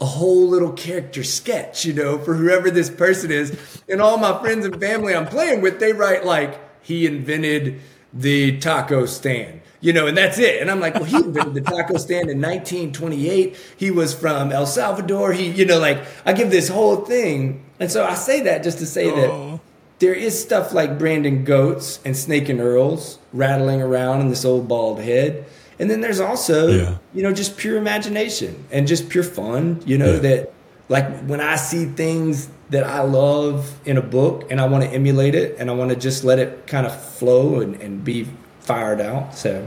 a 0.02 0.04
whole 0.04 0.48
little 0.48 0.72
character 0.72 1.22
sketch, 1.22 1.84
you 1.84 1.92
know, 1.92 2.18
for 2.18 2.34
whoever 2.34 2.70
this 2.72 2.90
person 2.90 3.30
is. 3.30 3.56
And 3.88 4.02
all 4.02 4.18
my 4.18 4.36
friends 4.40 4.66
and 4.66 4.78
family 4.80 5.14
I'm 5.14 5.26
playing 5.26 5.60
with, 5.60 5.78
they 5.78 5.92
write 5.92 6.26
like 6.26 6.60
he 6.84 7.06
invented 7.06 7.80
the 8.12 8.58
taco 8.58 9.06
stand 9.06 9.60
you 9.82 9.92
know, 9.92 10.06
and 10.06 10.16
that's 10.16 10.38
it. 10.38 10.62
And 10.62 10.70
I'm 10.70 10.78
like, 10.78 10.94
well, 10.94 11.04
he 11.04 11.16
invented 11.24 11.54
the 11.54 11.60
taco 11.60 11.98
stand 11.98 12.30
in 12.30 12.40
1928. 12.40 13.56
He 13.76 13.90
was 13.90 14.14
from 14.14 14.52
El 14.52 14.64
Salvador. 14.64 15.32
He, 15.32 15.50
you 15.50 15.66
know, 15.66 15.80
like 15.80 16.02
I 16.24 16.32
give 16.32 16.50
this 16.50 16.68
whole 16.68 16.96
thing. 17.04 17.64
And 17.80 17.90
so 17.90 18.06
I 18.06 18.14
say 18.14 18.42
that 18.42 18.62
just 18.62 18.78
to 18.78 18.86
say 18.86 19.10
oh. 19.10 19.16
that 19.16 19.60
there 19.98 20.14
is 20.14 20.40
stuff 20.40 20.72
like 20.72 20.98
Brandon 20.98 21.44
Goats 21.44 21.98
and 22.04 22.16
Snake 22.16 22.48
and 22.48 22.60
Earls 22.60 23.18
rattling 23.32 23.82
around 23.82 24.20
in 24.20 24.28
this 24.28 24.44
old 24.44 24.68
bald 24.68 25.00
head. 25.00 25.44
And 25.78 25.90
then 25.90 26.00
there's 26.00 26.20
also, 26.20 26.68
yeah. 26.68 26.98
you 27.14 27.22
know, 27.22 27.32
just 27.32 27.56
pure 27.56 27.76
imagination 27.76 28.64
and 28.70 28.86
just 28.86 29.08
pure 29.08 29.24
fun, 29.24 29.82
you 29.86 29.98
know, 29.98 30.14
yeah. 30.14 30.18
that 30.18 30.52
like 30.88 31.24
when 31.24 31.40
I 31.40 31.56
see 31.56 31.86
things 31.86 32.48
that 32.70 32.84
I 32.84 33.02
love 33.02 33.78
in 33.86 33.96
a 33.96 34.02
book 34.02 34.50
and 34.50 34.60
I 34.60 34.66
want 34.66 34.84
to 34.84 34.90
emulate 34.90 35.34
it 35.34 35.56
and 35.58 35.70
I 35.70 35.74
want 35.74 35.90
to 35.90 35.96
just 35.96 36.24
let 36.24 36.38
it 36.38 36.66
kind 36.66 36.86
of 36.86 37.04
flow 37.04 37.60
and, 37.60 37.74
and 37.76 38.04
be 38.04 38.28
fired 38.60 39.00
out. 39.00 39.34
So. 39.34 39.66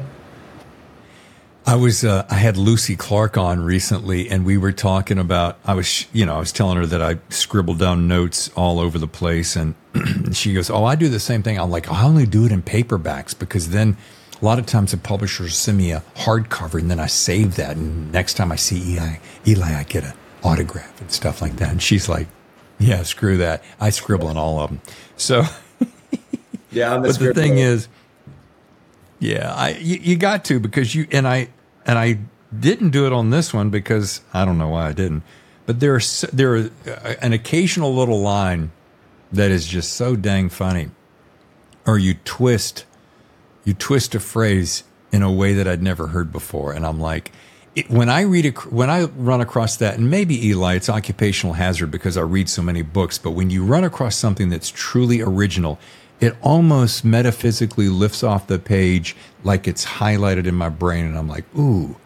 I 1.67 1.75
was 1.75 2.03
uh, 2.03 2.27
I 2.29 2.35
had 2.35 2.57
Lucy 2.57 2.95
Clark 2.95 3.39
on 3.39 3.63
recently, 3.63 4.29
and 4.29 4.45
we 4.45 4.55
were 4.55 4.71
talking 4.71 5.17
about 5.17 5.57
I 5.65 5.73
was 5.73 6.05
you 6.13 6.23
know 6.23 6.35
I 6.35 6.39
was 6.39 6.51
telling 6.51 6.77
her 6.77 6.85
that 6.85 7.01
I 7.01 7.17
scribbled 7.29 7.79
down 7.79 8.07
notes 8.07 8.51
all 8.55 8.79
over 8.79 8.99
the 8.99 9.07
place, 9.07 9.55
and 9.55 9.73
she 10.31 10.53
goes, 10.53 10.69
"Oh, 10.69 10.85
I 10.85 10.93
do 10.93 11.09
the 11.09 11.19
same 11.19 11.41
thing." 11.41 11.59
I'm 11.59 11.71
like, 11.71 11.91
"I 11.91 12.03
only 12.03 12.27
do 12.27 12.45
it 12.45 12.51
in 12.51 12.61
paperbacks 12.61 13.37
because 13.37 13.69
then 13.69 13.97
a 14.41 14.45
lot 14.45 14.59
of 14.59 14.65
times 14.65 14.91
the 14.91 14.97
publishers 14.97 15.55
send 15.55 15.77
me 15.77 15.91
a 15.91 16.03
hardcover, 16.15 16.79
and 16.79 16.89
then 16.91 16.99
I 16.99 17.07
save 17.07 17.55
that, 17.55 17.77
and 17.77 18.11
next 18.11 18.35
time 18.35 18.51
I 18.51 18.55
see 18.55 18.93
Eli, 18.93 19.17
Eli, 19.47 19.79
I 19.79 19.83
get 19.83 20.03
an 20.03 20.13
autograph 20.43 20.99
and 21.01 21.11
stuff 21.11 21.41
like 21.41 21.57
that." 21.57 21.71
And 21.71 21.81
she's 21.81 22.09
like, 22.09 22.27
"Yeah, 22.79 23.03
screw 23.03 23.37
that. 23.37 23.63
I 23.79 23.89
scribble 23.89 24.27
on 24.27 24.37
all 24.37 24.59
of 24.59 24.69
them." 24.69 24.81
So, 25.17 25.43
yeah, 26.71 26.93
I'm 26.93 27.01
but 27.03 27.17
the 27.17 27.33
thing 27.33 27.57
is 27.57 27.87
yeah, 29.19 29.53
I 29.53 29.69
you, 29.69 29.97
you 30.01 30.17
got 30.17 30.45
to 30.45 30.59
because 30.59 30.93
you 30.93 31.07
and 31.11 31.27
I 31.27 31.49
and 31.85 31.97
I 31.97 32.19
didn't 32.57 32.89
do 32.89 33.05
it 33.05 33.13
on 33.13 33.29
this 33.29 33.53
one 33.53 33.69
because 33.69 34.21
I 34.33 34.45
don't 34.45 34.57
know 34.57 34.69
why 34.69 34.89
I 34.89 34.91
didn't. 34.93 35.23
But 35.65 35.79
there's 35.79 36.21
there 36.33 36.55
are 36.55 36.69
uh, 36.87 37.15
an 37.21 37.33
occasional 37.33 37.95
little 37.95 38.19
line 38.19 38.71
that 39.31 39.51
is 39.51 39.67
just 39.67 39.93
so 39.93 40.15
dang 40.15 40.49
funny, 40.49 40.91
or 41.87 41.97
you 41.97 42.15
twist 42.25 42.85
you 43.65 43.73
twist 43.73 44.15
a 44.15 44.19
phrase 44.19 44.83
in 45.11 45.21
a 45.21 45.31
way 45.31 45.53
that 45.53 45.67
I'd 45.67 45.83
never 45.83 46.07
heard 46.07 46.31
before, 46.31 46.71
and 46.71 46.85
I'm 46.85 46.99
like. 46.99 47.31
It, 47.75 47.89
when 47.89 48.07
I 48.07 48.21
read 48.21 48.57
when 48.69 48.89
I 48.89 49.03
run 49.03 49.41
across 49.41 49.75
that, 49.75 49.97
and 49.97 50.09
maybe 50.09 50.47
Eli, 50.47 50.75
it's 50.75 50.87
occupational 50.87 51.55
hazard 51.55 51.91
because 51.91 52.15
I 52.15 52.21
read 52.21 52.47
so 52.47 52.61
many 52.61 52.83
books. 52.83 53.17
But 53.17 53.31
when 53.31 53.49
you 53.49 53.65
run 53.65 53.83
across 53.83 54.15
something 54.15 54.47
that's 54.47 54.69
truly 54.69 55.19
original, 55.19 55.77
it 56.19 56.35
almost 56.41 57.03
metaphysically 57.03 57.89
lifts 57.89 58.23
off 58.23 58.47
the 58.47 58.59
page 58.59 59.15
like 59.43 59.67
it's 59.67 59.85
highlighted 59.85 60.47
in 60.47 60.55
my 60.55 60.69
brain. 60.69 61.05
And 61.05 61.17
I'm 61.17 61.27
like, 61.27 61.43
ooh, 61.57 61.97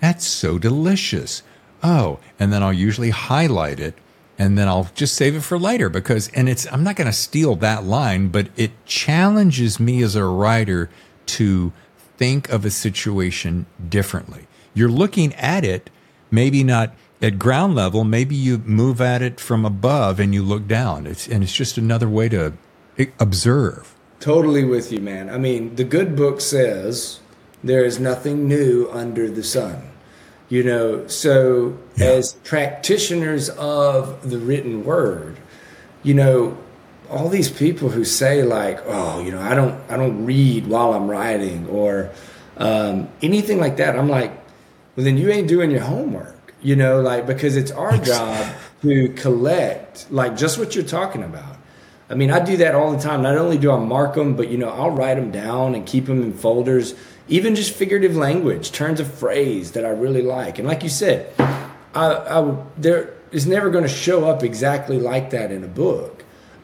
that's 0.00 0.26
so 0.26 0.58
delicious. 0.58 1.42
Oh, 1.82 2.18
and 2.38 2.52
then 2.52 2.62
I'll 2.62 2.72
usually 2.72 3.10
highlight 3.10 3.80
it 3.80 3.94
and 4.38 4.56
then 4.56 4.68
I'll 4.68 4.88
just 4.94 5.16
save 5.16 5.34
it 5.34 5.42
for 5.42 5.58
later 5.58 5.88
because, 5.88 6.28
and 6.28 6.48
it's, 6.48 6.70
I'm 6.72 6.84
not 6.84 6.94
going 6.96 7.06
to 7.06 7.12
steal 7.12 7.56
that 7.56 7.84
line, 7.84 8.28
but 8.28 8.48
it 8.56 8.70
challenges 8.86 9.80
me 9.80 10.02
as 10.02 10.14
a 10.14 10.24
writer 10.24 10.88
to 11.28 11.72
think 12.16 12.48
of 12.48 12.64
a 12.64 12.70
situation 12.70 13.66
differently. 13.88 14.46
You're 14.74 14.88
looking 14.88 15.34
at 15.34 15.64
it, 15.64 15.90
maybe 16.30 16.64
not 16.64 16.94
at 17.20 17.38
ground 17.38 17.74
level, 17.74 18.04
maybe 18.04 18.34
you 18.34 18.58
move 18.58 19.00
at 19.00 19.22
it 19.22 19.40
from 19.40 19.64
above 19.64 20.20
and 20.20 20.34
you 20.34 20.42
look 20.42 20.66
down. 20.66 21.06
It's, 21.06 21.26
and 21.26 21.42
it's 21.42 21.52
just 21.52 21.78
another 21.78 22.08
way 22.08 22.28
to 22.30 22.54
observe. 23.18 23.94
Totally 24.20 24.64
with 24.64 24.92
you, 24.92 25.00
man. 25.00 25.30
I 25.30 25.38
mean, 25.38 25.76
the 25.76 25.84
good 25.84 26.16
book 26.16 26.40
says 26.40 27.20
there 27.62 27.84
is 27.84 28.00
nothing 28.00 28.48
new 28.48 28.88
under 28.92 29.30
the 29.30 29.44
sun. 29.44 29.90
You 30.48 30.64
know, 30.64 31.06
so 31.08 31.78
yeah. 31.96 32.06
as 32.06 32.32
practitioners 32.44 33.50
of 33.50 34.30
the 34.30 34.38
written 34.38 34.84
word, 34.84 35.36
you 36.02 36.14
know, 36.14 36.56
all 37.10 37.28
these 37.28 37.50
people 37.50 37.88
who 37.88 38.04
say 38.04 38.42
like, 38.42 38.80
"Oh, 38.86 39.20
you 39.20 39.30
know, 39.30 39.40
I 39.40 39.54
don't, 39.54 39.78
I 39.90 39.96
don't 39.96 40.24
read 40.24 40.66
while 40.66 40.92
I'm 40.92 41.08
writing," 41.08 41.66
or 41.68 42.10
um, 42.56 43.08
anything 43.22 43.58
like 43.58 43.76
that. 43.78 43.98
I'm 43.98 44.08
like, 44.08 44.32
well, 44.96 45.04
then 45.04 45.16
you 45.16 45.30
ain't 45.30 45.48
doing 45.48 45.70
your 45.70 45.80
homework, 45.82 46.54
you 46.62 46.76
know, 46.76 47.00
like 47.00 47.26
because 47.26 47.56
it's 47.56 47.70
our 47.70 47.96
job 47.98 48.52
to 48.82 49.08
collect 49.10 50.10
like 50.10 50.36
just 50.36 50.58
what 50.58 50.74
you're 50.74 50.84
talking 50.84 51.22
about 51.22 51.58
I 52.10 52.14
mean, 52.14 52.30
I 52.30 52.42
do 52.42 52.56
that 52.58 52.74
all 52.74 52.92
the 52.92 52.98
time. 52.98 53.22
Not 53.22 53.36
only 53.36 53.58
do 53.58 53.70
I 53.70 53.78
mark 53.78 54.14
them, 54.14 54.34
but 54.34 54.48
you 54.48 54.56
know, 54.56 54.70
I'll 54.70 54.90
write 54.90 55.16
them 55.16 55.30
down 55.30 55.74
and 55.74 55.86
keep 55.86 56.06
them 56.06 56.22
in 56.22 56.32
folders. 56.32 56.94
Even 57.28 57.54
just 57.54 57.74
figurative 57.74 58.16
language, 58.16 58.72
turns 58.72 59.00
of 59.00 59.12
phrase 59.12 59.72
that 59.72 59.84
I 59.84 59.90
really 59.90 60.22
like. 60.22 60.58
And 60.58 60.66
like 60.66 60.82
you 60.82 60.88
said, 60.88 61.30
I, 61.38 62.14
I 62.14 62.56
there 62.78 63.12
is 63.30 63.46
never 63.46 63.68
going 63.68 63.84
to 63.84 63.90
show 63.90 64.26
up 64.26 64.42
exactly 64.42 64.98
like 64.98 65.30
that 65.30 65.52
in 65.52 65.62
a 65.62 65.68
book. 65.68 66.17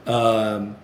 Um, 0.06 0.76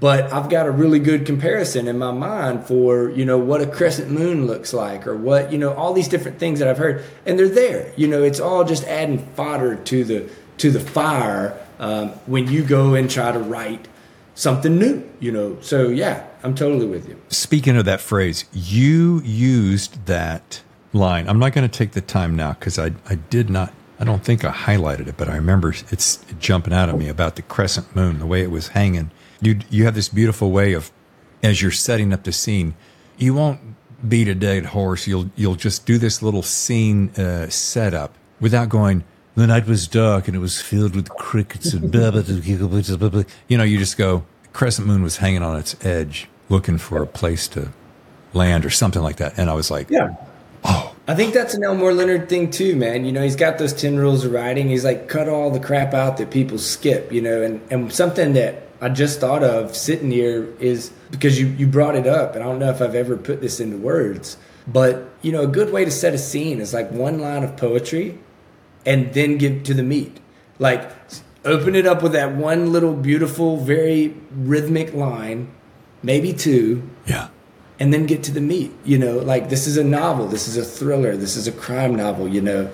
but 0.00 0.32
I've 0.32 0.50
got 0.50 0.66
a 0.66 0.70
really 0.70 0.98
good 0.98 1.24
comparison 1.24 1.86
in 1.86 1.98
my 1.98 2.10
mind 2.10 2.66
for 2.66 3.10
you 3.10 3.24
know 3.24 3.38
what 3.38 3.60
a 3.60 3.66
crescent 3.66 4.10
moon 4.10 4.46
looks 4.46 4.72
like, 4.72 5.06
or 5.06 5.16
what 5.16 5.52
you 5.52 5.58
know 5.58 5.72
all 5.74 5.92
these 5.92 6.08
different 6.08 6.38
things 6.38 6.58
that 6.58 6.68
I've 6.68 6.78
heard, 6.78 7.04
and 7.26 7.38
they're 7.38 7.48
there. 7.48 7.92
You 7.96 8.08
know, 8.08 8.22
it's 8.22 8.40
all 8.40 8.64
just 8.64 8.84
adding 8.84 9.18
fodder 9.34 9.76
to 9.76 10.04
the 10.04 10.30
to 10.58 10.70
the 10.70 10.80
fire 10.80 11.58
um, 11.78 12.10
when 12.26 12.50
you 12.50 12.62
go 12.62 12.94
and 12.94 13.10
try 13.10 13.32
to 13.32 13.38
write 13.38 13.88
something 14.34 14.78
new, 14.78 15.08
you 15.20 15.30
know. 15.30 15.58
So 15.60 15.88
yeah, 15.88 16.26
I'm 16.42 16.54
totally 16.54 16.86
with 16.86 17.08
you. 17.08 17.20
Speaking 17.28 17.76
of 17.76 17.84
that 17.84 18.00
phrase, 18.00 18.44
you 18.52 19.20
used 19.22 20.06
that 20.06 20.62
line. 20.92 21.28
I'm 21.28 21.38
not 21.38 21.52
going 21.52 21.68
to 21.68 21.78
take 21.78 21.92
the 21.92 22.00
time 22.00 22.36
now 22.36 22.52
because 22.52 22.78
I, 22.78 22.92
I 23.08 23.16
did 23.30 23.50
not, 23.50 23.72
I 23.98 24.04
don't 24.04 24.24
think 24.24 24.44
I 24.44 24.50
highlighted 24.50 25.06
it, 25.06 25.16
but 25.16 25.28
I 25.28 25.36
remember 25.36 25.74
it's 25.90 26.24
jumping 26.38 26.72
out 26.72 26.88
at 26.88 26.96
me 26.96 27.08
about 27.08 27.36
the 27.36 27.42
crescent 27.42 27.94
moon, 27.94 28.18
the 28.18 28.26
way 28.26 28.42
it 28.42 28.50
was 28.50 28.68
hanging. 28.68 29.10
You, 29.40 29.60
you 29.70 29.84
have 29.84 29.94
this 29.94 30.08
beautiful 30.08 30.50
way 30.50 30.72
of, 30.72 30.90
as 31.42 31.62
you're 31.62 31.70
setting 31.70 32.12
up 32.12 32.24
the 32.24 32.32
scene, 32.32 32.74
you 33.16 33.34
won't 33.34 33.60
beat 34.08 34.28
a 34.28 34.34
dead 34.34 34.66
horse. 34.66 35.06
You'll, 35.06 35.30
you'll 35.36 35.54
just 35.54 35.86
do 35.86 35.98
this 35.98 36.22
little 36.22 36.42
scene 36.42 37.10
uh, 37.10 37.48
setup 37.48 38.14
without 38.40 38.68
going, 38.68 39.04
the 39.36 39.46
night 39.46 39.66
was 39.66 39.86
dark 39.88 40.28
and 40.28 40.36
it 40.36 40.40
was 40.40 40.60
filled 40.60 40.94
with 40.94 41.08
crickets 41.10 41.72
and 41.72 41.90
blah, 41.90 42.10
blah, 42.10 42.22
blah, 42.22 43.08
blah, 43.08 43.22
You 43.48 43.58
know, 43.58 43.64
you 43.64 43.78
just 43.78 43.96
go, 43.96 44.24
crescent 44.52 44.86
moon 44.86 45.02
was 45.02 45.18
hanging 45.18 45.42
on 45.42 45.58
its 45.58 45.76
edge 45.84 46.28
looking 46.48 46.78
for 46.78 47.02
a 47.02 47.06
place 47.06 47.48
to 47.48 47.72
land 48.32 48.64
or 48.64 48.70
something 48.70 49.02
like 49.02 49.16
that. 49.16 49.34
And 49.36 49.50
I 49.50 49.54
was 49.54 49.70
like, 49.70 49.90
yeah. 49.90 50.14
I 51.06 51.14
think 51.14 51.34
that's 51.34 51.52
an 51.54 51.62
Elmore 51.62 51.92
Leonard 51.92 52.28
thing 52.28 52.50
too, 52.50 52.76
man. 52.76 53.04
You 53.04 53.12
know, 53.12 53.22
he's 53.22 53.36
got 53.36 53.58
those 53.58 53.74
10 53.74 53.98
rules 53.98 54.24
of 54.24 54.32
writing. 54.32 54.68
He's 54.68 54.84
like, 54.84 55.08
cut 55.08 55.28
all 55.28 55.50
the 55.50 55.60
crap 55.60 55.92
out 55.92 56.16
that 56.16 56.30
people 56.30 56.58
skip, 56.58 57.12
you 57.12 57.20
know, 57.20 57.42
and, 57.42 57.60
and 57.70 57.92
something 57.92 58.32
that 58.32 58.68
I 58.80 58.88
just 58.88 59.20
thought 59.20 59.42
of 59.42 59.76
sitting 59.76 60.10
here 60.10 60.54
is 60.58 60.90
because 61.10 61.38
you, 61.38 61.48
you 61.48 61.66
brought 61.66 61.94
it 61.94 62.06
up, 62.06 62.34
and 62.34 62.42
I 62.42 62.46
don't 62.46 62.58
know 62.58 62.70
if 62.70 62.80
I've 62.80 62.94
ever 62.94 63.16
put 63.16 63.40
this 63.40 63.60
into 63.60 63.76
words, 63.76 64.38
but, 64.66 65.10
you 65.20 65.30
know, 65.30 65.42
a 65.42 65.46
good 65.46 65.72
way 65.72 65.84
to 65.84 65.90
set 65.90 66.14
a 66.14 66.18
scene 66.18 66.58
is 66.58 66.72
like 66.72 66.90
one 66.90 67.18
line 67.18 67.44
of 67.44 67.56
poetry 67.56 68.18
and 68.86 69.12
then 69.12 69.36
get 69.36 69.64
to 69.66 69.74
the 69.74 69.82
meat. 69.82 70.18
Like 70.58 70.90
open 71.44 71.74
it 71.74 71.86
up 71.86 72.02
with 72.02 72.12
that 72.12 72.34
one 72.34 72.72
little 72.72 72.94
beautiful, 72.94 73.58
very 73.58 74.14
rhythmic 74.34 74.94
line, 74.94 75.52
maybe 76.02 76.32
two. 76.32 76.88
Yeah. 77.06 77.28
And 77.84 77.92
then 77.92 78.06
get 78.06 78.22
to 78.22 78.32
the 78.32 78.40
meat. 78.40 78.72
You 78.86 78.96
know, 78.96 79.18
like 79.18 79.50
this 79.50 79.66
is 79.66 79.76
a 79.76 79.84
novel, 79.84 80.26
this 80.26 80.48
is 80.48 80.56
a 80.56 80.64
thriller, 80.64 81.18
this 81.18 81.36
is 81.36 81.46
a 81.46 81.52
crime 81.52 81.94
novel. 81.94 82.26
You 82.26 82.40
know, 82.40 82.70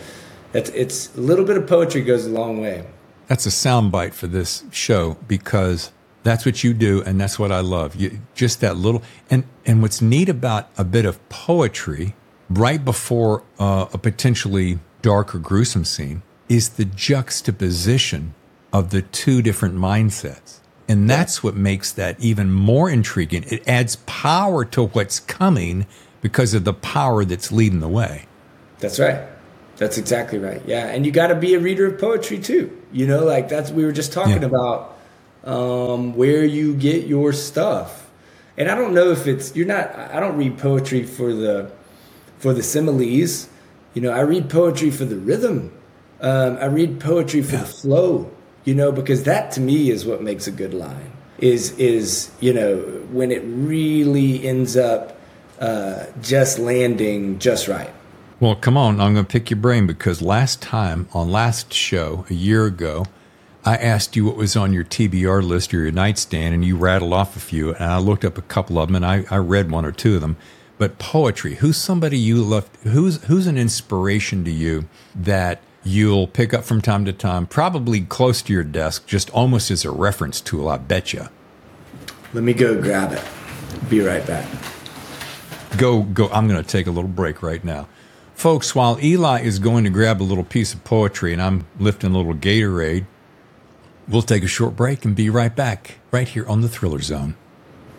it's 0.55 0.71
it's 0.71 1.17
a 1.17 1.21
little 1.21 1.45
bit 1.45 1.57
of 1.57 1.67
poetry 1.67 2.03
goes 2.03 2.27
a 2.27 2.31
long 2.31 2.61
way. 2.61 2.87
That's 3.27 3.45
a 3.45 3.51
soundbite 3.51 4.15
for 4.15 4.29
this 4.29 4.63
show 4.71 5.17
because 5.27 5.91
that's 6.23 6.47
what 6.47 6.63
you 6.63 6.73
do, 6.75 7.03
and 7.03 7.21
that's 7.21 7.41
what 7.41 7.51
I 7.51 7.59
love. 7.59 7.97
You 7.97 8.21
just 8.37 8.61
that 8.61 8.77
little 8.77 9.03
and 9.29 9.43
and 9.67 9.83
what's 9.83 10.01
neat 10.01 10.29
about 10.29 10.71
a 10.79 10.85
bit 10.85 11.05
of 11.05 11.17
poetry 11.29 12.15
right 12.49 12.85
before 12.85 13.43
uh, 13.59 13.87
a 13.93 13.99
potentially 13.99 14.79
dark 15.03 15.35
or 15.35 15.41
gruesome 15.41 15.85
scene 15.85 16.23
is 16.49 16.71
the 16.71 16.85
juxtaposition 16.85 18.35
of 18.73 18.91
the 18.91 19.03
two 19.03 19.43
different 19.43 19.75
mindsets. 19.75 20.60
And 20.91 21.09
that's 21.09 21.41
what 21.41 21.55
makes 21.55 21.93
that 21.93 22.19
even 22.19 22.51
more 22.51 22.91
intriguing. 22.91 23.45
It 23.47 23.63
adds 23.69 23.95
power 24.07 24.65
to 24.65 24.87
what's 24.87 25.21
coming 25.21 25.87
because 26.21 26.53
of 26.53 26.65
the 26.65 26.73
power 26.73 27.25
that's 27.25 27.53
leading 27.53 27.79
the 27.79 27.87
way. 27.87 28.27
That's 28.81 28.99
right. 28.99 29.21
That's 29.77 29.99
exactly 29.99 30.41
right. 30.41 30.61
Yeah. 30.67 30.89
And 30.89 31.07
you 31.07 31.13
got 31.13 31.29
to 31.29 31.37
be 31.37 31.55
a 31.55 31.61
reader 31.61 31.87
of 31.87 32.01
poetry 32.01 32.41
too. 32.41 32.77
You 32.91 33.07
know, 33.07 33.25
like 33.25 33.49
that's, 33.49 33.71
we 33.71 33.85
were 33.85 33.93
just 33.93 34.13
talking 34.13 34.43
yeah. 34.43 34.49
about 34.49 34.99
um, 35.45 36.17
where 36.17 36.45
you 36.45 36.75
get 36.75 37.07
your 37.07 37.33
stuff. 37.33 38.11
And 38.57 38.69
I 38.69 38.75
don't 38.75 38.93
know 38.93 39.13
if 39.13 39.29
it's 39.29 39.55
you're 39.55 39.69
not. 39.69 39.95
I 39.95 40.19
don't 40.19 40.37
read 40.37 40.59
poetry 40.59 41.05
for 41.05 41.33
the 41.33 41.71
for 42.39 42.53
the 42.53 42.65
similes. 42.65 43.49
You 43.95 44.03
know, 44.03 44.11
I 44.11 44.23
read 44.23 44.51
poetry 44.51 44.91
for 44.91 45.05
the 45.05 45.17
rhythm. 45.17 45.73
Um, 46.21 46.59
I 46.61 46.65
read 46.65 46.99
poetry 46.99 47.43
for 47.43 47.55
yeah. 47.55 47.61
the 47.61 47.67
flow. 47.67 48.31
You 48.71 48.77
know, 48.77 48.93
because 48.93 49.25
that 49.25 49.51
to 49.55 49.61
me 49.61 49.91
is 49.91 50.07
what 50.07 50.23
makes 50.23 50.47
a 50.47 50.53
good 50.53 50.73
line. 50.73 51.11
Is 51.39 51.77
is 51.77 52.31
you 52.39 52.53
know 52.53 52.77
when 53.11 53.33
it 53.33 53.43
really 53.45 54.47
ends 54.47 54.77
up 54.77 55.19
uh, 55.59 56.05
just 56.23 56.61
landing 56.61 57.41
just 57.41 57.67
right. 57.67 57.91
Well, 58.39 58.55
come 58.55 58.77
on, 58.77 59.01
I'm 59.01 59.15
going 59.15 59.27
to 59.27 59.29
pick 59.29 59.51
your 59.51 59.59
brain 59.59 59.89
because 59.89 60.23
last 60.23 60.63
time 60.63 61.09
on 61.13 61.33
last 61.33 61.75
show 61.75 62.25
a 62.31 62.35
year 62.35 62.65
ago, 62.65 63.07
I 63.65 63.75
asked 63.75 64.15
you 64.15 64.25
what 64.25 64.37
was 64.37 64.55
on 64.55 64.73
your 64.73 64.85
TBR 64.85 65.43
list 65.43 65.75
or 65.75 65.79
your 65.79 65.91
nightstand, 65.91 66.55
and 66.55 66.65
you 66.65 66.77
rattled 66.77 67.13
off 67.13 67.35
a 67.35 67.41
few, 67.41 67.75
and 67.75 67.87
I 67.87 67.99
looked 67.99 68.25
up 68.25 68.39
a 68.39 68.43
couple 68.43 68.79
of 68.79 68.87
them, 68.87 68.95
and 68.95 69.05
I, 69.05 69.25
I 69.33 69.39
read 69.39 69.73
one 69.73 69.85
or 69.85 69.91
two 69.91 70.15
of 70.15 70.21
them. 70.21 70.37
But 70.79 71.01
poetry, 71.01 71.57
who's 71.57 71.77
somebody 71.77 72.21
you 72.21 72.41
left? 72.41 72.77
Who's 72.85 73.21
who's 73.25 73.49
an 73.49 73.59
inspiration 73.59 74.45
to 74.45 74.53
you 74.53 74.85
that 75.17 75.61
you'll 75.83 76.27
pick 76.27 76.53
up 76.53 76.65
from 76.65 76.81
time 76.81 77.05
to 77.05 77.13
time, 77.13 77.47
probably 77.47 78.01
close 78.03 78.43
to 78.43 78.53
your 78.53 78.65
desk, 78.65 79.07
just 79.07 79.31
almost 79.31 79.71
as 79.71 79.85
a 79.85 79.91
reference 79.91 80.41
tool? 80.41 80.69
I 80.69 80.79
bet 80.79 81.13
you. 81.13 81.29
Let 82.33 82.45
me 82.45 82.53
go 82.53 82.81
grab 82.81 83.13
it. 83.13 83.25
Be 83.89 84.01
right 84.01 84.27
back. 84.27 84.49
Go 85.77 86.03
go. 86.03 86.29
I'm 86.31 86.49
going 86.49 86.63
to 86.63 86.69
take 86.69 86.87
a 86.87 86.91
little 86.91 87.09
break 87.09 87.43
right 87.43 87.65
now. 87.65 87.89
Folks, 88.35 88.75
while 88.75 88.99
Eli 89.03 89.41
is 89.43 89.59
going 89.59 89.85
to 89.85 89.91
grab 89.91 90.21
a 90.21 90.25
little 90.25 90.45
piece 90.45 90.73
of 90.73 90.83
poetry 90.83 91.33
and 91.33 91.43
I'm 91.43 91.67
lifting 91.79 92.15
a 92.15 92.17
little 92.17 92.35
Gatorade, 92.35 93.05
we'll 94.09 94.23
take 94.23 94.43
a 94.43 94.49
short 94.49 94.77
break 94.77 95.05
and 95.05 95.15
be 95.15 95.29
right 95.29 95.55
back, 95.55 95.99
right 96.11 96.27
here 96.27 96.49
on 96.49 96.63
the 96.63 96.69
Thriller 96.69 97.01
Zone. 97.01 97.37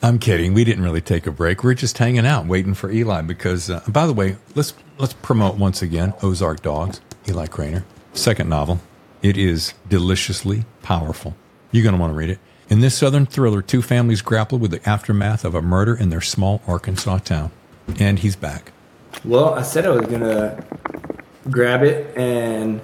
I'm 0.03 0.17
kidding. 0.17 0.53
We 0.55 0.63
didn't 0.63 0.83
really 0.83 1.01
take 1.01 1.27
a 1.27 1.31
break. 1.31 1.63
We're 1.63 1.75
just 1.75 1.99
hanging 1.99 2.25
out, 2.25 2.47
waiting 2.47 2.73
for 2.73 2.89
Eli. 2.89 3.21
Because, 3.21 3.69
uh, 3.69 3.83
by 3.87 4.07
the 4.07 4.13
way, 4.13 4.37
let's 4.55 4.73
let's 4.97 5.13
promote 5.13 5.57
once 5.57 5.81
again 5.81 6.13
Ozark 6.23 6.61
Dogs, 6.63 7.01
Eli 7.27 7.47
Cranor, 7.47 7.83
second 8.13 8.49
novel. 8.49 8.79
It 9.21 9.37
is 9.37 9.73
deliciously 9.87 10.65
powerful. 10.81 11.35
You're 11.71 11.83
going 11.83 11.95
to 11.95 12.01
want 12.01 12.11
to 12.11 12.17
read 12.17 12.29
it. 12.29 12.39
In 12.69 12.79
this 12.79 12.97
southern 12.97 13.25
thriller, 13.25 13.61
two 13.61 13.81
families 13.81 14.21
grapple 14.21 14.57
with 14.57 14.71
the 14.71 14.89
aftermath 14.89 15.43
of 15.45 15.53
a 15.53 15.61
murder 15.61 15.95
in 15.95 16.09
their 16.09 16.21
small 16.21 16.61
Arkansas 16.67 17.19
town. 17.19 17.51
And 17.99 18.19
he's 18.19 18.35
back. 18.35 18.71
Well, 19.25 19.53
I 19.53 19.61
said 19.61 19.85
I 19.85 19.89
was 19.89 20.07
gonna 20.07 20.65
grab 21.49 21.83
it, 21.83 22.15
and 22.17 22.79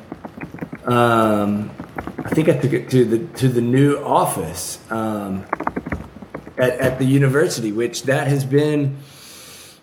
um, 0.86 1.72
I 2.20 2.30
think 2.30 2.50
I 2.50 2.58
took 2.58 2.74
it 2.74 2.90
to 2.90 3.06
the 3.06 3.20
to 3.38 3.48
the 3.48 3.62
new 3.62 3.98
office 3.98 4.80
um, 4.92 5.46
at 6.58 6.72
at 6.80 7.00
the 7.00 7.06
university, 7.06 7.72
which 7.72 8.04
that 8.04 8.28
has 8.28 8.44
been 8.44 8.98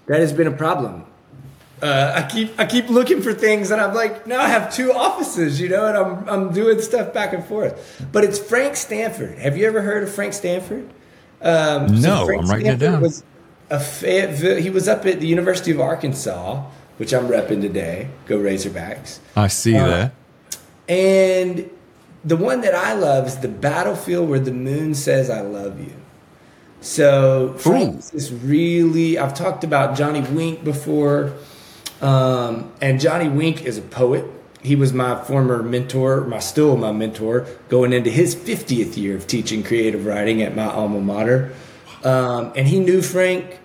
that 0.07 0.21
has 0.21 0.33
been 0.33 0.47
a 0.47 0.53
problem. 0.53 1.07
Uh, 1.85 2.15
I 2.17 2.23
keep 2.23 2.59
I 2.59 2.65
keep 2.65 2.89
looking 2.89 3.21
for 3.21 3.35
things, 3.35 3.71
and 3.71 3.79
I'm 3.79 3.93
like, 3.93 4.27
now 4.27 4.41
I 4.41 4.49
have 4.49 4.75
two 4.75 4.91
offices, 4.91 5.61
you 5.61 5.69
know, 5.69 5.85
and 5.87 5.97
I'm 5.99 6.29
I'm 6.31 6.51
doing 6.51 6.81
stuff 6.81 7.13
back 7.13 7.35
and 7.35 7.45
forth. 7.45 8.07
But 8.11 8.25
it's 8.25 8.39
Frank 8.39 8.77
Stanford. 8.77 9.37
Have 9.37 9.59
you 9.59 9.67
ever 9.67 9.83
heard 9.83 10.03
of 10.03 10.11
Frank 10.11 10.33
Stanford? 10.33 10.89
Um, 11.43 12.01
no, 12.01 12.27
so 12.27 12.39
I'm 12.39 12.47
writing 12.47 12.47
Stanford 12.47 12.69
it 12.69 12.79
down. 12.79 13.01
Was, 13.03 13.23
a 13.69 13.79
Fayetteville. 13.79 14.63
He 14.63 14.71
was 14.71 14.89
up 14.89 15.05
at 15.05 15.21
the 15.21 15.27
University 15.27 15.73
of 15.73 15.81
Arkansas, 15.81 16.65
which 16.97 17.13
I'm 17.13 17.29
repping 17.29 17.61
today. 17.61 18.09
Go 18.25 18.39
Razorbacks! 18.39 19.19
I 19.37 19.49
see 19.49 19.77
uh, 19.77 19.87
that. 19.87 20.15
And 20.89 21.69
the 22.25 22.39
one 22.39 22.63
that 22.63 22.75
I 22.75 22.95
love 22.95 23.27
is 23.27 23.37
the 23.41 23.49
battlefield 23.49 24.31
where 24.31 24.41
the 24.41 24.53
moon 24.53 24.95
says, 24.95 25.29
"I 25.29 25.43
love 25.43 25.79
you." 25.79 25.93
So 26.81 27.55
Frank 27.59 28.03
is 28.15 28.33
really. 28.33 29.19
I've 29.19 29.35
talked 29.35 29.65
about 29.65 29.99
Johnny 29.99 30.23
Wink 30.23 30.65
before, 30.65 31.35
um, 32.01 32.73
and 32.81 33.01
Johnny 33.01 33.29
Wink 33.29 33.65
is 33.65 33.79
a 33.79 33.83
poet. 33.83 34.25
He 34.63 34.77
was 34.77 34.93
my 34.93 35.23
former 35.25 35.63
mentor, 35.63 36.23
my 36.23 36.39
still 36.39 36.77
my 36.77 36.93
mentor, 36.93 37.47
going 37.69 37.93
into 37.93 38.11
his 38.11 38.35
50th 38.35 38.97
year 38.97 39.15
of 39.15 39.27
teaching 39.27 39.63
creative 39.63 40.07
writing 40.07 40.43
at 40.43 40.57
my 40.57 40.67
alma 40.67 41.01
mater. 41.01 41.53
Um, 42.03 42.53
and 42.57 42.67
he 42.67 42.81
knew 42.81 43.03
Frank 43.03 43.59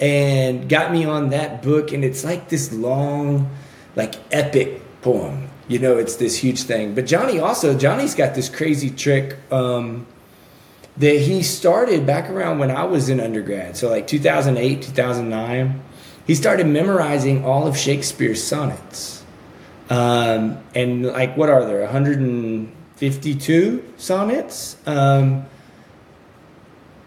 and 0.00 0.68
got 0.68 0.92
me 0.92 1.04
on 1.04 1.30
that 1.30 1.62
book. 1.62 1.92
And 1.92 2.04
it's 2.04 2.24
like 2.24 2.48
this 2.48 2.72
long, 2.72 3.50
like 3.94 4.16
epic 4.32 4.82
poem. 5.02 5.48
You 5.68 5.78
know, 5.78 5.98
it's 5.98 6.16
this 6.16 6.36
huge 6.36 6.62
thing. 6.62 6.94
But 6.94 7.06
Johnny 7.06 7.38
also, 7.38 7.78
Johnny's 7.78 8.16
got 8.16 8.34
this 8.34 8.48
crazy 8.48 8.90
trick 8.90 9.36
um, 9.52 10.06
that 10.96 11.16
he 11.16 11.44
started 11.44 12.06
back 12.06 12.28
around 12.28 12.58
when 12.58 12.72
I 12.72 12.84
was 12.84 13.08
in 13.08 13.20
undergrad. 13.20 13.76
So, 13.76 13.88
like 13.88 14.08
2008, 14.08 14.82
2009. 14.82 15.80
He 16.30 16.36
started 16.36 16.68
memorizing 16.68 17.44
all 17.44 17.66
of 17.66 17.76
Shakespeare's 17.76 18.40
sonnets. 18.40 19.24
Um, 19.90 20.58
and, 20.76 21.06
like, 21.06 21.36
what 21.36 21.50
are 21.50 21.64
there? 21.64 21.80
152 21.80 23.94
sonnets? 23.96 24.76
Um, 24.86 25.44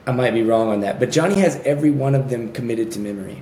I 0.06 0.12
might 0.12 0.32
be 0.32 0.44
wrong 0.44 0.68
on 0.68 0.82
that, 0.82 1.00
but 1.00 1.10
Johnny 1.10 1.36
has 1.36 1.56
every 1.64 1.90
one 1.90 2.16
of 2.16 2.30
them 2.30 2.52
committed 2.52 2.92
to 2.92 3.00
memory. 3.00 3.42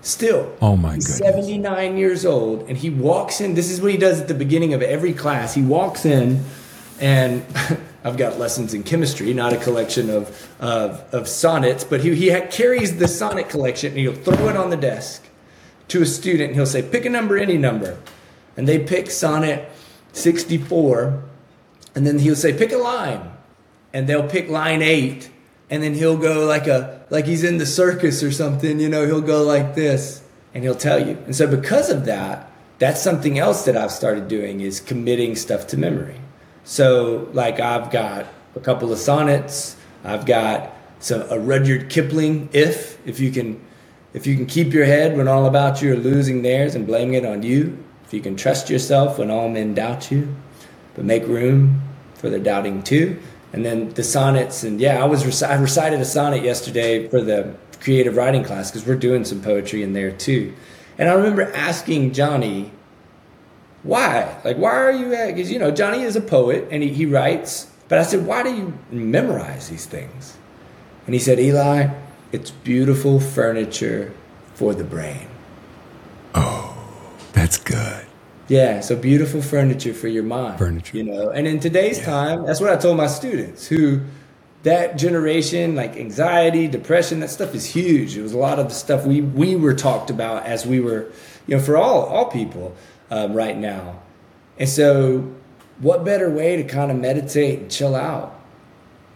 Still, 0.00 0.50
oh 0.62 0.78
my 0.78 0.94
god, 0.94 1.02
79 1.02 1.98
years 1.98 2.24
old, 2.24 2.66
and 2.66 2.78
he 2.78 2.88
walks 2.88 3.42
in. 3.42 3.52
This 3.52 3.70
is 3.70 3.82
what 3.82 3.90
he 3.90 3.98
does 3.98 4.22
at 4.22 4.28
the 4.28 4.34
beginning 4.34 4.72
of 4.72 4.80
every 4.80 5.12
class. 5.12 5.52
He 5.52 5.60
walks 5.60 6.06
in, 6.06 6.42
and 7.00 7.44
I've 8.04 8.16
got 8.16 8.38
lessons 8.38 8.74
in 8.74 8.82
chemistry, 8.84 9.34
not 9.34 9.52
a 9.52 9.56
collection 9.56 10.10
of 10.10 10.48
of, 10.60 11.02
of 11.12 11.28
sonnets, 11.28 11.84
but 11.84 12.00
he 12.00 12.14
he 12.14 12.30
carries 12.50 12.98
the 12.98 13.08
sonnet 13.08 13.48
collection 13.48 13.90
and 13.92 13.98
he'll 13.98 14.14
throw 14.14 14.48
it 14.48 14.56
on 14.56 14.70
the 14.70 14.76
desk 14.76 15.26
to 15.88 16.02
a 16.02 16.06
student. 16.06 16.48
And 16.48 16.54
he'll 16.54 16.66
say, 16.66 16.82
"Pick 16.82 17.04
a 17.04 17.10
number, 17.10 17.36
any 17.36 17.58
number," 17.58 17.98
and 18.56 18.68
they 18.68 18.78
pick 18.78 19.10
sonnet 19.10 19.70
64, 20.12 21.22
and 21.94 22.06
then 22.06 22.20
he'll 22.20 22.36
say, 22.36 22.52
"Pick 22.52 22.72
a 22.72 22.78
line," 22.78 23.32
and 23.92 24.06
they'll 24.06 24.28
pick 24.28 24.48
line 24.48 24.82
eight 24.82 25.30
and 25.70 25.82
then 25.82 25.94
he'll 25.94 26.16
go 26.16 26.44
like 26.46 26.66
a 26.66 27.00
like 27.10 27.26
he's 27.26 27.44
in 27.44 27.58
the 27.58 27.66
circus 27.66 28.22
or 28.22 28.30
something 28.30 28.80
you 28.80 28.88
know 28.88 29.06
he'll 29.06 29.20
go 29.20 29.42
like 29.42 29.74
this 29.74 30.22
and 30.54 30.64
he'll 30.64 30.74
tell 30.74 31.04
you. 31.06 31.16
And 31.26 31.36
so 31.36 31.46
because 31.46 31.90
of 31.90 32.04
that 32.06 32.50
that's 32.78 33.02
something 33.02 33.38
else 33.38 33.64
that 33.64 33.76
i've 33.76 33.90
started 33.90 34.28
doing 34.28 34.60
is 34.60 34.80
committing 34.80 35.34
stuff 35.34 35.66
to 35.66 35.76
memory 35.76 36.16
so 36.68 37.28
like 37.32 37.58
i've 37.60 37.90
got 37.90 38.26
a 38.58 38.60
couple 38.60 38.92
of 38.92 38.98
sonnets. 38.98 39.76
I've 40.04 40.26
got 40.26 40.72
some 41.00 41.22
a 41.30 41.38
rudyard 41.38 41.88
kipling 41.88 42.48
if 42.52 42.98
if 43.06 43.20
you 43.20 43.30
can 43.30 43.60
if 44.12 44.26
you 44.26 44.36
can 44.36 44.46
keep 44.46 44.72
your 44.72 44.84
head 44.84 45.16
when 45.16 45.28
all 45.28 45.46
about 45.46 45.80
you 45.80 45.92
are 45.92 45.96
losing 45.96 46.42
theirs 46.42 46.74
and 46.74 46.86
blaming 46.86 47.14
it 47.14 47.24
on 47.24 47.42
you. 47.42 47.84
If 48.04 48.12
you 48.12 48.20
can 48.20 48.36
trust 48.36 48.70
yourself 48.70 49.18
when 49.18 49.30
all 49.30 49.48
men 49.48 49.74
doubt 49.74 50.10
you 50.10 50.34
but 50.94 51.04
make 51.04 51.26
room 51.26 51.82
for 52.14 52.28
their 52.30 52.40
doubting 52.40 52.82
too. 52.82 53.20
And 53.52 53.64
then 53.64 53.90
the 53.90 54.02
sonnets 54.02 54.64
and 54.64 54.80
yeah 54.80 55.02
i 55.02 55.06
was 55.06 55.42
i 55.42 55.54
recited 55.54 56.00
a 56.00 56.04
sonnet 56.04 56.42
yesterday 56.42 57.08
for 57.08 57.22
the 57.22 57.54
creative 57.80 58.16
writing 58.16 58.42
class 58.42 58.70
because 58.70 58.86
we're 58.86 58.96
doing 58.96 59.24
some 59.24 59.40
poetry 59.40 59.82
in 59.82 59.92
there 59.92 60.10
too. 60.10 60.52
And 60.98 61.08
i 61.08 61.12
remember 61.12 61.52
asking 61.54 62.12
johnny 62.12 62.72
why 63.82 64.40
like 64.44 64.56
why 64.56 64.70
are 64.70 64.92
you 64.92 65.08
because 65.08 65.50
you 65.50 65.58
know 65.58 65.70
johnny 65.70 66.02
is 66.02 66.16
a 66.16 66.20
poet 66.20 66.66
and 66.70 66.82
he, 66.82 66.88
he 66.90 67.06
writes 67.06 67.70
but 67.88 67.98
i 67.98 68.02
said 68.02 68.26
why 68.26 68.42
do 68.42 68.54
you 68.54 68.76
memorize 68.90 69.68
these 69.68 69.86
things 69.86 70.36
and 71.06 71.14
he 71.14 71.20
said 71.20 71.38
eli 71.38 71.88
it's 72.32 72.50
beautiful 72.50 73.20
furniture 73.20 74.12
for 74.54 74.74
the 74.74 74.84
brain 74.84 75.28
oh 76.34 76.76
that's 77.32 77.56
good 77.56 78.04
yeah, 78.48 78.80
so 78.80 78.96
beautiful 78.96 79.42
furniture 79.42 79.92
for 79.92 80.08
your 80.08 80.22
mind. 80.22 80.58
Furniture. 80.58 80.96
You 80.96 81.04
know, 81.04 81.30
and 81.30 81.46
in 81.46 81.60
today's 81.60 81.98
yeah. 81.98 82.04
time, 82.06 82.46
that's 82.46 82.60
what 82.60 82.70
I 82.70 82.76
told 82.76 82.96
my 82.96 83.06
students 83.06 83.66
who 83.66 84.00
that 84.62 84.96
generation, 84.96 85.74
like 85.74 85.96
anxiety, 85.96 86.66
depression, 86.66 87.20
that 87.20 87.30
stuff 87.30 87.54
is 87.54 87.66
huge. 87.66 88.16
It 88.16 88.22
was 88.22 88.32
a 88.32 88.38
lot 88.38 88.58
of 88.58 88.68
the 88.68 88.74
stuff 88.74 89.04
we 89.04 89.20
we 89.20 89.54
were 89.54 89.74
talked 89.74 90.08
about 90.08 90.46
as 90.46 90.66
we 90.66 90.80
were, 90.80 91.06
you 91.46 91.56
know, 91.56 91.62
for 91.62 91.76
all 91.76 92.04
all 92.06 92.30
people 92.30 92.74
um, 93.10 93.34
right 93.34 93.56
now. 93.56 94.00
And 94.58 94.68
so, 94.68 95.32
what 95.78 96.04
better 96.04 96.30
way 96.30 96.56
to 96.56 96.64
kind 96.64 96.90
of 96.90 96.98
meditate 96.98 97.60
and 97.60 97.70
chill 97.70 97.94
out 97.94 98.40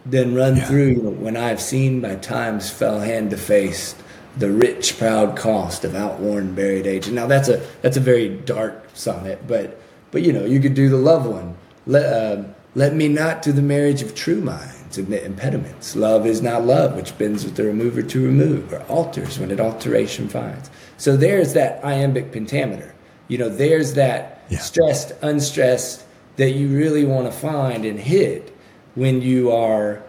than 0.05 0.35
run 0.35 0.57
yeah. 0.57 0.65
through 0.65 1.09
when 1.11 1.37
I've 1.37 1.61
seen 1.61 2.01
my 2.01 2.15
times 2.15 2.69
fell 2.69 2.99
hand 2.99 3.31
to 3.31 3.37
face 3.37 3.95
the 4.37 4.49
rich 4.49 4.97
proud 4.97 5.37
cost 5.37 5.85
of 5.85 5.95
outworn 5.95 6.55
buried 6.55 6.87
age. 6.87 7.07
And 7.07 7.15
now 7.15 7.27
that's 7.27 7.49
a 7.49 7.65
that's 7.81 7.97
a 7.97 8.01
very 8.01 8.29
dark 8.29 8.89
sonnet, 8.93 9.45
but 9.47 9.79
but 10.11 10.23
you 10.23 10.33
know 10.33 10.45
you 10.45 10.59
could 10.59 10.73
do 10.73 10.89
the 10.89 10.97
love 10.97 11.25
one. 11.25 11.55
Let 11.85 12.05
uh, 12.05 12.43
let 12.75 12.93
me 12.95 13.07
not 13.07 13.43
to 13.43 13.53
the 13.53 13.61
marriage 13.61 14.01
of 14.01 14.15
true 14.15 14.41
minds 14.41 14.97
admit 14.97 15.23
impediments. 15.23 15.95
Love 15.95 16.25
is 16.25 16.41
not 16.41 16.65
love, 16.65 16.95
which 16.95 17.17
bends 17.17 17.43
with 17.45 17.55
the 17.55 17.63
remover 17.63 18.01
to 18.01 18.23
remove, 18.23 18.73
or 18.73 18.81
alters 18.83 19.39
when 19.39 19.51
it 19.51 19.59
alteration 19.59 20.27
finds. 20.27 20.69
So 20.97 21.17
there's 21.17 21.53
that 21.53 21.83
iambic 21.83 22.31
pentameter. 22.31 22.92
You 23.27 23.37
know, 23.37 23.49
there's 23.49 23.93
that 23.93 24.43
yeah. 24.49 24.59
stressed, 24.59 25.13
unstressed 25.21 26.05
that 26.35 26.51
you 26.51 26.67
really 26.67 27.05
want 27.05 27.25
to 27.25 27.31
find 27.31 27.85
and 27.85 27.99
hit 27.99 28.55
when 28.95 29.21
you 29.21 29.51
are 29.51 30.01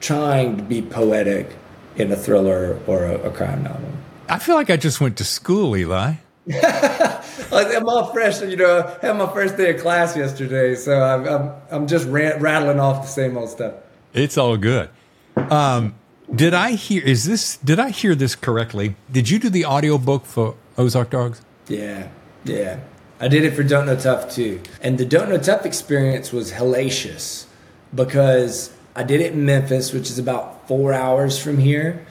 trying 0.00 0.56
to 0.56 0.62
be 0.62 0.82
poetic 0.82 1.56
in 1.96 2.10
a 2.10 2.16
thriller 2.16 2.78
or 2.86 3.04
a, 3.04 3.14
a 3.22 3.30
crime 3.30 3.62
novel. 3.62 3.92
I 4.28 4.38
feel 4.38 4.54
like 4.54 4.70
I 4.70 4.76
just 4.76 5.00
went 5.00 5.16
to 5.18 5.24
school, 5.24 5.76
Eli. 5.76 6.14
I'm 7.52 7.88
all 7.88 8.12
fresh, 8.12 8.40
you 8.42 8.56
know. 8.56 8.98
I 9.02 9.06
had 9.06 9.16
my 9.16 9.32
first 9.32 9.56
day 9.56 9.74
of 9.74 9.80
class 9.80 10.16
yesterday, 10.16 10.74
so 10.74 11.00
I'm 11.00 11.26
I'm, 11.28 11.52
I'm 11.70 11.86
just 11.86 12.08
rattling 12.08 12.80
off 12.80 13.02
the 13.02 13.08
same 13.08 13.36
old 13.36 13.50
stuff. 13.50 13.74
It's 14.12 14.36
all 14.36 14.56
good. 14.56 14.90
Um, 15.36 15.94
did 16.34 16.54
I 16.54 16.72
hear? 16.72 17.02
Is 17.04 17.24
this? 17.24 17.58
Did 17.58 17.78
I 17.78 17.90
hear 17.90 18.14
this 18.14 18.34
correctly? 18.34 18.96
Did 19.10 19.30
you 19.30 19.38
do 19.38 19.50
the 19.50 19.66
audiobook 19.66 20.24
for 20.24 20.56
Ozark 20.76 21.10
Dogs? 21.10 21.42
Yeah, 21.68 22.08
yeah. 22.44 22.80
I 23.20 23.28
did 23.28 23.44
it 23.44 23.54
for 23.54 23.62
Don't 23.62 23.86
Know 23.86 23.96
Tough 23.96 24.32
too, 24.32 24.60
and 24.80 24.98
the 24.98 25.04
Don't 25.04 25.28
Know 25.28 25.38
Tough 25.38 25.64
experience 25.64 26.32
was 26.32 26.52
hellacious 26.52 27.46
because 27.94 28.72
I 28.94 29.04
did 29.04 29.20
it 29.20 29.32
in 29.32 29.44
Memphis, 29.44 29.92
which 29.92 30.10
is 30.10 30.18
about 30.18 30.66
four 30.68 30.92
hours 30.92 31.38
from 31.38 31.58
here. 31.58 32.04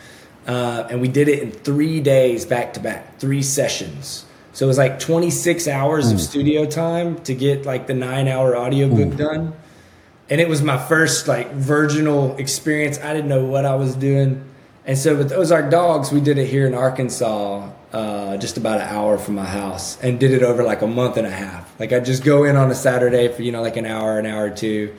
Uh, 0.48 0.88
and 0.90 1.02
we 1.02 1.08
did 1.08 1.28
it 1.28 1.44
in 1.44 1.52
three 1.52 2.00
days 2.00 2.46
back 2.46 2.74
to 2.74 2.80
back, 2.80 3.20
three 3.20 3.44
sessions. 3.44 4.26
So 4.54 4.66
it 4.66 4.68
was 4.68 4.78
like 4.78 5.00
26 5.00 5.68
hours 5.68 6.12
Ooh. 6.12 6.16
of 6.16 6.22
studio 6.22 6.66
time 6.66 7.22
to 7.24 7.36
get 7.36 7.66
like 7.66 7.88
the 7.88 7.94
nine 7.94 8.28
hour 8.28 8.58
audiobook 8.58 9.14
Ooh. 9.14 9.18
done. 9.18 9.54
And 10.30 10.42
it 10.42 10.50
was 10.50 10.62
my 10.62 10.78
first 10.78 11.28
like 11.28 11.52
virginal 11.52 12.36
experience. 12.38 13.00
I 13.00 13.14
didn't 13.14 13.30
know 13.30 13.46
what 13.46 13.66
I 13.66 13.76
was 13.76 13.96
doing. 13.96 14.44
And 14.86 14.98
so 14.98 15.16
with 15.16 15.32
Ozark 15.32 15.70
Dogs, 15.70 16.12
we 16.12 16.20
did 16.20 16.38
it 16.38 16.48
here 16.48 16.66
in 16.66 16.74
Arkansas, 16.74 17.70
uh, 17.94 18.38
just 18.38 18.58
about 18.58 18.80
an 18.80 18.88
hour 18.88 19.18
from 19.18 19.36
my 19.36 19.46
house, 19.46 20.02
and 20.02 20.20
did 20.20 20.32
it 20.32 20.44
over 20.44 20.64
like 20.64 20.82
a 20.82 20.88
month 20.88 21.18
and 21.18 21.28
a 21.28 21.32
half. 21.32 21.78
Like 21.80 21.92
I'd 21.92 22.06
just 22.06 22.24
go 22.24 22.44
in 22.44 22.56
on 22.56 22.72
a 22.72 22.76
Saturday 22.76 23.28
for 23.28 23.42
you 23.42 23.52
know 23.52 23.62
like 23.62 23.78
an 23.78 23.86
hour, 23.86 24.18
an 24.18 24.26
hour 24.26 24.46
or 24.46 24.50
two, 24.50 24.96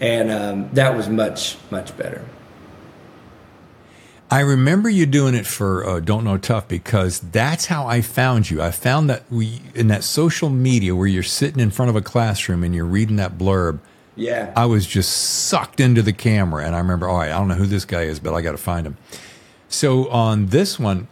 and 0.00 0.30
um, 0.30 0.70
that 0.72 0.96
was 0.96 1.08
much 1.08 1.56
much 1.70 1.96
better. 1.96 2.24
I 4.32 4.40
remember 4.40 4.88
you 4.88 5.06
doing 5.06 5.34
it 5.34 5.44
for 5.44 5.84
uh, 5.84 5.98
Don't 5.98 6.22
Know 6.22 6.38
Tough 6.38 6.68
because 6.68 7.18
that's 7.18 7.66
how 7.66 7.88
I 7.88 8.00
found 8.00 8.48
you. 8.48 8.62
I 8.62 8.70
found 8.70 9.10
that 9.10 9.24
we 9.30 9.60
in 9.74 9.88
that 9.88 10.04
social 10.04 10.48
media 10.50 10.94
where 10.94 11.08
you're 11.08 11.24
sitting 11.24 11.60
in 11.60 11.70
front 11.70 11.90
of 11.90 11.96
a 11.96 12.00
classroom 12.00 12.62
and 12.62 12.74
you're 12.74 12.84
reading 12.84 13.16
that 13.16 13.36
blurb. 13.36 13.80
Yeah, 14.16 14.52
I 14.56 14.66
was 14.66 14.86
just 14.86 15.12
sucked 15.12 15.80
into 15.80 16.00
the 16.00 16.12
camera, 16.12 16.64
and 16.64 16.74
I 16.74 16.78
remember, 16.78 17.08
all 17.08 17.18
right, 17.18 17.30
I 17.30 17.38
don't 17.38 17.48
know 17.48 17.54
who 17.54 17.66
this 17.66 17.84
guy 17.84 18.02
is, 18.02 18.20
but 18.20 18.32
I 18.32 18.40
got 18.40 18.52
to 18.52 18.58
find 18.58 18.86
him. 18.86 18.96
So 19.68 20.08
on 20.10 20.46
this 20.46 20.78
one, 20.78 21.08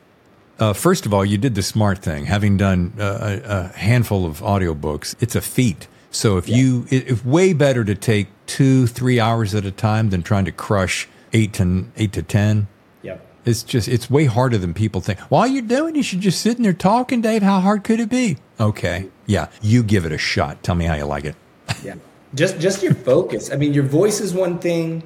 uh, 0.59 0.72
first 0.72 1.06
of 1.06 1.14
all, 1.14 1.24
you 1.24 1.38
did 1.38 1.54
the 1.54 1.62
smart 1.62 1.98
thing. 1.98 2.26
Having 2.26 2.56
done 2.56 2.92
uh, 2.98 3.40
a, 3.44 3.50
a, 3.50 3.68
handful 3.78 4.26
of 4.26 4.40
audiobooks, 4.40 5.14
it's 5.20 5.34
a 5.34 5.40
feat. 5.40 5.86
So 6.11 6.36
if 6.36 6.48
yeah. 6.48 6.56
you, 6.56 6.86
it, 6.90 7.09
it's 7.09 7.24
way 7.24 7.52
better 7.52 7.84
to 7.84 7.94
take 7.94 8.28
two, 8.46 8.86
three 8.86 9.20
hours 9.20 9.54
at 9.54 9.64
a 9.64 9.70
time 9.70 10.11
than 10.11 10.22
trying 10.22 10.44
to 10.46 10.52
crush 10.52 11.09
eight 11.32 11.52
to 11.54 11.86
eight 11.96 12.12
to 12.14 12.22
ten. 12.22 12.68
It's 13.48 13.62
just 13.62 13.88
it's 13.88 14.11
way 14.11 14.26
harder 14.26 14.59
than 14.59 14.74
people 14.74 15.00
think. 15.00 15.18
While 15.20 15.46
you're 15.46 15.62
doing, 15.62 15.94
you 15.94 16.02
should 16.02 16.20
just 16.20 16.42
sit 16.42 16.59
in 16.59 16.62
there 16.62 16.74
talking, 16.74 17.22
Dave. 17.22 17.42
How 17.42 17.61
hard 17.61 17.82
could 17.82 17.98
it 17.98 18.11
be? 18.11 18.36
Okay, 18.61 19.09
yeah, 19.26 19.48
you 19.62 19.82
give 19.82 20.04
it 20.04 20.12
a 20.12 20.18
shot. 20.18 20.62
Tell 20.62 20.74
me 20.74 20.84
how 20.84 20.94
you 20.94 21.06
like 21.06 21.24
it. 21.24 21.34
yeah, 21.82 21.94
just 22.34 22.61
just 22.61 22.82
your 22.82 22.94
focus. 22.94 23.50
I 23.50 23.56
mean, 23.56 23.72
your 23.72 23.84
voice 23.84 24.20
is 24.20 24.34
one 24.34 24.59
thing, 24.59 25.02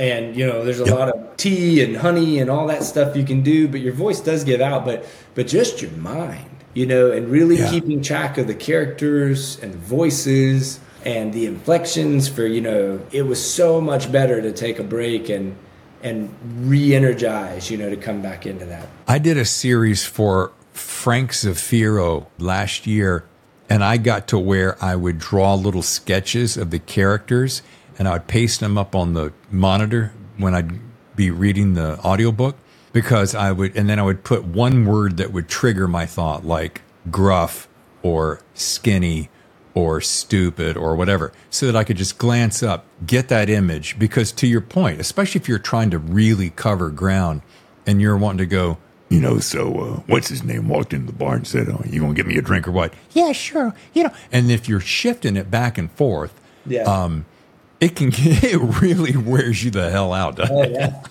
and 0.00 0.34
you 0.34 0.46
know, 0.46 0.64
there's 0.64 0.80
a 0.80 0.86
yep. 0.86 0.98
lot 0.98 1.08
of 1.10 1.36
tea 1.36 1.84
and 1.84 1.98
honey 1.98 2.38
and 2.38 2.50
all 2.50 2.66
that 2.68 2.82
stuff 2.82 3.14
you 3.14 3.22
can 3.22 3.42
do, 3.42 3.68
but 3.68 3.80
your 3.80 3.92
voice 3.92 4.18
does 4.20 4.44
give 4.44 4.62
out. 4.62 4.86
But 4.86 5.06
but 5.34 5.46
just 5.46 5.82
your 5.82 5.90
mind, 5.92 6.50
you 6.72 6.86
know, 6.86 7.12
and 7.12 7.28
really 7.28 7.58
yeah. 7.58 7.70
keeping 7.70 8.00
track 8.00 8.38
of 8.38 8.46
the 8.46 8.54
characters 8.54 9.60
and 9.60 9.74
the 9.74 9.78
voices 9.78 10.80
and 11.04 11.34
the 11.34 11.44
inflections 11.44 12.28
for 12.28 12.46
you 12.46 12.62
know, 12.62 13.00
it 13.12 13.22
was 13.22 13.44
so 13.44 13.78
much 13.78 14.10
better 14.10 14.40
to 14.40 14.52
take 14.52 14.78
a 14.78 14.82
break 14.82 15.28
and 15.28 15.54
and 16.02 16.34
re-energize, 16.66 17.70
you 17.70 17.76
know, 17.76 17.90
to 17.90 17.96
come 17.96 18.22
back 18.22 18.46
into 18.46 18.64
that. 18.64 18.88
I 19.06 19.18
did 19.18 19.36
a 19.36 19.44
series 19.44 20.02
for 20.02 20.50
Frank 20.72 21.32
Zafiro 21.32 22.24
last 22.38 22.86
year, 22.86 23.26
and 23.68 23.84
I 23.84 23.98
got 23.98 24.26
to 24.28 24.38
where 24.38 24.82
I 24.82 24.96
would 24.96 25.18
draw 25.18 25.52
little 25.52 25.82
sketches 25.82 26.56
of 26.56 26.70
the 26.70 26.78
characters 26.78 27.60
and 28.00 28.08
I 28.08 28.12
would 28.12 28.26
paste 28.26 28.60
them 28.60 28.78
up 28.78 28.94
on 28.94 29.12
the 29.12 29.30
monitor 29.50 30.14
when 30.38 30.54
I'd 30.54 30.80
be 31.16 31.30
reading 31.30 31.74
the 31.74 31.98
audiobook 31.98 32.56
because 32.94 33.34
I 33.34 33.52
would, 33.52 33.76
and 33.76 33.90
then 33.90 33.98
I 33.98 34.02
would 34.02 34.24
put 34.24 34.42
one 34.42 34.86
word 34.86 35.18
that 35.18 35.34
would 35.34 35.50
trigger 35.50 35.86
my 35.86 36.06
thought, 36.06 36.42
like 36.42 36.80
gruff 37.10 37.68
or 38.02 38.40
skinny 38.54 39.28
or 39.74 40.00
stupid 40.00 40.78
or 40.78 40.96
whatever, 40.96 41.30
so 41.50 41.66
that 41.66 41.76
I 41.76 41.84
could 41.84 41.98
just 41.98 42.16
glance 42.16 42.62
up, 42.62 42.86
get 43.06 43.28
that 43.28 43.50
image. 43.50 43.98
Because 43.98 44.32
to 44.32 44.46
your 44.46 44.62
point, 44.62 44.98
especially 44.98 45.38
if 45.38 45.46
you're 45.46 45.58
trying 45.58 45.90
to 45.90 45.98
really 45.98 46.48
cover 46.48 46.88
ground 46.88 47.42
and 47.86 48.00
you're 48.00 48.16
wanting 48.16 48.38
to 48.38 48.46
go, 48.46 48.78
you 49.10 49.20
know, 49.20 49.40
so 49.40 49.78
uh, 49.78 50.00
what's 50.06 50.28
his 50.28 50.42
name 50.42 50.68
walked 50.68 50.94
into 50.94 51.08
the 51.08 51.18
bar 51.18 51.34
and 51.34 51.46
said, 51.46 51.68
"Oh, 51.68 51.82
you 51.84 52.00
gonna 52.00 52.14
give 52.14 52.26
me 52.26 52.38
a 52.38 52.42
drink 52.42 52.66
or 52.66 52.70
what?" 52.70 52.94
Yeah, 53.12 53.32
sure. 53.32 53.74
You 53.92 54.04
know, 54.04 54.12
and 54.32 54.50
if 54.50 54.70
you're 54.70 54.80
shifting 54.80 55.36
it 55.36 55.50
back 55.50 55.76
and 55.76 55.92
forth, 55.92 56.40
yeah, 56.64 56.84
um, 56.84 57.26
it 57.80 57.96
can 57.96 58.10
it 58.14 58.80
really 58.80 59.16
wears 59.16 59.64
you 59.64 59.70
the 59.70 59.90
hell 59.90 60.12
out. 60.12 60.38
Oh, 60.50 60.62
yeah. 60.62 61.02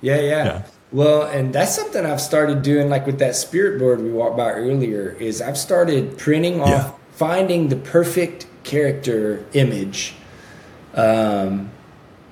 yeah, 0.00 0.16
yeah, 0.16 0.20
yeah. 0.20 0.62
Well, 0.92 1.22
and 1.22 1.52
that's 1.52 1.74
something 1.74 2.06
I've 2.06 2.20
started 2.20 2.62
doing, 2.62 2.88
like 2.88 3.06
with 3.06 3.18
that 3.18 3.34
spirit 3.34 3.78
board 3.78 4.00
we 4.00 4.10
walked 4.10 4.36
by 4.36 4.52
earlier. 4.52 5.16
Is 5.18 5.42
I've 5.42 5.58
started 5.58 6.16
printing 6.16 6.60
off 6.60 6.68
yeah 6.68 6.92
finding 7.16 7.68
the 7.68 7.76
perfect 7.76 8.46
character 8.62 9.44
image 9.54 10.14
um, 10.92 11.70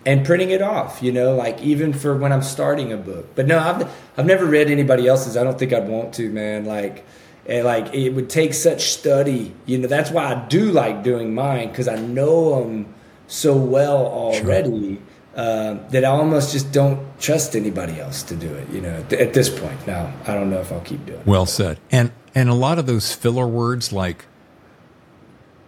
and 0.05 0.27
printing 0.27 0.51
it 0.51 0.61
off 0.61 1.03
you 1.03 1.11
know 1.11 1.35
like 1.35 1.61
even 1.63 1.93
for 1.93 2.15
when 2.15 2.33
i'm 2.33 2.43
starting 2.43 2.93
a 2.93 2.97
book 2.97 3.27
but 3.35 3.47
no 3.47 3.59
i've, 3.59 3.91
I've 4.19 4.27
never 4.27 4.45
read 4.45 4.71
anybody 4.71 5.07
else's 5.07 5.39
i 5.39 5.43
don't 5.43 5.59
think 5.59 5.73
i'd 5.73 5.89
want 5.89 6.13
to 6.15 6.29
man 6.29 6.67
like 6.67 7.07
and 7.47 7.65
like 7.65 7.95
it 7.95 8.11
would 8.11 8.29
take 8.29 8.53
such 8.53 8.91
study 8.91 9.55
you 9.65 9.79
know 9.79 9.89
that's 9.89 10.11
why 10.11 10.27
i 10.27 10.35
do 10.49 10.71
like 10.71 11.03
doing 11.03 11.35
mine 11.35 11.69
because 11.69 11.89
i 11.89 11.97
know 11.97 12.61
them 12.61 12.95
so 13.27 13.57
well 13.57 14.07
already 14.07 14.97
sure. 14.97 15.03
uh, 15.37 15.75
that 15.91 16.05
i 16.05 16.09
almost 16.09 16.53
just 16.53 16.73
don't 16.73 16.99
trust 17.21 17.57
anybody 17.57 17.99
else 18.01 18.23
to 18.23 18.37
do 18.37 18.53
it 18.55 18.69
you 18.71 18.81
know 18.81 19.05
at 19.11 19.33
this 19.33 19.49
point 19.49 19.87
now 19.87 20.13
i 20.27 20.35
don't 20.35 20.51
know 20.51 20.61
if 20.61 20.71
i'll 20.73 20.81
keep 20.81 21.05
doing 21.07 21.23
well 21.25 21.45
it. 21.45 21.49
said 21.49 21.79
and 21.91 22.13
and 22.35 22.49
a 22.49 22.55
lot 22.55 22.79
of 22.79 22.87
those 22.87 23.15
filler 23.15 23.47
words 23.47 23.93
like 23.93 24.27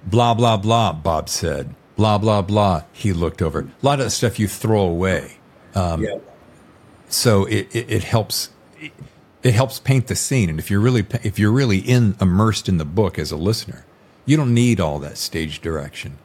Blah, 0.07 0.35
blah, 0.35 0.57
blah, 0.57 0.93
Bob 0.93 1.29
said. 1.29 1.75
Blah, 1.97 2.19
blah, 2.19 2.41
blah. 2.41 2.85
He 2.93 3.13
looked 3.13 3.43
over. 3.43 3.61
A 3.61 3.69
lot 3.83 3.99
of 3.99 4.07
the 4.07 4.11
stuff 4.11 4.39
you 4.39 4.47
throw 4.47 4.83
away. 4.83 5.39
Um, 5.75 6.05
yeah. 6.05 6.19
So 7.09 7.45
it, 7.47 7.75
it, 7.75 7.91
it 7.91 8.05
helps. 8.05 8.51
It, 8.79 8.93
it 9.43 9.55
helps 9.55 9.79
paint 9.79 10.09
the 10.09 10.17
scene, 10.17 10.51
and 10.51 10.59
if 10.59 10.71
you're 10.71 10.81
really 10.81 11.07
if 11.23 11.39
you're 11.39 11.53
really 11.53 11.79
in 11.79 12.17
immersed 12.21 12.69
in 12.69 12.79
the 12.79 12.85
book 12.85 13.17
as 13.17 13.31
a 13.31 13.37
listener, 13.37 13.85
you 14.25 14.37
don't 14.37 14.53
need 14.53 14.81
all 14.81 14.99
that 14.99 15.19
stage 15.19 15.61
direction. 15.61 16.19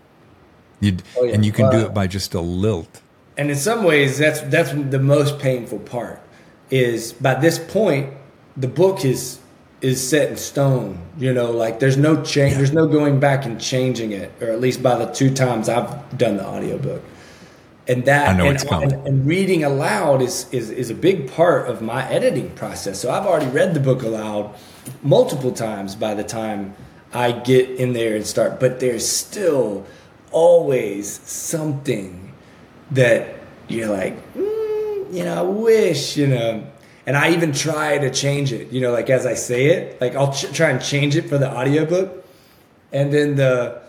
You 0.81 0.97
oh, 1.17 1.23
yeah. 1.23 1.33
and 1.33 1.45
you 1.45 1.51
can 1.51 1.71
do 1.71 1.79
it 1.79 1.93
by 1.93 2.07
just 2.07 2.33
a 2.33 2.41
lilt. 2.41 3.01
And 3.37 3.49
in 3.49 3.55
some 3.55 3.83
ways, 3.83 4.17
that's 4.17 4.41
that's 4.41 4.71
the 4.71 4.99
most 4.99 5.39
painful 5.39 5.79
part. 5.79 6.21
Is 6.69 7.13
by 7.13 7.35
this 7.35 7.57
point, 7.59 8.13
the 8.57 8.67
book 8.67 9.05
is 9.05 9.39
is 9.81 10.07
set 10.07 10.29
in 10.29 10.37
stone. 10.37 10.99
You 11.17 11.33
know, 11.33 11.51
like 11.51 11.79
there's 11.79 11.97
no 11.97 12.23
change, 12.23 12.55
there's 12.55 12.73
no 12.73 12.87
going 12.87 13.19
back 13.19 13.45
and 13.45 13.59
changing 13.59 14.11
it, 14.11 14.31
or 14.41 14.49
at 14.49 14.59
least 14.59 14.81
by 14.81 14.97
the 14.97 15.11
two 15.11 15.33
times 15.33 15.69
I've 15.69 16.17
done 16.17 16.37
the 16.37 16.45
audiobook. 16.45 17.03
And 17.87 18.05
that 18.05 18.29
I 18.29 18.37
know 18.37 18.45
and, 18.45 18.55
it's 18.55 18.63
coming. 18.63 18.93
And, 18.93 19.07
and, 19.07 19.27
reading 19.27 19.63
aloud 19.63 20.21
is, 20.21 20.47
is 20.51 20.69
is 20.69 20.89
a 20.89 20.95
big 20.95 21.31
part 21.31 21.67
of 21.67 21.81
my 21.81 22.07
editing 22.09 22.51
process. 22.51 22.99
So 22.99 23.11
I've 23.11 23.25
already 23.25 23.47
read 23.47 23.73
the 23.73 23.79
book 23.79 24.03
aloud 24.03 24.55
multiple 25.01 25.51
times 25.51 25.95
by 25.95 26.13
the 26.13 26.23
time 26.23 26.75
I 27.13 27.31
get 27.31 27.69
in 27.69 27.93
there 27.93 28.15
and 28.15 28.25
start. 28.25 28.59
But 28.59 28.79
there's 28.79 29.07
still 29.07 29.85
always 30.31 31.09
something 31.27 32.33
that 32.91 33.35
you're 33.67 33.87
like, 33.87 34.33
mm, 34.33 35.13
you 35.13 35.23
know, 35.23 35.39
I 35.39 35.41
wish, 35.41 36.17
you 36.17 36.27
know, 36.27 36.65
and 37.05 37.17
I 37.17 37.31
even 37.31 37.51
try 37.51 37.97
to 37.97 38.09
change 38.11 38.53
it, 38.53 38.71
you 38.71 38.81
know, 38.81 38.91
like 38.91 39.09
as 39.09 39.25
I 39.25 39.33
say 39.33 39.67
it, 39.67 39.99
like 39.99 40.15
I'll 40.15 40.33
ch- 40.33 40.51
try 40.53 40.69
and 40.69 40.81
change 40.81 41.15
it 41.15 41.29
for 41.29 41.37
the 41.37 41.49
audiobook. 41.49 42.25
And 42.93 43.11
then 43.11 43.35
the 43.35 43.81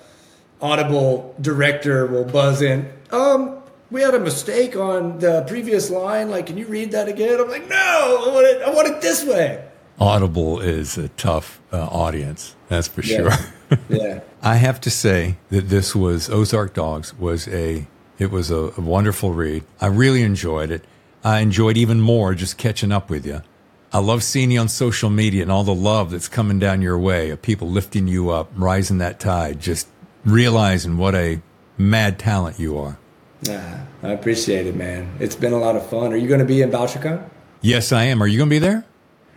audible 0.60 1.34
director 1.40 2.06
will 2.06 2.24
buzz 2.24 2.62
in, 2.62 2.90
um, 3.10 3.58
we 3.90 4.00
had 4.00 4.14
a 4.14 4.20
mistake 4.20 4.74
on 4.74 5.18
the 5.18 5.44
previous 5.46 5.90
line. 5.90 6.30
Like, 6.30 6.46
can 6.46 6.56
you 6.56 6.66
read 6.66 6.92
that 6.92 7.08
again? 7.08 7.38
I'm 7.38 7.48
like, 7.50 7.68
no, 7.68 8.24
I 8.26 8.32
want 8.32 8.46
it, 8.46 8.62
I 8.62 8.70
want 8.70 8.88
it 8.88 9.02
this 9.02 9.24
way. 9.24 9.62
Audible 10.00 10.60
is 10.60 10.98
a 10.98 11.08
tough 11.10 11.60
uh, 11.72 11.86
audience, 11.86 12.56
that's 12.68 12.88
for 12.88 13.02
yeah. 13.02 13.16
sure. 13.16 13.78
yeah. 13.88 14.20
I 14.42 14.56
have 14.56 14.80
to 14.82 14.90
say 14.90 15.36
that 15.50 15.68
this 15.68 15.94
was 15.94 16.28
Ozark 16.28 16.74
Dogs 16.74 17.14
was 17.14 17.46
a 17.48 17.86
it 18.18 18.30
was 18.30 18.50
a, 18.50 18.72
a 18.76 18.80
wonderful 18.80 19.32
read. 19.32 19.64
I 19.80 19.86
really 19.86 20.22
enjoyed 20.22 20.70
it. 20.70 20.84
I 21.24 21.40
enjoyed 21.40 21.76
even 21.76 22.00
more 22.00 22.34
just 22.34 22.58
catching 22.58 22.92
up 22.92 23.10
with 23.10 23.26
you. 23.26 23.42
I 23.92 23.98
love 23.98 24.22
seeing 24.22 24.50
you 24.50 24.60
on 24.60 24.68
social 24.68 25.10
media 25.10 25.42
and 25.42 25.52
all 25.52 25.64
the 25.64 25.74
love 25.74 26.10
that's 26.10 26.28
coming 26.28 26.58
down 26.58 26.82
your 26.82 26.98
way 26.98 27.30
of 27.30 27.42
people 27.42 27.68
lifting 27.68 28.08
you 28.08 28.30
up, 28.30 28.50
rising 28.56 28.98
that 28.98 29.20
tide, 29.20 29.60
just 29.60 29.86
realizing 30.24 30.96
what 30.96 31.14
a 31.14 31.42
mad 31.76 32.18
talent 32.18 32.58
you 32.58 32.78
are. 32.78 32.98
Nah, 33.46 33.80
I 34.02 34.10
appreciate 34.10 34.66
it, 34.66 34.76
man. 34.76 35.16
It's 35.20 35.36
been 35.36 35.52
a 35.52 35.58
lot 35.58 35.76
of 35.76 35.88
fun. 35.88 36.12
Are 36.12 36.16
you 36.16 36.28
going 36.28 36.40
to 36.40 36.46
be 36.46 36.62
in 36.62 36.70
BoucherCon? 36.70 37.28
Yes, 37.60 37.92
I 37.92 38.04
am. 38.04 38.22
Are 38.22 38.26
you 38.26 38.38
going 38.38 38.48
to 38.48 38.54
be 38.54 38.58
there? 38.58 38.84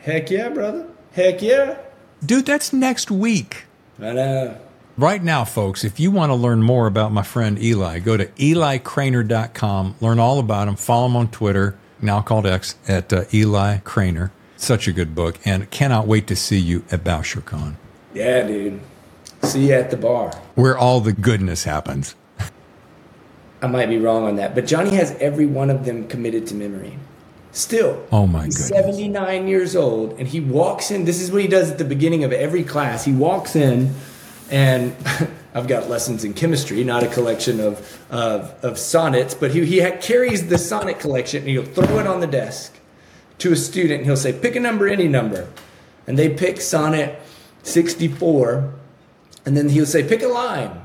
Heck 0.05 0.29
yeah, 0.29 0.49
brother. 0.49 0.87
Heck 1.13 1.41
yeah. 1.41 1.79
Dude, 2.23 2.45
that's 2.45 2.71
next 2.71 3.09
week. 3.09 3.63
I 3.99 4.13
know. 4.13 4.57
Right 4.97 5.23
now, 5.23 5.43
folks, 5.45 5.83
if 5.83 5.99
you 5.99 6.11
want 6.11 6.29
to 6.29 6.35
learn 6.35 6.61
more 6.61 6.85
about 6.85 7.11
my 7.11 7.23
friend 7.23 7.57
Eli, 7.61 7.97
go 7.99 8.15
to 8.15 8.27
elicranor.com, 8.27 9.95
learn 9.99 10.19
all 10.19 10.37
about 10.37 10.67
him, 10.67 10.75
follow 10.75 11.07
him 11.07 11.15
on 11.15 11.31
Twitter, 11.31 11.75
now 12.03 12.21
called 12.21 12.45
X, 12.45 12.75
at 12.87 13.11
uh, 13.11 13.23
Eli 13.33 13.79
Cranor. 13.79 14.29
Such 14.57 14.87
a 14.87 14.93
good 14.93 15.15
book, 15.15 15.39
and 15.43 15.69
cannot 15.71 16.05
wait 16.05 16.27
to 16.27 16.35
see 16.35 16.59
you 16.59 16.85
at 16.91 17.03
BoucherCon. 17.03 17.75
Yeah, 18.13 18.45
dude. 18.45 18.79
See 19.41 19.69
you 19.69 19.73
at 19.73 19.89
the 19.89 19.97
bar. 19.97 20.35
Where 20.53 20.77
all 20.77 21.01
the 21.01 21.13
goodness 21.13 21.63
happens. 21.63 22.15
I 23.61 23.67
might 23.67 23.87
be 23.87 23.97
wrong 23.97 24.23
on 24.25 24.35
that, 24.35 24.53
but 24.53 24.67
Johnny 24.67 24.91
has 24.91 25.13
every 25.19 25.47
one 25.47 25.71
of 25.71 25.83
them 25.83 26.07
committed 26.07 26.45
to 26.47 26.55
memory. 26.55 26.99
Still, 27.55 28.05
oh 28.11 28.27
my 28.27 28.45
he's 28.45 28.57
goodness. 28.57 28.85
79 28.85 29.47
years 29.47 29.75
old, 29.77 30.19
and 30.19 30.27
he 30.27 30.41
walks 30.41 30.91
in. 30.91 31.05
This 31.05 31.21
is 31.21 31.31
what 31.31 31.41
he 31.41 31.47
does 31.47 31.71
at 31.71 31.77
the 31.77 31.85
beginning 31.85 32.25
of 32.25 32.33
every 32.33 32.63
class. 32.63 33.05
He 33.05 33.13
walks 33.13 33.55
in, 33.55 33.95
and 34.51 34.93
I've 35.55 35.69
got 35.69 35.89
lessons 35.89 36.25
in 36.25 36.33
chemistry, 36.33 36.83
not 36.83 37.03
a 37.03 37.07
collection 37.07 37.61
of, 37.61 38.05
of, 38.11 38.53
of 38.61 38.77
sonnets, 38.77 39.33
but 39.33 39.51
he, 39.51 39.65
he 39.65 39.79
ha- 39.79 39.95
carries 40.01 40.49
the 40.49 40.57
sonnet 40.57 40.99
collection 40.99 41.43
and 41.43 41.49
he'll 41.49 41.63
throw 41.63 41.97
it 41.99 42.05
on 42.05 42.19
the 42.19 42.27
desk 42.27 42.77
to 43.37 43.53
a 43.53 43.55
student 43.55 43.99
and 43.99 44.05
he'll 44.05 44.17
say, 44.17 44.33
pick 44.37 44.57
a 44.57 44.59
number, 44.59 44.85
any 44.89 45.07
number. 45.07 45.47
And 46.07 46.19
they 46.19 46.27
pick 46.27 46.59
sonnet 46.59 47.21
64, 47.63 48.73
and 49.45 49.55
then 49.55 49.69
he'll 49.69 49.85
say, 49.85 50.05
pick 50.05 50.21
a 50.21 50.27
line. 50.27 50.81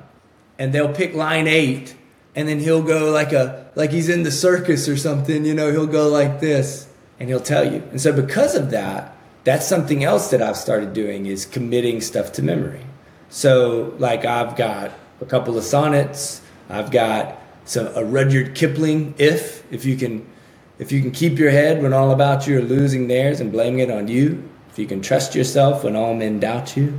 And 0.57 0.73
they'll 0.73 0.93
pick 0.93 1.15
line 1.15 1.49
eight, 1.49 1.97
and 2.35 2.49
then 2.49 2.61
he'll 2.61 2.83
go 2.83 3.11
like 3.11 3.33
a 3.33 3.71
like 3.75 3.91
he's 3.91 4.09
in 4.09 4.23
the 4.23 4.31
circus 4.31 4.89
or 4.89 4.97
something, 4.97 5.45
you 5.45 5.55
know, 5.55 5.71
he'll 5.71 5.87
go 5.87 6.09
like 6.09 6.41
this 6.41 6.89
and 7.19 7.29
he'll 7.29 7.41
tell 7.41 7.71
you. 7.71 7.83
And 7.91 8.01
so 8.01 8.13
because 8.13 8.55
of 8.55 8.71
that, 8.71 9.17
that's 9.45 9.67
something 9.67 10.05
else 10.05 10.31
that 10.31 10.43
I've 10.43 10.57
started 10.57 10.93
doing 10.93 11.27
is 11.27 11.47
committing 11.47 12.01
stuff 12.01 12.33
to 12.33 12.43
memory. 12.43 12.85
So 13.29 13.95
like 13.99 14.25
I've 14.25 14.57
got 14.57 14.93
a 15.21 15.25
couple 15.27 15.57
of 15.57 15.65
sonnets, 15.65 16.41
I've 16.69 16.91
got 16.91 17.39
some 17.65 17.89
a 17.95 18.05
Rudyard 18.05 18.55
Kipling 18.55 19.15
if 19.19 19.65
if 19.73 19.85
you 19.85 19.97
can 19.97 20.27
if 20.79 20.91
you 20.91 21.03
can 21.03 21.11
keep 21.11 21.39
your 21.39 21.51
head 21.51 21.83
when 21.83 21.93
all 21.93 22.11
about 22.11 22.47
you 22.47 22.59
are 22.59 22.63
losing 22.63 23.07
theirs 23.07 23.41
and 23.41 23.53
blaming 23.53 23.81
it 23.81 23.91
on 23.91 24.09
you, 24.09 24.49
if 24.71 24.79
you 24.79 24.87
can 24.87 25.03
trust 25.03 25.35
yourself 25.35 25.85
when 25.85 25.95
all 25.95 26.15
men 26.15 26.41
doubt 26.41 26.77
you, 26.77 26.99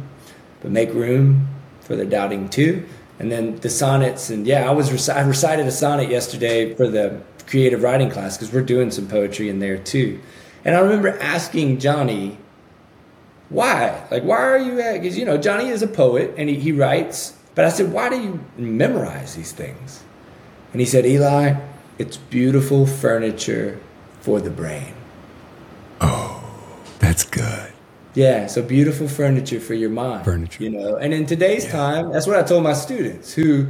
but 0.62 0.72
make 0.72 0.94
room 0.94 1.48
for 1.82 1.96
the 1.96 2.06
doubting 2.06 2.48
too. 2.48 2.86
And 3.22 3.32
then 3.32 3.58
the 3.58 3.70
sonnets, 3.70 4.32
and 4.32 4.48
yeah, 4.48 4.68
I 4.68 4.74
was 4.74 5.08
I 5.08 5.22
recited 5.22 5.68
a 5.68 5.72
sonnet 5.72 6.10
yesterday 6.10 6.74
for 6.74 6.88
the 6.88 7.22
creative 7.46 7.84
writing 7.84 8.10
class 8.10 8.36
because 8.36 8.52
we're 8.52 8.64
doing 8.64 8.90
some 8.90 9.08
poetry 9.08 9.48
in 9.48 9.60
there 9.60 9.78
too. 9.78 10.20
And 10.66 10.76
I 10.76 10.80
remember 10.80 11.10
asking 11.20 11.78
Johnny, 11.78 12.40
why? 13.50 14.08
Like, 14.10 14.24
why 14.24 14.38
are 14.38 14.58
you? 14.58 14.72
Because, 14.72 15.20
you 15.20 15.26
know, 15.26 15.38
Johnny 15.38 15.70
is 15.70 15.84
a 15.84 15.88
poet 15.88 16.34
and 16.36 16.50
he, 16.50 16.56
he 16.56 16.72
writes. 16.72 17.38
But 17.54 17.66
I 17.66 17.70
said, 17.70 17.94
why 17.94 18.10
do 18.10 18.20
you 18.20 18.44
memorize 18.58 19.36
these 19.36 19.52
things? 19.52 20.04
And 20.72 20.80
he 20.80 20.88
said, 20.88 21.06
Eli, 21.06 21.60
it's 22.00 22.18
beautiful 22.18 22.88
furniture 22.88 23.80
for 24.22 24.42
the 24.42 24.50
brain. 24.50 24.96
Oh, 26.00 26.44
that's 26.98 27.24
good. 27.24 27.72
Yeah, 28.14 28.48
so 28.48 28.62
beautiful 28.62 29.08
furniture 29.08 29.60
for 29.60 29.74
your 29.74 29.90
mind. 29.90 30.26
Furniture. 30.26 30.64
You 30.64 30.70
know, 30.72 30.98
and 30.98 31.14
in 31.14 31.26
today's 31.26 31.66
yeah. 31.66 31.72
time, 31.72 32.12
that's 32.12 32.28
what 32.28 32.38
I 32.38 32.44
told 32.44 32.64
my 32.64 32.74
students 32.74 33.34
who 33.34 33.68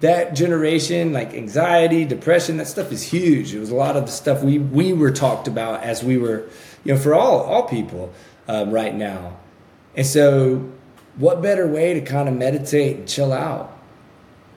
that 0.00 0.34
generation, 0.34 1.12
like 1.12 1.32
anxiety, 1.32 2.04
depression, 2.04 2.56
that 2.56 2.66
stuff 2.66 2.92
is 2.92 3.02
huge. 3.02 3.54
It 3.54 3.60
was 3.60 3.70
a 3.70 3.74
lot 3.74 3.96
of 3.96 4.06
the 4.06 4.12
stuff 4.12 4.42
we, 4.42 4.58
we 4.58 4.92
were 4.92 5.12
talked 5.12 5.46
about 5.46 5.82
as 5.84 6.02
we 6.02 6.16
were, 6.16 6.48
you 6.84 6.94
know, 6.94 6.98
for 6.98 7.14
all 7.14 7.40
all 7.42 7.68
people 7.68 8.12
um, 8.48 8.70
right 8.70 8.94
now. 8.94 9.36
And 9.96 10.06
so, 10.06 10.70
what 11.16 11.42
better 11.42 11.66
way 11.66 11.94
to 11.94 12.00
kind 12.00 12.28
of 12.28 12.36
meditate 12.36 12.96
and 12.96 13.08
chill 13.08 13.32
out 13.32 13.76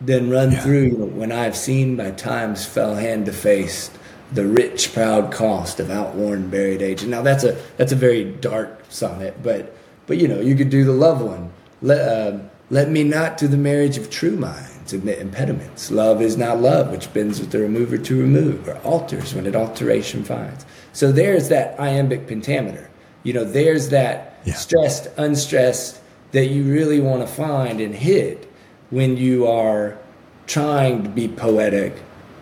than 0.02 0.30
run 0.30 0.52
yeah. 0.52 0.62
through 0.62 1.06
when 1.06 1.32
I've 1.32 1.56
seen 1.56 1.96
my 1.96 2.12
times 2.12 2.66
fell 2.66 2.96
hand 2.96 3.26
to 3.26 3.34
face 3.34 3.90
the 4.34 4.46
rich 4.46 4.94
proud 4.94 5.32
cost 5.32 5.80
of 5.80 5.90
outworn 5.90 6.50
buried 6.50 6.82
age. 6.82 7.02
And 7.02 7.12
now 7.12 7.22
that's 7.22 7.44
a 7.44 7.62
that's 7.78 7.92
a 7.92 7.96
very 7.96 8.24
dark 8.24 8.84
sonnet, 8.90 9.42
but 9.44 9.76
but 10.08 10.18
you 10.18 10.28
know 10.28 10.40
you 10.40 10.56
could 10.56 10.70
do 10.70 10.84
the 10.84 10.94
love 10.94 11.22
one. 11.22 11.52
Let 11.82 12.00
uh, 12.00 12.40
let 12.70 12.90
me 12.90 13.04
not 13.04 13.38
to 13.40 13.48
the 13.48 13.58
marriage 13.58 13.98
of 13.98 14.10
true 14.10 14.36
minds 14.36 14.94
admit 14.94 15.20
impediments. 15.20 15.92
Love 15.92 16.22
is 16.22 16.38
not 16.38 16.60
love, 16.60 16.92
which 16.92 17.12
bends 17.14 17.40
with 17.40 17.52
the 17.52 17.60
remover 17.60 17.98
to 17.98 18.20
remove, 18.20 18.68
or 18.68 18.78
alters 18.80 19.34
when 19.34 19.46
it 19.46 19.56
alteration 19.56 20.24
finds. 20.24 20.66
So 20.94 21.12
there's 21.12 21.50
that 21.50 21.80
iambic 21.80 22.28
pentameter. 22.28 22.90
You 23.24 23.34
know, 23.34 23.44
there's 23.44 23.90
that 23.90 24.40
yeah. 24.46 24.54
stressed, 24.54 25.08
unstressed 25.18 26.00
that 26.32 26.48
you 26.48 26.64
really 26.72 27.00
want 27.00 27.22
to 27.22 27.28
find 27.28 27.82
and 27.82 27.96
hit 27.96 28.52
when 28.92 29.18
you 29.18 29.48
are 29.48 29.98
trying 30.46 31.04
to 31.04 31.10
be 31.10 31.28
poetic 31.28 31.96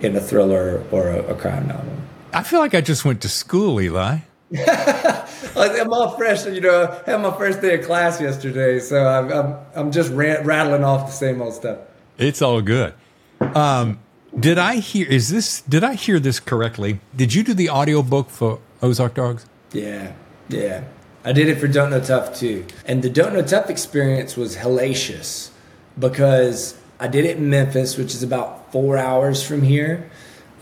in 0.04 0.16
a 0.16 0.22
thriller 0.22 0.84
or 0.92 1.08
a, 1.08 1.24
a 1.24 1.36
crime 1.36 1.68
novel. 1.68 1.94
I 2.34 2.44
feel 2.44 2.60
like 2.60 2.74
I 2.74 2.82
just 2.82 3.06
went 3.06 3.22
to 3.22 3.30
school, 3.30 3.80
Eli. 3.80 4.20
I'm 5.56 5.94
all 5.94 6.18
fresh, 6.18 6.46
you 6.46 6.62
know. 6.62 7.02
I 7.06 7.12
had 7.12 7.22
my 7.22 7.36
first 7.38 7.62
day 7.62 7.80
of 7.80 7.86
class 7.86 8.20
yesterday, 8.20 8.80
so 8.80 9.06
I'm 9.06 9.32
I'm, 9.32 9.56
I'm 9.76 9.92
just 9.92 10.12
rattling 10.12 10.84
off 10.84 11.08
the 11.08 11.14
same 11.14 11.42
old 11.42 11.54
stuff. 11.54 11.80
It's 12.18 12.42
all 12.42 12.62
good. 12.62 12.94
Um, 13.40 14.00
did 14.40 14.58
I 14.58 14.76
hear? 14.78 15.08
Is 15.08 15.30
this? 15.30 15.62
Did 15.62 15.84
I 15.84 15.94
hear 15.94 16.20
this 16.20 16.40
correctly? 16.40 17.00
Did 17.16 17.34
you 17.34 17.44
do 17.44 17.54
the 17.54 17.70
audiobook 17.70 18.30
for 18.30 18.60
Ozark 18.82 19.16
Dogs? 19.16 19.46
Yeah, 19.72 20.14
yeah. 20.50 20.84
I 21.26 21.32
did 21.32 21.48
it 21.48 21.56
for 21.56 21.68
Don't 21.68 21.92
Know 21.92 22.02
Tough 22.02 22.36
too, 22.36 22.66
and 22.86 23.02
the 23.02 23.10
Don't 23.10 23.34
Know 23.34 23.42
Tough 23.42 23.70
experience 23.70 24.36
was 24.36 24.58
hellacious 24.58 25.52
because 25.98 26.78
I 27.00 27.08
did 27.08 27.26
it 27.26 27.38
in 27.38 27.50
Memphis, 27.50 27.98
which 27.98 28.14
is 28.14 28.24
about 28.24 28.63
four 28.74 28.98
hours 28.98 29.42
from 29.46 29.62
here, 29.62 30.10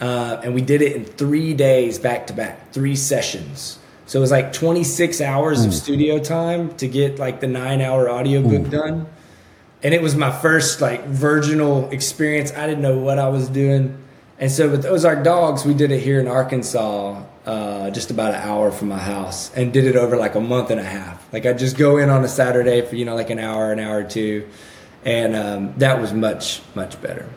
uh, 0.02 0.42
and 0.44 0.54
we 0.54 0.62
did 0.62 0.82
it 0.82 0.96
in 0.96 1.06
three 1.06 1.54
days 1.54 1.98
back 1.98 2.28
to 2.28 2.34
back, 2.34 2.72
three 2.74 2.96
sessions. 2.96 3.80
So 4.06 4.20
it 4.20 4.22
was 4.22 4.32
like 4.32 4.52
26 4.52 5.22
hours 5.22 5.64
of 5.64 5.74
studio 5.74 6.20
time 6.20 6.76
to 6.76 6.88
get 6.90 7.18
like 7.18 7.40
the 7.40 7.48
nine 7.48 7.80
hour 7.80 8.10
audiobook 8.10 8.68
Ooh. 8.68 8.70
done. 8.70 9.08
And 9.84 9.94
it 9.94 10.02
was 10.02 10.18
my 10.18 10.32
first 10.32 10.82
like 10.82 11.06
virginal 11.06 11.90
experience. 11.92 12.52
I 12.52 12.68
didn't 12.68 12.82
know 12.82 12.98
what 12.98 13.20
I 13.20 13.30
was 13.30 13.48
doing. 13.48 13.98
And 14.38 14.52
so 14.52 14.70
with 14.70 14.86
Ozark 14.86 15.24
Dogs, 15.24 15.64
we 15.64 15.74
did 15.74 15.92
it 15.92 16.02
here 16.02 16.20
in 16.20 16.28
Arkansas, 16.28 17.24
uh, 17.46 17.90
just 17.92 18.12
about 18.12 18.34
an 18.34 18.42
hour 18.42 18.70
from 18.72 18.90
my 18.90 18.98
house, 18.98 19.50
and 19.56 19.72
did 19.72 19.86
it 19.86 19.96
over 19.96 20.18
like 20.18 20.36
a 20.36 20.42
month 20.42 20.72
and 20.72 20.80
a 20.82 20.84
half. 20.84 21.26
Like 21.32 21.46
I 21.46 21.54
just 21.54 21.78
go 21.78 21.98
in 21.98 22.10
on 22.10 22.22
a 22.26 22.28
Saturday 22.28 22.82
for 22.82 22.98
you 22.98 23.06
know 23.06 23.16
like 23.16 23.30
an 23.30 23.40
hour, 23.40 23.72
an 23.72 23.80
hour 23.80 24.00
or 24.00 24.04
two, 24.04 24.46
and 25.06 25.38
um, 25.38 25.74
that 25.78 26.02
was 26.02 26.12
much 26.12 26.62
much 26.76 27.02
better. 27.02 27.30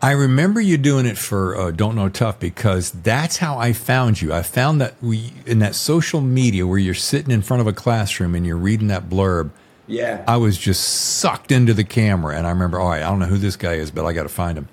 I 0.00 0.12
remember 0.12 0.60
you 0.60 0.78
doing 0.78 1.06
it 1.06 1.18
for 1.18 1.56
uh, 1.56 1.70
Don't 1.72 1.96
Know 1.96 2.08
Tough 2.08 2.38
because 2.38 2.92
that's 2.92 3.38
how 3.38 3.58
I 3.58 3.72
found 3.72 4.22
you. 4.22 4.32
I 4.32 4.42
found 4.42 4.80
that 4.80 4.94
we 5.02 5.32
in 5.44 5.58
that 5.58 5.74
social 5.74 6.20
media 6.20 6.66
where 6.66 6.78
you're 6.78 6.94
sitting 6.94 7.32
in 7.32 7.42
front 7.42 7.60
of 7.60 7.66
a 7.66 7.72
classroom 7.72 8.36
and 8.36 8.46
you're 8.46 8.56
reading 8.56 8.88
that 8.88 9.08
blurb. 9.08 9.50
Yeah, 9.88 10.22
I 10.28 10.36
was 10.36 10.56
just 10.56 10.84
sucked 10.84 11.50
into 11.50 11.74
the 11.74 11.82
camera, 11.82 12.36
and 12.36 12.46
I 12.46 12.50
remember, 12.50 12.78
all 12.78 12.90
right, 12.90 13.02
I 13.02 13.08
don't 13.08 13.18
know 13.18 13.26
who 13.26 13.38
this 13.38 13.56
guy 13.56 13.74
is, 13.74 13.90
but 13.90 14.04
I 14.04 14.12
got 14.12 14.24
to 14.24 14.28
find 14.28 14.56
him. 14.56 14.68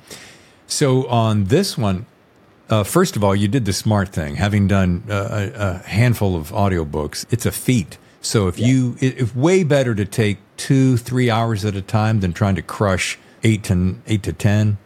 So 0.68 1.08
on 1.08 1.46
this 1.46 1.78
one, 1.78 2.06
uh, 2.70 2.84
first 2.84 3.16
of 3.16 3.24
all, 3.24 3.36
you 3.36 3.48
did 3.48 3.66
the 3.66 3.74
smart 3.74 4.10
thing. 4.10 4.36
Having 4.36 4.68
done 4.68 5.04
uh, 5.10 5.52
a, 5.56 5.60
a, 5.60 5.78
handful 5.88 6.36
of 6.36 6.52
audiobooks, 6.52 7.26
it's 7.32 7.46
a 7.46 7.52
feat. 7.52 7.98
So 8.22 8.48
if 8.48 8.60
yeah. 8.60 8.68
you, 8.68 8.98
it, 9.00 9.20
it's 9.20 9.36
way 9.36 9.64
better 9.64 9.96
to 9.96 10.06
take 10.06 10.40
two, 10.58 10.98
three 10.98 11.30
hours 11.30 11.64
at 11.64 11.76
a 11.76 11.82
time 11.82 12.20
than 12.20 12.34
trying 12.34 12.56
to 12.56 12.62
crush 12.62 13.18
eight 13.44 13.64
to 13.66 13.96
eight 14.08 14.24
to 14.24 14.34
ten. 14.34 14.78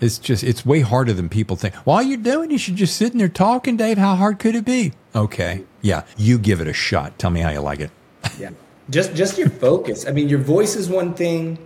It's 0.00 0.18
just, 0.18 0.42
it's 0.42 0.64
way 0.64 0.80
harder 0.80 1.12
than 1.12 1.28
people 1.28 1.56
think. 1.56 1.74
While 1.86 2.02
you're 2.02 2.18
doing, 2.18 2.50
you 2.50 2.58
should 2.58 2.76
just 2.76 2.96
sit 2.96 3.12
in 3.12 3.18
there 3.18 3.28
talking, 3.28 3.76
Dave. 3.76 3.98
How 3.98 4.16
hard 4.16 4.38
could 4.38 4.54
it 4.54 4.64
be? 4.64 4.92
Okay. 5.14 5.64
Yeah. 5.82 6.04
You 6.16 6.38
give 6.38 6.60
it 6.60 6.68
a 6.68 6.72
shot. 6.72 7.18
Tell 7.18 7.30
me 7.30 7.40
how 7.40 7.50
you 7.50 7.60
like 7.60 7.80
it. 7.80 7.90
yeah. 8.38 8.50
Just, 8.88 9.14
just 9.14 9.38
your 9.38 9.50
focus. 9.50 10.06
I 10.06 10.12
mean, 10.12 10.28
your 10.28 10.40
voice 10.40 10.74
is 10.74 10.88
one 10.88 11.14
thing 11.14 11.58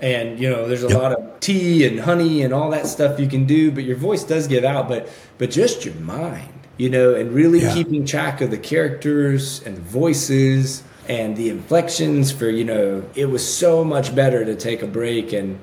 and 0.00 0.40
you 0.40 0.48
know 0.48 0.66
there's 0.66 0.84
a 0.84 0.88
yep. 0.88 0.98
lot 0.98 1.12
of 1.12 1.40
tea 1.40 1.86
and 1.86 2.00
honey 2.00 2.42
and 2.42 2.54
all 2.54 2.70
that 2.70 2.86
stuff 2.86 3.20
you 3.20 3.28
can 3.28 3.44
do 3.44 3.70
but 3.70 3.84
your 3.84 3.96
voice 3.96 4.24
does 4.24 4.46
give 4.48 4.64
out 4.64 4.88
but 4.88 5.08
but 5.38 5.50
just 5.50 5.84
your 5.84 5.94
mind 5.96 6.52
you 6.78 6.88
know 6.88 7.14
and 7.14 7.32
really 7.32 7.60
yeah. 7.60 7.74
keeping 7.74 8.04
track 8.04 8.40
of 8.40 8.50
the 8.50 8.58
characters 8.58 9.62
and 9.64 9.76
the 9.76 9.82
voices 9.82 10.82
and 11.08 11.36
the 11.36 11.50
inflections 11.50 12.32
for 12.32 12.48
you 12.48 12.64
know 12.64 13.04
it 13.14 13.26
was 13.26 13.46
so 13.46 13.84
much 13.84 14.14
better 14.14 14.44
to 14.44 14.56
take 14.56 14.82
a 14.82 14.86
break 14.86 15.32
and 15.32 15.60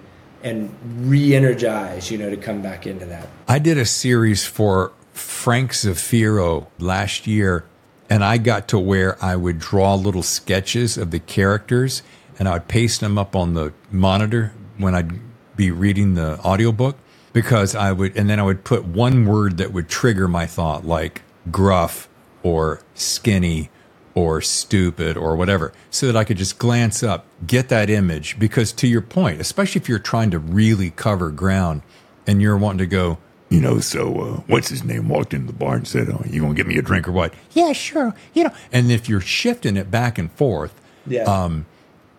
and 0.48 0.74
re-energize, 1.10 2.10
you 2.10 2.18
know, 2.18 2.30
to 2.30 2.38
come 2.38 2.62
back 2.62 2.88
into 2.88 3.06
that. 3.06 3.28
I 3.48 3.60
did 3.60 3.78
a 3.78 3.86
series 3.86 4.46
for 4.46 4.94
Frank 5.14 5.72
Zafiro 5.72 6.68
last 6.80 7.28
year, 7.28 7.66
and 8.10 8.24
I 8.24 8.38
got 8.38 8.68
to 8.70 8.80
where 8.80 9.24
I 9.24 9.36
would 9.36 9.60
draw 9.60 9.96
little 9.96 10.24
sketches 10.24 10.98
of 10.98 11.12
the 11.12 11.20
characters, 11.20 12.02
and 12.40 12.48
I 12.48 12.54
would 12.54 12.68
paste 12.68 13.02
them 13.02 13.18
up 13.18 13.36
on 13.36 13.54
the 13.54 13.74
monitor 13.92 14.54
when 14.78 14.96
I'd 14.96 15.20
be 15.56 15.72
reading 15.72 16.14
the 16.14 16.40
audiobook 16.40 16.98
because 17.34 17.76
I 17.76 17.92
would, 17.92 18.16
and 18.16 18.30
then 18.30 18.40
I 18.40 18.44
would 18.44 18.64
put 18.64 18.86
one 18.86 19.26
word 19.26 19.58
that 19.58 19.74
would 19.74 19.90
trigger 19.90 20.28
my 20.28 20.46
thought, 20.46 20.86
like 20.86 21.22
gruff 21.52 22.08
or 22.44 22.82
skinny 22.94 23.70
or 24.18 24.42
stupid 24.42 25.16
or 25.16 25.36
whatever, 25.36 25.72
so 25.92 26.08
that 26.08 26.16
I 26.18 26.24
could 26.24 26.38
just 26.38 26.58
glance 26.58 27.04
up, 27.04 27.28
get 27.46 27.70
that 27.70 27.88
image. 27.88 28.40
Because 28.40 28.72
to 28.74 28.88
your 28.88 29.02
point, 29.02 29.40
especially 29.40 29.80
if 29.80 29.88
you're 29.88 30.00
trying 30.00 30.32
to 30.32 30.40
really 30.40 30.90
cover 30.90 31.30
ground 31.30 31.84
and 32.26 32.42
you're 32.42 32.58
wanting 32.58 32.80
to 32.80 32.88
go, 32.88 33.20
you 33.50 33.62
know, 33.62 33.80
so 33.80 34.20
uh, 34.20 34.42
what's 34.48 34.70
his 34.70 34.84
name 34.84 35.08
walked 35.08 35.36
into 35.36 35.46
the 35.48 35.54
bar 35.54 35.76
and 35.76 35.88
said, 35.88 36.08
"Oh, 36.10 36.24
you 36.28 36.42
gonna 36.42 36.56
get 36.56 36.66
me 36.66 36.80
a 36.80 36.82
drink 36.82 37.08
or 37.08 37.12
what?" 37.12 37.32
Yeah, 37.52 37.74
sure. 37.74 38.16
You 38.34 38.46
know, 38.46 38.54
and 38.74 38.92
if 38.92 39.08
you're 39.08 39.22
shifting 39.22 39.78
it 39.78 39.92
back 39.92 40.18
and 40.18 40.32
forth, 40.32 40.74
Yeah. 41.06 41.24
um, 41.24 41.68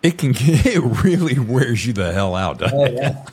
it 0.01 0.17
can 0.17 0.31
it 0.37 1.03
really 1.03 1.37
wears 1.37 1.85
you 1.85 1.91
the 1.91 2.13
hell 2.13 2.33
out. 2.33 2.61
Oh 2.63 2.85
it? 2.85 2.93
yeah. 2.93 3.25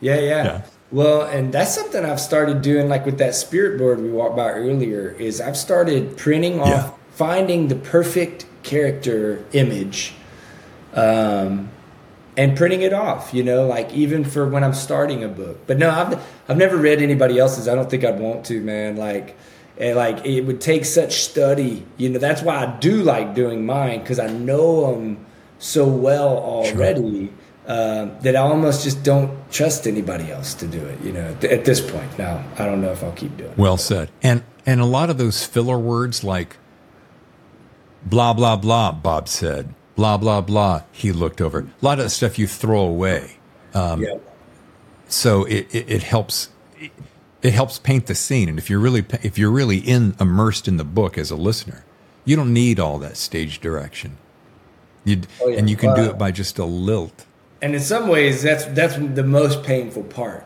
yeah, 0.00 0.14
yeah. 0.18 0.44
Yeah. 0.44 0.62
Well, 0.90 1.22
and 1.22 1.52
that's 1.52 1.74
something 1.74 2.04
I've 2.04 2.20
started 2.20 2.60
doing, 2.62 2.88
like 2.88 3.04
with 3.06 3.18
that 3.18 3.34
spirit 3.34 3.78
board 3.78 4.00
we 4.02 4.10
walked 4.10 4.36
by 4.36 4.48
earlier. 4.50 5.10
Is 5.18 5.40
I've 5.42 5.56
started 5.58 6.16
printing 6.16 6.58
off, 6.60 6.68
Yeah. 6.68 6.90
Finding 7.14 7.68
the 7.68 7.76
perfect 7.76 8.46
character 8.62 9.44
image, 9.52 10.14
um, 10.94 11.70
and 12.36 12.56
printing 12.56 12.82
it 12.82 12.92
off. 12.92 13.32
You 13.32 13.44
know, 13.44 13.66
like 13.66 13.92
even 13.92 14.24
for 14.24 14.48
when 14.48 14.64
I'm 14.64 14.74
starting 14.74 15.22
a 15.24 15.28
book. 15.28 15.66
But 15.66 15.78
no, 15.78 15.90
I've 15.90 16.22
I've 16.48 16.58
never 16.58 16.76
read 16.76 17.00
anybody 17.02 17.38
else's. 17.38 17.68
I 17.68 17.74
don't 17.74 17.90
think 17.90 18.04
I'd 18.04 18.20
want 18.20 18.46
to, 18.46 18.60
man. 18.60 18.96
Like. 18.96 19.36
And 19.78 19.96
like 19.96 20.26
it 20.26 20.42
would 20.42 20.60
take 20.60 20.84
such 20.84 21.22
study, 21.22 21.86
you 21.96 22.10
know. 22.10 22.18
That's 22.18 22.42
why 22.42 22.56
I 22.56 22.78
do 22.78 23.02
like 23.02 23.34
doing 23.34 23.64
mine 23.64 24.00
because 24.00 24.18
I 24.18 24.26
know 24.26 24.92
them 24.92 25.24
so 25.58 25.88
well 25.88 26.36
already 26.36 27.32
um, 27.66 28.12
that 28.20 28.36
I 28.36 28.40
almost 28.40 28.84
just 28.84 29.02
don't 29.02 29.50
trust 29.50 29.86
anybody 29.86 30.30
else 30.30 30.52
to 30.54 30.66
do 30.66 30.84
it. 30.84 31.00
You 31.00 31.12
know, 31.12 31.24
at, 31.24 31.44
at 31.44 31.64
this 31.64 31.80
point 31.80 32.18
now, 32.18 32.44
I 32.58 32.66
don't 32.66 32.82
know 32.82 32.92
if 32.92 33.02
I'll 33.02 33.12
keep 33.12 33.36
doing 33.38 33.50
it. 33.50 33.58
Well 33.58 33.78
said. 33.78 34.10
And 34.22 34.42
and 34.66 34.80
a 34.80 34.84
lot 34.84 35.08
of 35.08 35.16
those 35.16 35.44
filler 35.44 35.78
words 35.78 36.22
like 36.22 36.58
blah 38.06 38.32
blah 38.32 38.56
blah. 38.56 38.92
Bob 38.92 39.28
said 39.28 39.74
blah 39.96 40.16
blah 40.16 40.40
blah. 40.40 40.82
He 40.92 41.12
looked 41.12 41.40
over. 41.40 41.60
A 41.60 41.66
lot 41.84 41.98
of 41.98 42.04
the 42.04 42.10
stuff 42.10 42.38
you 42.38 42.46
throw 42.46 42.80
away. 42.80 43.38
Um, 43.74 44.02
yeah, 44.02 44.14
so 45.08 45.44
it, 45.44 45.66
it, 45.74 45.90
it 45.90 46.02
helps 46.02 46.50
it, 46.78 46.92
it 47.42 47.52
helps 47.52 47.78
paint 47.78 48.06
the 48.06 48.14
scene 48.14 48.48
and 48.48 48.58
if 48.58 48.68
you're 48.68 48.78
really 48.78 49.04
if 49.22 49.38
you're 49.38 49.50
really 49.50 49.78
in 49.78 50.14
immersed 50.20 50.68
in 50.68 50.76
the 50.76 50.84
book 50.84 51.16
as 51.16 51.30
a 51.30 51.36
listener 51.36 51.84
you 52.26 52.36
don't 52.36 52.52
need 52.52 52.78
all 52.78 52.98
that 52.98 53.16
stage 53.16 53.60
direction 53.60 54.18
you 55.04 55.22
Oh, 55.40 55.48
yeah. 55.48 55.58
and 55.58 55.70
you 55.70 55.76
can 55.76 55.96
do 55.96 56.02
it 56.02 56.18
by 56.18 56.30
just 56.32 56.58
a 56.58 56.66
lilt 56.66 57.24
and 57.62 57.76
in 57.76 57.80
some 57.80 58.08
ways, 58.08 58.42
that's 58.42 58.64
that's 58.66 58.96
the 58.96 59.22
most 59.22 59.62
painful 59.62 60.02
part. 60.02 60.44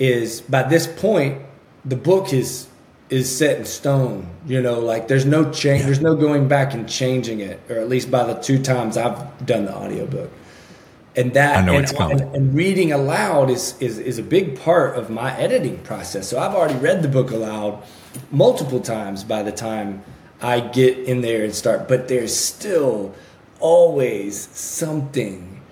Is 0.00 0.40
by 0.40 0.64
this 0.64 0.88
point, 0.88 1.40
the 1.84 1.94
book 1.94 2.32
is 2.32 2.66
is 3.08 3.36
set 3.36 3.58
in 3.58 3.64
stone. 3.64 4.28
You 4.46 4.60
know, 4.62 4.80
like 4.80 5.08
there's 5.08 5.26
no 5.26 5.50
change. 5.52 5.84
There's 5.84 6.00
no 6.00 6.14
going 6.16 6.48
back 6.48 6.74
and 6.74 6.88
changing 6.88 7.40
it, 7.40 7.60
or 7.68 7.78
at 7.78 7.88
least 7.88 8.10
by 8.10 8.24
the 8.24 8.34
two 8.34 8.62
times 8.62 8.96
I've 8.96 9.46
done 9.46 9.66
the 9.66 9.74
audiobook. 9.74 10.30
And 11.14 11.32
that 11.32 11.56
I 11.56 11.64
know 11.64 11.74
and, 11.74 11.84
it's 11.84 11.92
coming. 11.92 12.20
and, 12.20 12.36
and 12.36 12.54
reading 12.54 12.92
aloud 12.92 13.48
is, 13.48 13.74
is 13.80 13.98
is 13.98 14.18
a 14.18 14.22
big 14.22 14.60
part 14.60 14.98
of 14.98 15.08
my 15.08 15.36
editing 15.38 15.78
process. 15.78 16.28
So 16.28 16.38
I've 16.38 16.54
already 16.54 16.78
read 16.78 17.02
the 17.02 17.08
book 17.08 17.30
aloud 17.30 17.82
multiple 18.30 18.80
times 18.80 19.24
by 19.24 19.42
the 19.42 19.52
time 19.52 20.02
I 20.42 20.60
get 20.60 20.98
in 20.98 21.22
there 21.22 21.42
and 21.44 21.54
start. 21.54 21.88
But 21.88 22.08
there's 22.08 22.36
still 22.36 23.14
always 23.60 24.48
something 24.50 25.62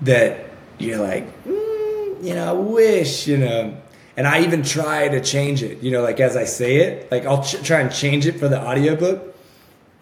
that 0.00 0.46
you're 0.78 0.98
like, 0.98 1.44
mm, 1.44 2.24
you 2.24 2.34
know, 2.34 2.48
I 2.48 2.52
wish, 2.52 3.26
you 3.28 3.36
know. 3.36 3.76
And 4.18 4.26
I 4.26 4.40
even 4.42 4.62
try 4.64 5.06
to 5.08 5.20
change 5.22 5.62
it, 5.62 5.78
you 5.80 5.92
know, 5.92 6.02
like 6.02 6.18
as 6.18 6.34
I 6.36 6.42
say 6.44 6.76
it, 6.86 7.10
like 7.12 7.24
I'll 7.24 7.44
ch- 7.44 7.62
try 7.62 7.78
and 7.80 7.90
change 7.92 8.26
it 8.26 8.36
for 8.40 8.48
the 8.48 8.58
audiobook. 8.60 9.18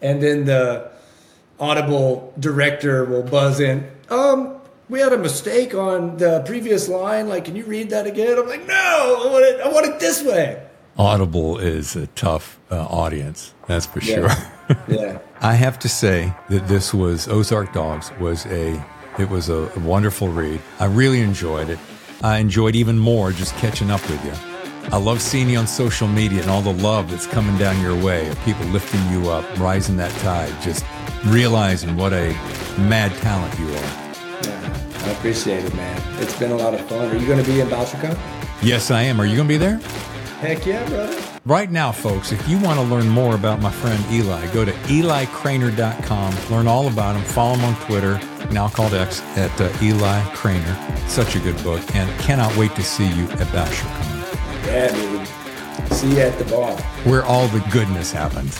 And 0.01 0.21
then 0.23 0.45
the 0.45 0.89
audible 1.59 2.33
director 2.39 3.05
will 3.05 3.21
buzz 3.23 3.59
in, 3.59 3.87
um, 4.09 4.55
we 4.89 4.99
had 5.01 5.13
a 5.13 5.17
mistake 5.17 5.75
on 5.75 6.17
the 6.17 6.41
previous 6.47 6.87
line. 6.89 7.27
Like, 7.29 7.45
can 7.45 7.55
you 7.55 7.65
read 7.65 7.89
that 7.91 8.07
again? 8.07 8.39
I'm 8.39 8.47
like, 8.47 8.65
no, 8.65 8.73
I 8.73 9.31
want 9.31 9.45
it, 9.45 9.61
I 9.61 9.67
want 9.69 9.85
it 9.85 9.99
this 9.99 10.23
way. 10.23 10.63
audible 10.97 11.59
is 11.59 11.95
a 11.95 12.07
tough 12.07 12.57
uh, 12.71 12.75
audience 13.03 13.53
that's 13.67 13.85
for 13.85 14.01
sure 14.01 14.29
Yeah. 14.29 14.49
Yeah. 14.87 15.19
i 15.41 15.53
have 15.65 15.77
to 15.85 15.87
say 15.89 16.33
that 16.49 16.67
this 16.67 16.91
was 16.91 17.27
ozark 17.27 17.71
dogs 17.71 18.11
was 18.19 18.39
a 18.47 18.65
it 19.19 19.29
was 19.29 19.47
a 19.49 19.69
wonderful 19.93 20.27
read 20.29 20.59
i 20.79 20.85
really 21.01 21.21
enjoyed 21.21 21.69
it 21.69 21.77
i 22.21 22.37
enjoyed 22.37 22.75
even 22.75 22.97
more 22.97 23.31
just 23.31 23.53
catching 23.55 23.91
up 23.91 24.01
with 24.09 24.23
you 24.25 24.33
I 24.89 24.95
love 24.95 25.21
seeing 25.21 25.49
you 25.49 25.57
on 25.57 25.67
social 25.67 26.07
media 26.07 26.39
and 26.41 26.49
all 26.49 26.61
the 26.61 26.71
love 26.71 27.11
that's 27.11 27.27
coming 27.27 27.57
down 27.57 27.81
your 27.81 28.01
way 28.01 28.29
of 28.29 28.39
people 28.45 28.65
lifting 28.67 29.05
you 29.11 29.29
up, 29.29 29.43
rising 29.59 29.97
that 29.97 30.11
tide, 30.21 30.53
just 30.61 30.85
realizing 31.25 31.97
what 31.97 32.13
a 32.13 32.31
mad 32.79 33.11
talent 33.17 33.59
you 33.59 33.67
are. 33.67 33.73
yeah. 34.43 34.87
I 35.03 35.09
appreciate 35.09 35.65
it, 35.65 35.75
man. 35.75 36.01
It's 36.21 36.39
been 36.39 36.51
a 36.51 36.55
lot 36.55 36.73
of 36.73 36.79
fun. 36.87 37.09
Are 37.09 37.17
you 37.17 37.27
going 37.27 37.43
to 37.43 37.51
be 37.51 37.59
in 37.59 37.67
BoucherCon? 37.67 38.17
Yes, 38.61 38.89
I 38.89 39.01
am. 39.01 39.19
Are 39.19 39.25
you 39.25 39.35
going 39.35 39.49
to 39.49 39.53
be 39.53 39.57
there? 39.57 39.77
Heck 40.39 40.65
yeah, 40.65 40.87
brother. 40.87 41.21
Right 41.47 41.71
now, 41.71 41.93
folks, 41.93 42.33
if 42.33 42.45
you 42.49 42.59
want 42.59 42.77
to 42.77 42.85
learn 42.85 43.07
more 43.07 43.33
about 43.33 43.61
my 43.61 43.71
friend 43.71 44.03
Eli, 44.11 44.51
go 44.51 44.65
to 44.65 44.71
elicranor.com, 44.73 46.35
learn 46.51 46.67
all 46.67 46.89
about 46.89 47.15
him, 47.15 47.21
follow 47.23 47.55
him 47.55 47.63
on 47.63 47.75
Twitter, 47.85 48.19
now 48.51 48.67
called 48.67 48.93
X, 48.93 49.21
at 49.37 49.61
uh, 49.61 49.69
Eli 49.81 50.19
Cranor. 50.33 50.75
Such 51.07 51.37
a 51.37 51.39
good 51.39 51.55
book, 51.63 51.81
and 51.95 52.09
cannot 52.19 52.53
wait 52.57 52.75
to 52.75 52.83
see 52.83 53.07
you 53.13 53.23
at 53.29 53.47
BoucherCon, 53.47 54.65
Yeah, 54.65 54.91
dude. 54.93 55.93
See 55.93 56.11
you 56.15 56.19
at 56.19 56.37
the 56.37 56.43
bar. 56.53 56.75
where 57.05 57.23
all 57.23 57.47
the 57.47 57.61
goodness 57.71 58.11
happens. 58.11 58.59